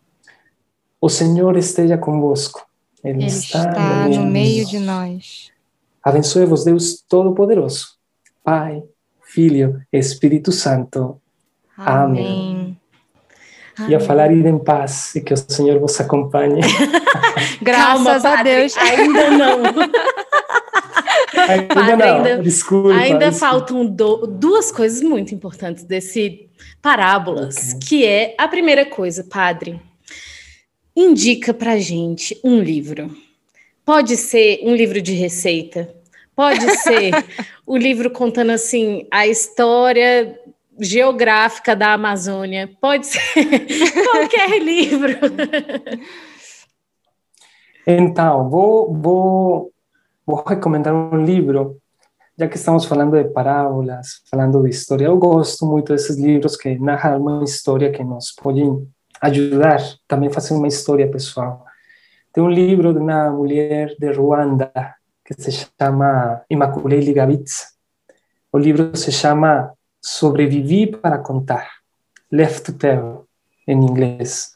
O 1.01 1.09
Senhor 1.09 1.57
esteja 1.57 1.99
convosco. 1.99 2.67
Ele, 3.05 3.19
Ele 3.19 3.27
está, 3.27 3.69
está, 3.69 4.09
no 4.09 4.27
meio 4.27 4.67
de 4.67 4.79
nós. 4.79 5.51
Abençoe-vos, 6.03 6.65
Deus 6.65 7.05
Todo-Poderoso, 7.09 7.97
Pai, 8.43 8.83
Filho, 9.23 9.83
Espírito 9.93 10.53
Santo. 10.53 11.21
Amém. 11.77 12.79
Amém. 13.79 13.91
E 13.91 13.95
a 13.95 14.01
falar 14.01 14.33
ir 14.33 14.47
em 14.47 14.59
paz 14.59 15.15
e 15.15 15.21
que 15.21 15.35
o 15.35 15.37
Senhor 15.37 15.79
vos 15.79 16.01
acompanhe. 16.01 16.61
Graças 17.61 18.23
Calma, 18.23 18.41
a 18.41 18.43
Deus. 18.43 18.77
Ainda 18.77 19.31
não. 19.31 19.63
ainda 21.37 21.75
padre, 21.75 21.97
não, 21.97 22.17
ainda, 22.17 22.39
desculpa. 22.39 22.95
Ainda 22.95 23.31
desculpa. 23.31 23.33
faltam 23.33 23.87
do, 23.87 24.27
duas 24.27 24.73
coisas 24.73 25.03
muito 25.03 25.35
importantes 25.35 25.85
desse 25.85 26.49
parábolas, 26.81 27.75
okay. 27.75 27.81
que 27.81 28.07
é 28.07 28.35
a 28.39 28.49
primeira 28.49 28.87
coisa, 28.87 29.25
padre. 29.25 29.81
Indica 30.97 31.53
pra 31.53 31.79
gente 31.79 32.39
um 32.43 32.61
livro. 32.61 33.15
Pode 33.85 34.17
ser 34.17 34.61
um 34.63 34.75
livro 34.75 35.03
de 35.03 35.13
receita, 35.13 35.95
pode 36.35 36.69
ser 36.79 37.13
o 37.67 37.77
livro 37.77 38.11
contando 38.11 38.51
assim 38.51 39.07
a 39.11 39.27
história 39.27 40.39
geográfica 40.81 41.75
da 41.75 41.93
Amazônia, 41.93 42.71
pode 42.81 43.07
ser 43.07 43.21
qualquer 44.11 44.59
livro. 44.63 45.13
Então, 47.87 48.51
vou, 48.51 48.93
vou, 48.93 49.73
vou 50.27 50.43
recomendar 50.45 50.93
um 50.95 51.25
livro, 51.25 51.81
já 52.37 52.49
que 52.49 52.57
estamos 52.57 52.85
falando 52.85 53.13
de 53.13 53.31
parábolas, 53.31 54.23
falando 54.31 54.63
de 54.63 54.71
história. 54.71 55.07
Eu 55.07 55.17
gosto 55.17 55.65
muito 55.65 55.93
desses 55.93 56.17
livros 56.17 56.57
que 56.57 56.79
narram 56.79 57.21
uma 57.21 57.45
história 57.45 57.93
que 57.93 58.03
nos 58.03 58.33
podem 58.33 58.89
ajudar 59.21 59.81
também 60.07 60.31
fazer 60.31 60.55
uma 60.55 60.67
história 60.67 61.09
pessoal. 61.09 61.65
Tem 62.33 62.43
um 62.43 62.51
livro 62.51 62.93
de 62.93 62.99
uma 62.99 63.31
mulher 63.31 63.95
de 63.99 64.13
Ruanda 64.13 64.73
que 65.25 65.35
se 65.41 65.51
chama 65.81 66.43
Immaculée 66.51 67.01
Ligabitz. 67.01 67.77
O 68.53 68.59
livro 68.59 68.97
se 68.97 69.11
chama 69.11 69.76
Sobrevivi 70.09 70.87
para 70.87 71.19
contar, 71.19 71.69
Left 72.31 72.63
to 72.63 72.79
Tell, 72.79 73.27
em 73.67 73.77
inglês. 73.85 74.53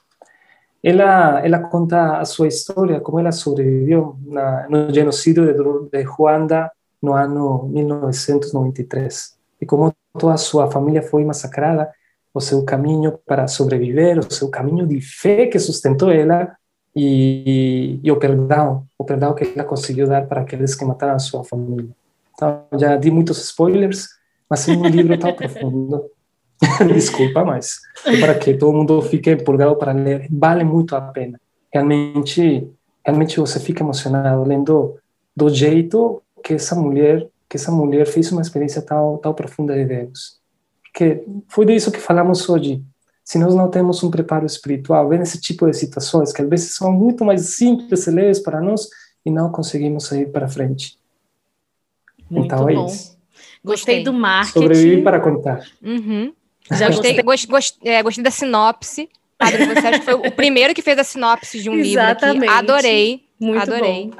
Ela, 0.80 1.44
ela 1.44 1.58
conta 1.58 2.18
a 2.18 2.24
sua 2.24 2.46
história, 2.46 3.00
como 3.00 3.18
ela 3.18 3.32
sobreviveu 3.32 4.16
na, 4.26 4.68
no 4.68 4.94
genocídio 4.94 5.44
de, 5.52 5.90
de 5.90 6.02
Ruanda 6.04 6.70
no 7.02 7.14
ano 7.14 7.64
1993 7.64 9.36
e 9.60 9.66
como 9.66 9.92
toda 10.16 10.36
sua 10.36 10.70
família 10.70 11.02
foi 11.02 11.24
massacrada, 11.24 11.90
o 12.32 12.40
seu 12.40 12.64
caminho 12.64 13.18
para 13.26 13.48
sobreviver, 13.48 14.20
o 14.20 14.32
seu 14.32 14.48
caminho 14.50 14.86
de 14.86 15.00
fé 15.00 15.46
que 15.48 15.58
sustentou 15.58 16.12
ela 16.12 16.54
e, 16.94 17.98
e, 18.04 18.12
o 18.12 18.16
perdão, 18.20 18.86
o 18.96 19.04
perdão 19.04 19.34
que 19.34 19.52
ela 19.52 19.64
conseguiu 19.64 20.06
dar 20.06 20.28
para 20.28 20.42
aqueles 20.42 20.76
que 20.76 20.84
mataram 20.84 21.16
a 21.16 21.18
sua 21.18 21.42
família. 21.42 21.90
Então, 22.34 22.66
já 22.78 22.96
di 22.96 23.10
muitos 23.10 23.38
spoilers, 23.38 24.19
mas 24.50 24.68
é 24.68 24.72
um 24.72 24.86
livro 24.88 25.16
tão 25.16 25.32
profundo. 25.32 26.10
Desculpa, 26.92 27.44
mas 27.44 27.80
é 28.04 28.18
para 28.18 28.34
que 28.34 28.52
todo 28.54 28.76
mundo 28.76 29.00
fique 29.00 29.30
empolgado 29.30 29.76
para 29.76 29.92
ler. 29.92 30.26
Vale 30.30 30.64
muito 30.64 30.96
a 30.96 31.00
pena. 31.00 31.40
Realmente, 31.72 32.68
realmente 33.06 33.38
você 33.38 33.60
fica 33.60 33.84
emocionado 33.84 34.42
lendo 34.42 34.96
do 35.34 35.48
jeito 35.48 36.20
que 36.42 36.54
essa 36.54 36.74
mulher 36.74 37.28
que 37.48 37.56
essa 37.56 37.72
mulher 37.72 38.06
fez 38.06 38.30
uma 38.30 38.42
experiência 38.42 38.80
tão 38.82 39.16
tão 39.18 39.32
profunda 39.32 39.74
de 39.74 39.84
Deus. 39.84 40.38
Porque 40.82 41.24
foi 41.48 41.64
disso 41.64 41.92
que 41.92 41.98
falamos 41.98 42.48
hoje. 42.48 42.82
Se 43.24 43.38
nós 43.38 43.54
não 43.54 43.70
temos 43.70 44.02
um 44.02 44.10
preparo 44.10 44.44
espiritual, 44.44 45.08
vem 45.08 45.20
esse 45.20 45.40
tipo 45.40 45.64
de 45.66 45.76
situações 45.76 46.32
que 46.32 46.42
às 46.42 46.48
vezes 46.48 46.74
são 46.74 46.92
muito 46.92 47.24
mais 47.24 47.42
simples 47.50 48.06
e 48.06 48.10
leves 48.10 48.40
para 48.40 48.60
nós 48.60 48.88
e 49.24 49.30
não 49.30 49.52
conseguimos 49.52 50.06
sair 50.06 50.26
para 50.26 50.48
frente. 50.48 50.98
Muito 52.28 52.46
então 52.46 52.68
é 52.68 52.74
bom. 52.74 52.86
isso. 52.86 53.09
Gostei 53.64 54.02
do 54.02 54.12
marketing. 54.12 54.60
Sobreviver 54.60 55.02
para 55.02 55.20
contar. 55.20 55.64
Uhum. 55.82 56.32
Já 56.72 56.88
gostei, 56.88 57.20
gost, 57.22 57.46
gost, 57.46 57.76
é, 57.84 58.02
gostei 58.02 58.24
da 58.24 58.30
sinopse. 58.30 59.08
Padre, 59.36 59.66
você 59.66 59.86
acha 59.86 59.98
que 59.98 60.04
foi 60.04 60.14
o 60.14 60.30
primeiro 60.32 60.74
que 60.74 60.82
fez 60.82 60.98
a 60.98 61.04
sinopse 61.04 61.62
de 61.62 61.70
um 61.70 61.74
Exatamente. 61.74 62.40
livro 62.40 62.50
aqui. 62.50 62.58
Adorei. 62.58 63.20
Muito 63.40 63.62
Adorei. 63.62 64.10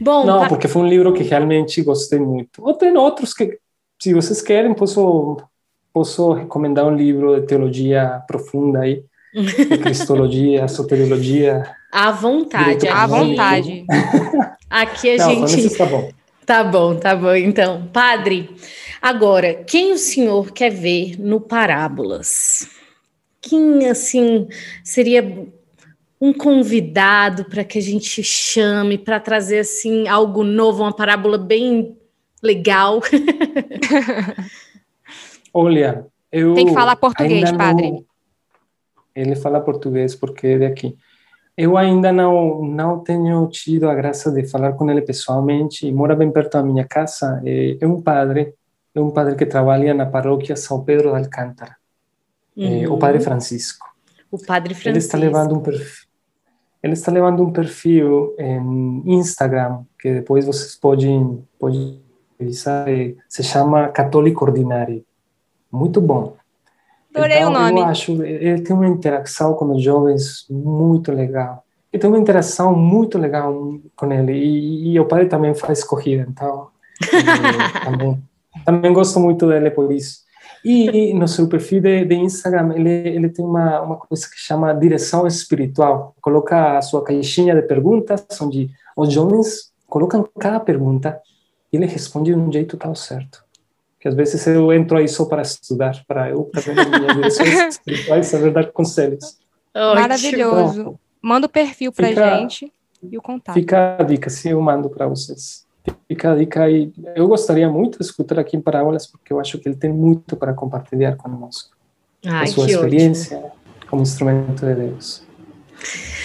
Bom. 0.00 0.24
bom 0.24 0.26
Não, 0.26 0.40
tá... 0.40 0.48
porque 0.48 0.66
foi 0.66 0.82
um 0.82 0.88
livro 0.88 1.12
que 1.12 1.22
realmente 1.22 1.80
gostei 1.82 2.18
muito. 2.18 2.60
Ou 2.60 2.74
tem 2.74 2.96
outros 2.96 3.32
que, 3.32 3.58
se 4.00 4.12
vocês 4.12 4.42
querem, 4.42 4.74
posso, 4.74 5.36
posso 5.92 6.32
recomendar 6.32 6.84
um 6.86 6.96
livro 6.96 7.40
de 7.40 7.46
teologia 7.46 8.20
profunda 8.26 8.80
aí. 8.80 9.04
De 9.32 9.78
cristologia, 9.78 10.66
soteriologia. 10.68 11.62
À 11.92 12.10
vontade, 12.10 12.88
à 12.88 13.06
vontade. 13.06 13.84
Aqui 14.68 15.20
a 15.20 15.28
Não, 15.28 15.46
gente. 15.46 15.76
Tá 15.76 15.86
bom. 15.86 16.10
Tá 16.46 16.62
bom, 16.62 16.96
tá 16.96 17.16
bom. 17.16 17.34
Então, 17.34 17.88
padre, 17.88 18.48
agora, 19.02 19.52
quem 19.52 19.92
o 19.92 19.98
senhor 19.98 20.52
quer 20.52 20.70
ver 20.70 21.20
no 21.20 21.40
Parábolas? 21.40 22.70
Quem, 23.40 23.88
assim, 23.88 24.46
seria 24.84 25.48
um 26.20 26.32
convidado 26.32 27.46
para 27.46 27.64
que 27.64 27.78
a 27.78 27.82
gente 27.82 28.22
chame 28.22 28.96
para 28.96 29.18
trazer 29.18 29.58
assim 29.58 30.06
algo 30.08 30.44
novo, 30.44 30.84
uma 30.84 30.94
parábola 30.94 31.36
bem 31.36 31.96
legal. 32.42 33.00
Olha, 35.52 36.06
eu 36.30 36.54
tem 36.54 36.66
que 36.66 36.74
falar 36.74 36.96
português, 36.96 37.50
padre. 37.52 37.90
Não... 37.90 38.04
Ele 39.14 39.34
fala 39.34 39.60
português 39.60 40.14
porque 40.14 40.46
é 40.46 40.58
daqui. 40.58 40.96
Eu 41.56 41.76
ainda 41.76 42.12
não 42.12 42.62
não 42.62 42.98
tenho 43.00 43.46
tido 43.48 43.88
a 43.88 43.94
graça 43.94 44.30
de 44.30 44.46
falar 44.46 44.74
com 44.74 44.90
ele 44.90 45.02
pessoalmente. 45.02 45.90
Mora 45.90 46.14
bem 46.14 46.30
perto 46.30 46.52
da 46.52 46.62
minha 46.62 46.84
casa. 46.84 47.40
É, 47.44 47.78
é 47.80 47.86
um 47.86 48.00
padre, 48.00 48.54
é 48.94 49.00
um 49.00 49.10
padre 49.10 49.34
que 49.36 49.46
trabalha 49.46 49.94
na 49.94 50.06
paróquia 50.06 50.54
São 50.56 50.84
Pedro 50.84 51.10
de 51.10 51.16
Alcântara. 51.16 51.76
Uhum. 52.56 52.84
É, 52.84 52.88
o 52.88 52.98
Padre 52.98 53.20
Francisco. 53.20 53.86
O 54.30 54.38
Padre 54.38 54.74
Francisco. 54.74 54.88
Ele 54.88 54.98
está 54.98 55.18
levando 55.18 55.54
um 55.54 55.60
perfil 55.60 56.06
ele 56.86 56.92
está 56.92 57.10
levando 57.10 57.42
um 57.42 57.50
perfil 57.50 58.34
em 58.38 59.02
Instagram, 59.14 59.82
que 59.98 60.14
depois 60.14 60.46
vocês 60.46 60.76
podem, 60.76 61.42
podem 61.58 62.00
revisar, 62.38 62.86
se 63.28 63.42
chama 63.42 63.88
Católico 63.88 64.44
Ordinário. 64.44 65.04
Muito 65.70 66.00
bom. 66.00 66.36
Adorei 67.16 67.38
então, 67.38 67.50
o 67.50 67.52
nome. 67.52 67.80
Eu 67.80 67.84
acho, 67.86 68.22
ele 68.22 68.60
tem 68.60 68.76
uma 68.76 68.86
interação 68.86 69.54
com 69.54 69.72
os 69.72 69.82
jovens 69.82 70.46
muito 70.50 71.10
legal. 71.12 71.64
E 71.92 71.98
tem 71.98 72.10
uma 72.10 72.18
interação 72.18 72.76
muito 72.76 73.16
legal 73.16 73.54
com 73.96 74.12
ele. 74.12 74.32
E, 74.32 74.92
e 74.92 75.00
o 75.00 75.06
pai 75.06 75.26
também 75.26 75.54
faz 75.54 75.82
corrida, 75.82 76.26
então 76.28 76.68
também, 77.84 78.22
também 78.64 78.92
gosto 78.92 79.18
muito 79.18 79.46
dele 79.48 79.70
por 79.70 79.90
isso. 79.90 80.26
E, 80.64 81.14
no 81.14 81.28
seu 81.28 81.48
perfil 81.48 81.80
de, 81.80 82.04
de, 82.04 82.14
Instagram, 82.16 82.74
ele, 82.74 82.90
ele 82.90 83.28
tem 83.28 83.44
uma, 83.44 83.80
uma 83.82 83.96
coisa 83.96 84.28
que 84.28 84.36
chama 84.36 84.74
direção 84.74 85.24
espiritual. 85.26 86.14
Coloca 86.20 86.76
a 86.76 86.82
sua 86.82 87.04
caixinha 87.04 87.54
de 87.54 87.62
perguntas, 87.62 88.26
onde 88.40 88.68
os 88.96 89.12
jovens 89.12 89.70
colocam 89.86 90.28
cada 90.38 90.58
pergunta 90.58 91.20
e 91.72 91.76
ele 91.76 91.86
responde 91.86 92.32
de 92.32 92.38
um 92.38 92.50
jeito 92.52 92.76
tão 92.76 92.94
certo. 92.94 93.45
Que 94.06 94.10
às 94.10 94.14
vezes 94.14 94.46
eu 94.46 94.72
entro 94.72 94.96
aí 94.96 95.08
só 95.08 95.24
para 95.24 95.42
estudar, 95.42 96.04
para 96.06 96.30
eu 96.30 96.48
também 96.52 96.86
minhas 96.88 97.16
direções 97.16 97.74
espirituais, 97.74 98.32
na 98.32 98.38
verdade, 98.38 98.70
conselhos. 98.70 99.36
Maravilhoso. 99.74 100.96
Manda 101.20 101.46
o 101.46 101.50
perfil 101.50 101.90
para 101.90 102.12
gente 102.12 102.72
e 103.02 103.18
o 103.18 103.20
contato. 103.20 103.54
Fica 103.54 103.96
a 103.98 104.04
dica, 104.04 104.30
sim, 104.30 104.50
eu 104.50 104.60
mando 104.60 104.88
para 104.88 105.08
vocês. 105.08 105.66
Fica 106.06 106.30
a 106.30 106.36
dica 106.36 106.62
aí. 106.62 106.92
Eu 107.16 107.26
gostaria 107.26 107.68
muito 107.68 107.98
de 107.98 108.04
escutar 108.04 108.38
aqui 108.38 108.56
em 108.56 108.60
Parábolas, 108.60 109.08
porque 109.08 109.32
eu 109.32 109.40
acho 109.40 109.58
que 109.58 109.68
ele 109.68 109.76
tem 109.76 109.92
muito 109.92 110.36
para 110.36 110.54
compartilhar 110.54 111.16
conosco. 111.16 111.76
Ai, 112.24 112.44
a 112.44 112.46
sua 112.46 112.66
experiência 112.66 113.38
ótimo. 113.38 113.52
como 113.90 114.02
instrumento 114.02 114.64
de 114.64 114.72
Deus. 114.72 115.25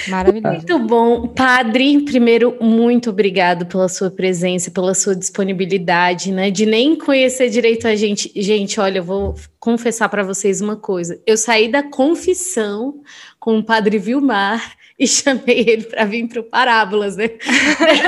Maravilhoso. 0.07 0.56
Muito 0.56 0.80
bom. 0.80 1.28
Padre, 1.28 2.03
primeiro, 2.03 2.57
muito 2.61 3.10
obrigado 3.10 3.65
pela 3.65 3.88
sua 3.88 4.10
presença, 4.10 4.72
pela 4.72 4.94
sua 4.94 5.15
disponibilidade, 5.15 6.32
né? 6.32 6.49
De 6.49 6.65
nem 6.65 6.95
conhecer 6.95 7.49
direito 7.49 7.88
a 7.88 7.95
gente. 7.95 8.32
Gente, 8.36 8.80
olha, 8.80 8.99
eu 8.99 9.03
vou 9.03 9.36
confessar 9.60 10.10
para 10.10 10.23
vocês 10.23 10.61
uma 10.61 10.76
coisa. 10.76 11.22
Eu 11.26 11.38
saí 11.38 11.69
da 11.69 11.84
confissão 11.84 13.02
com 13.40 13.57
o 13.57 13.64
Padre 13.64 13.98
Vilmar 13.98 14.76
e 15.02 15.07
chamei 15.07 15.65
ele 15.68 15.84
para 15.86 16.06
vir 16.06 16.28
para 16.28 16.41
o 16.41 16.44
Parábolas, 16.44 17.18
né? 17.18 17.32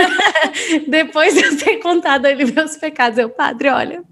Depois 0.87 1.33
de 1.33 1.43
eu 1.43 1.57
ter 1.57 1.77
contado 1.77 2.27
a 2.27 2.31
ele 2.31 2.45
meus 2.51 2.77
pecados, 2.77 3.17
eu, 3.17 3.29
padre, 3.29 3.69
olha, 3.69 4.03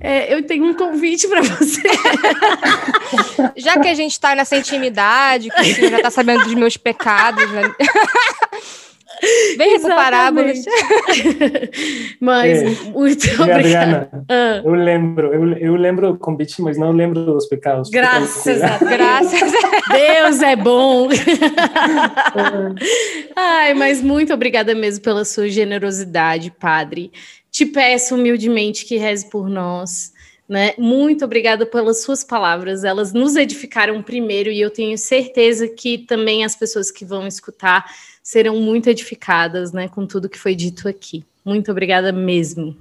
é, 0.00 0.34
eu 0.34 0.44
tenho 0.44 0.64
um 0.64 0.74
convite 0.74 1.28
para 1.28 1.40
você. 1.40 1.82
Já 3.56 3.78
que 3.78 3.86
a 3.86 3.94
gente 3.94 4.10
está 4.10 4.34
nessa 4.34 4.56
intimidade, 4.56 5.50
que 5.50 5.60
o 5.60 5.64
senhor 5.64 5.90
já 5.90 5.96
está 5.98 6.10
sabendo 6.10 6.42
dos 6.42 6.54
meus 6.54 6.76
pecados, 6.76 7.48
né? 7.52 7.72
Vem 9.56 9.80
com 9.80 9.88
parábolas. 9.88 10.64
mas, 12.20 12.62
é, 12.62 12.90
muito 12.90 13.42
obrigada. 13.42 14.10
Ah. 14.28 14.62
eu 14.64 14.74
lembro, 14.74 15.32
eu, 15.32 15.52
eu 15.58 15.76
lembro 15.76 16.12
do 16.12 16.18
convite, 16.18 16.60
mas 16.62 16.78
não 16.78 16.92
lembro 16.92 17.24
dos 17.24 17.46
pecados. 17.46 17.90
Graças 17.90 18.62
a 18.62 18.78
Deus. 18.78 18.90
Graças 18.90 19.54
a 19.88 19.92
Deus 19.92 20.42
é 20.42 20.56
bom. 20.56 21.08
Ai, 23.36 23.74
mas 23.74 24.02
muito 24.02 24.32
obrigada 24.32 24.74
mesmo 24.74 25.02
pela 25.02 25.24
sua 25.24 25.48
generosidade, 25.48 26.50
padre. 26.50 27.12
Te 27.50 27.66
peço 27.66 28.14
humildemente 28.14 28.84
que 28.84 28.96
reze 28.96 29.28
por 29.28 29.48
nós. 29.48 30.12
Né? 30.50 30.72
Muito 30.76 31.24
obrigada 31.24 31.64
pelas 31.64 32.02
suas 32.02 32.24
palavras, 32.24 32.82
elas 32.82 33.12
nos 33.12 33.36
edificaram 33.36 34.02
primeiro 34.02 34.50
e 34.50 34.60
eu 34.60 34.68
tenho 34.68 34.98
certeza 34.98 35.68
que 35.68 35.98
também 35.98 36.44
as 36.44 36.56
pessoas 36.56 36.90
que 36.90 37.04
vão 37.04 37.24
escutar 37.24 37.88
serão 38.20 38.56
muito 38.56 38.90
edificadas, 38.90 39.70
né, 39.70 39.86
com 39.86 40.04
tudo 40.04 40.28
que 40.28 40.36
foi 40.36 40.56
dito 40.56 40.88
aqui. 40.88 41.24
Muito 41.44 41.70
obrigada 41.70 42.10
mesmo. 42.10 42.76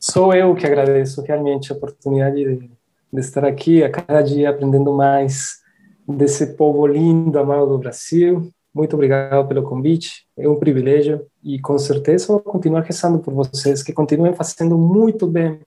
Sou 0.00 0.34
eu 0.34 0.56
que 0.56 0.66
agradeço 0.66 1.22
realmente 1.22 1.72
a 1.72 1.76
oportunidade 1.76 2.44
de, 2.44 2.70
de 3.12 3.20
estar 3.20 3.44
aqui, 3.44 3.84
a 3.84 3.88
cada 3.88 4.22
dia 4.22 4.50
aprendendo 4.50 4.92
mais 4.92 5.60
desse 6.04 6.56
povo 6.56 6.84
lindo, 6.84 7.38
amado 7.38 7.68
do 7.68 7.78
Brasil. 7.78 8.50
Muito 8.74 8.94
obrigado 8.94 9.46
pelo 9.46 9.62
convite, 9.62 10.26
é 10.36 10.48
um 10.48 10.58
privilégio 10.58 11.24
e 11.44 11.60
com 11.60 11.78
certeza 11.78 12.26
vou 12.26 12.40
continuar 12.40 12.80
rezando 12.80 13.20
por 13.20 13.32
vocês, 13.32 13.84
que 13.84 13.92
continuem 13.92 14.34
fazendo 14.34 14.76
muito 14.76 15.28
bem 15.28 15.60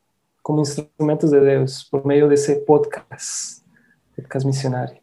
como 0.49 0.61
instrumentos 0.61 1.29
de 1.29 1.39
Deus 1.39 1.83
por 1.83 2.03
meio 2.03 2.27
desse 2.27 2.55
podcast, 2.61 3.61
podcast 4.15 4.47
missionário. 4.47 4.97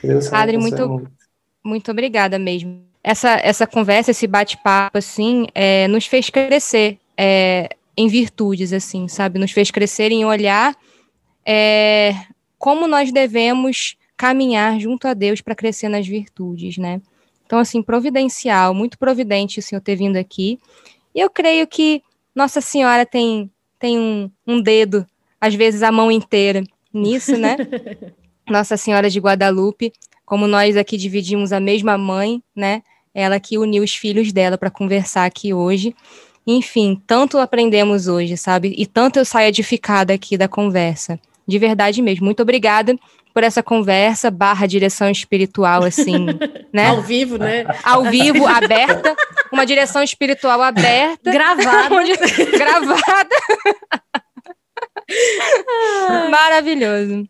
Que 0.00 0.06
Deus 0.06 0.30
Padre, 0.30 0.56
muito, 0.56 0.88
muito 0.88 1.10
muito 1.62 1.90
obrigada 1.90 2.38
mesmo. 2.38 2.82
Essa, 3.04 3.32
essa 3.42 3.66
conversa, 3.66 4.10
esse 4.10 4.26
bate-papo, 4.26 4.96
assim, 4.96 5.48
é, 5.54 5.86
nos 5.86 6.06
fez 6.06 6.30
crescer 6.30 6.98
é, 7.14 7.68
em 7.94 8.08
virtudes, 8.08 8.72
assim, 8.72 9.06
sabe? 9.06 9.38
Nos 9.38 9.52
fez 9.52 9.70
crescer 9.70 10.12
em 10.12 10.24
olhar 10.24 10.74
é, 11.44 12.14
como 12.58 12.88
nós 12.88 13.12
devemos 13.12 13.98
caminhar 14.16 14.80
junto 14.80 15.06
a 15.06 15.12
Deus 15.12 15.42
para 15.42 15.54
crescer 15.54 15.90
nas 15.90 16.06
virtudes, 16.08 16.78
né? 16.78 17.02
Então, 17.44 17.58
assim, 17.58 17.82
providencial, 17.82 18.72
muito 18.72 18.98
providente 18.98 19.58
o 19.58 19.62
Senhor 19.62 19.82
ter 19.82 19.96
vindo 19.96 20.16
aqui. 20.16 20.58
E 21.14 21.20
eu 21.20 21.28
creio 21.28 21.66
que 21.66 22.02
Nossa 22.34 22.62
Senhora 22.62 23.04
tem, 23.04 23.50
tem 23.80 23.98
um, 23.98 24.30
um 24.46 24.60
dedo, 24.60 25.04
às 25.40 25.54
vezes 25.54 25.82
a 25.82 25.90
mão 25.90 26.12
inteira 26.12 26.62
nisso, 26.94 27.36
né? 27.36 27.56
Nossa 28.48 28.76
Senhora 28.76 29.10
de 29.10 29.18
Guadalupe 29.18 29.92
como 30.30 30.46
nós 30.46 30.76
aqui 30.76 30.96
dividimos 30.96 31.52
a 31.52 31.58
mesma 31.58 31.98
mãe, 31.98 32.40
né? 32.54 32.84
Ela 33.12 33.40
que 33.40 33.58
uniu 33.58 33.82
os 33.82 33.96
filhos 33.96 34.32
dela 34.32 34.56
para 34.56 34.70
conversar 34.70 35.24
aqui 35.24 35.52
hoje. 35.52 35.92
Enfim, 36.46 37.02
tanto 37.04 37.36
aprendemos 37.36 38.06
hoje, 38.06 38.36
sabe? 38.36 38.72
E 38.78 38.86
tanto 38.86 39.18
eu 39.18 39.24
saio 39.24 39.48
edificada 39.48 40.14
aqui 40.14 40.38
da 40.38 40.46
conversa. 40.46 41.18
De 41.50 41.58
verdade 41.58 42.00
mesmo. 42.00 42.24
Muito 42.24 42.42
obrigada 42.42 42.96
por 43.34 43.42
essa 43.42 43.62
conversa 43.62 44.30
barra 44.30 44.66
direção 44.66 45.10
espiritual, 45.10 45.82
assim, 45.82 46.26
né? 46.72 46.88
Ao 46.88 47.02
vivo, 47.02 47.36
né? 47.38 47.64
Ao 47.82 48.04
vivo, 48.04 48.46
aberta. 48.46 49.16
Uma 49.52 49.66
direção 49.66 50.02
espiritual 50.02 50.62
aberta. 50.62 51.30
Gravada. 51.30 51.88
Gravada. 52.56 53.36
Maravilhoso. 56.30 57.24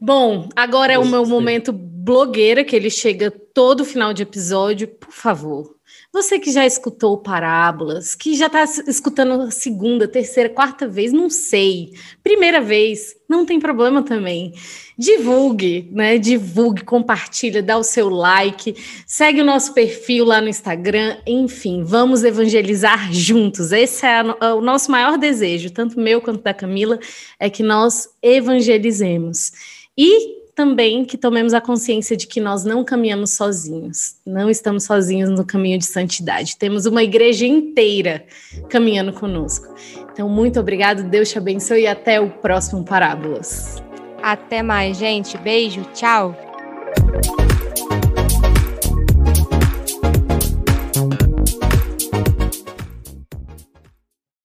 Bom, 0.00 0.48
agora 0.56 0.94
é 0.94 0.98
o 0.98 1.04
meu 1.04 1.26
momento 1.26 1.72
blogueira, 1.72 2.64
que 2.64 2.74
ele 2.74 2.88
chega 2.88 3.30
todo 3.30 3.84
final 3.84 4.14
de 4.14 4.22
episódio. 4.22 4.88
Por 4.88 5.12
favor, 5.12 5.76
Você 6.12 6.40
que 6.40 6.50
já 6.50 6.66
escutou 6.66 7.16
parábolas, 7.18 8.16
que 8.16 8.34
já 8.34 8.46
está 8.46 8.64
escutando 8.64 9.42
a 9.42 9.50
segunda, 9.52 10.08
terceira, 10.08 10.48
quarta 10.48 10.88
vez, 10.88 11.12
não 11.12 11.30
sei. 11.30 11.92
Primeira 12.20 12.60
vez, 12.60 13.14
não 13.28 13.46
tem 13.46 13.60
problema 13.60 14.02
também. 14.02 14.52
Divulgue, 14.98 15.88
né? 15.92 16.18
Divulgue, 16.18 16.82
compartilha, 16.82 17.62
dá 17.62 17.78
o 17.78 17.84
seu 17.84 18.08
like, 18.08 18.74
segue 19.06 19.40
o 19.40 19.44
nosso 19.44 19.72
perfil 19.72 20.24
lá 20.24 20.40
no 20.40 20.48
Instagram, 20.48 21.16
enfim, 21.24 21.84
vamos 21.84 22.24
evangelizar 22.24 23.12
juntos. 23.12 23.70
Esse 23.70 24.04
é, 24.04 24.20
é 24.40 24.52
o 24.52 24.60
nosso 24.60 24.90
maior 24.90 25.16
desejo, 25.16 25.70
tanto 25.70 26.00
meu 26.00 26.20
quanto 26.20 26.42
da 26.42 26.52
Camila, 26.52 26.98
é 27.38 27.48
que 27.48 27.62
nós 27.62 28.08
evangelizemos. 28.20 29.52
E 29.96 30.39
também 30.54 31.04
que 31.04 31.16
tomemos 31.16 31.54
a 31.54 31.60
consciência 31.60 32.16
de 32.16 32.26
que 32.26 32.40
nós 32.40 32.64
não 32.64 32.84
caminhamos 32.84 33.34
sozinhos, 33.34 34.16
não 34.26 34.50
estamos 34.50 34.84
sozinhos 34.84 35.30
no 35.30 35.44
caminho 35.44 35.78
de 35.78 35.86
santidade. 35.86 36.56
Temos 36.56 36.86
uma 36.86 37.02
igreja 37.02 37.46
inteira 37.46 38.24
caminhando 38.68 39.12
conosco. 39.12 39.74
Então, 40.12 40.28
muito 40.28 40.60
obrigado, 40.60 41.04
Deus 41.04 41.30
te 41.30 41.38
abençoe 41.38 41.82
e 41.82 41.86
até 41.86 42.20
o 42.20 42.28
próximo 42.28 42.84
Parábolas. 42.84 43.82
Até 44.22 44.62
mais, 44.62 44.98
gente. 44.98 45.38
Beijo, 45.38 45.82
tchau. 45.94 46.36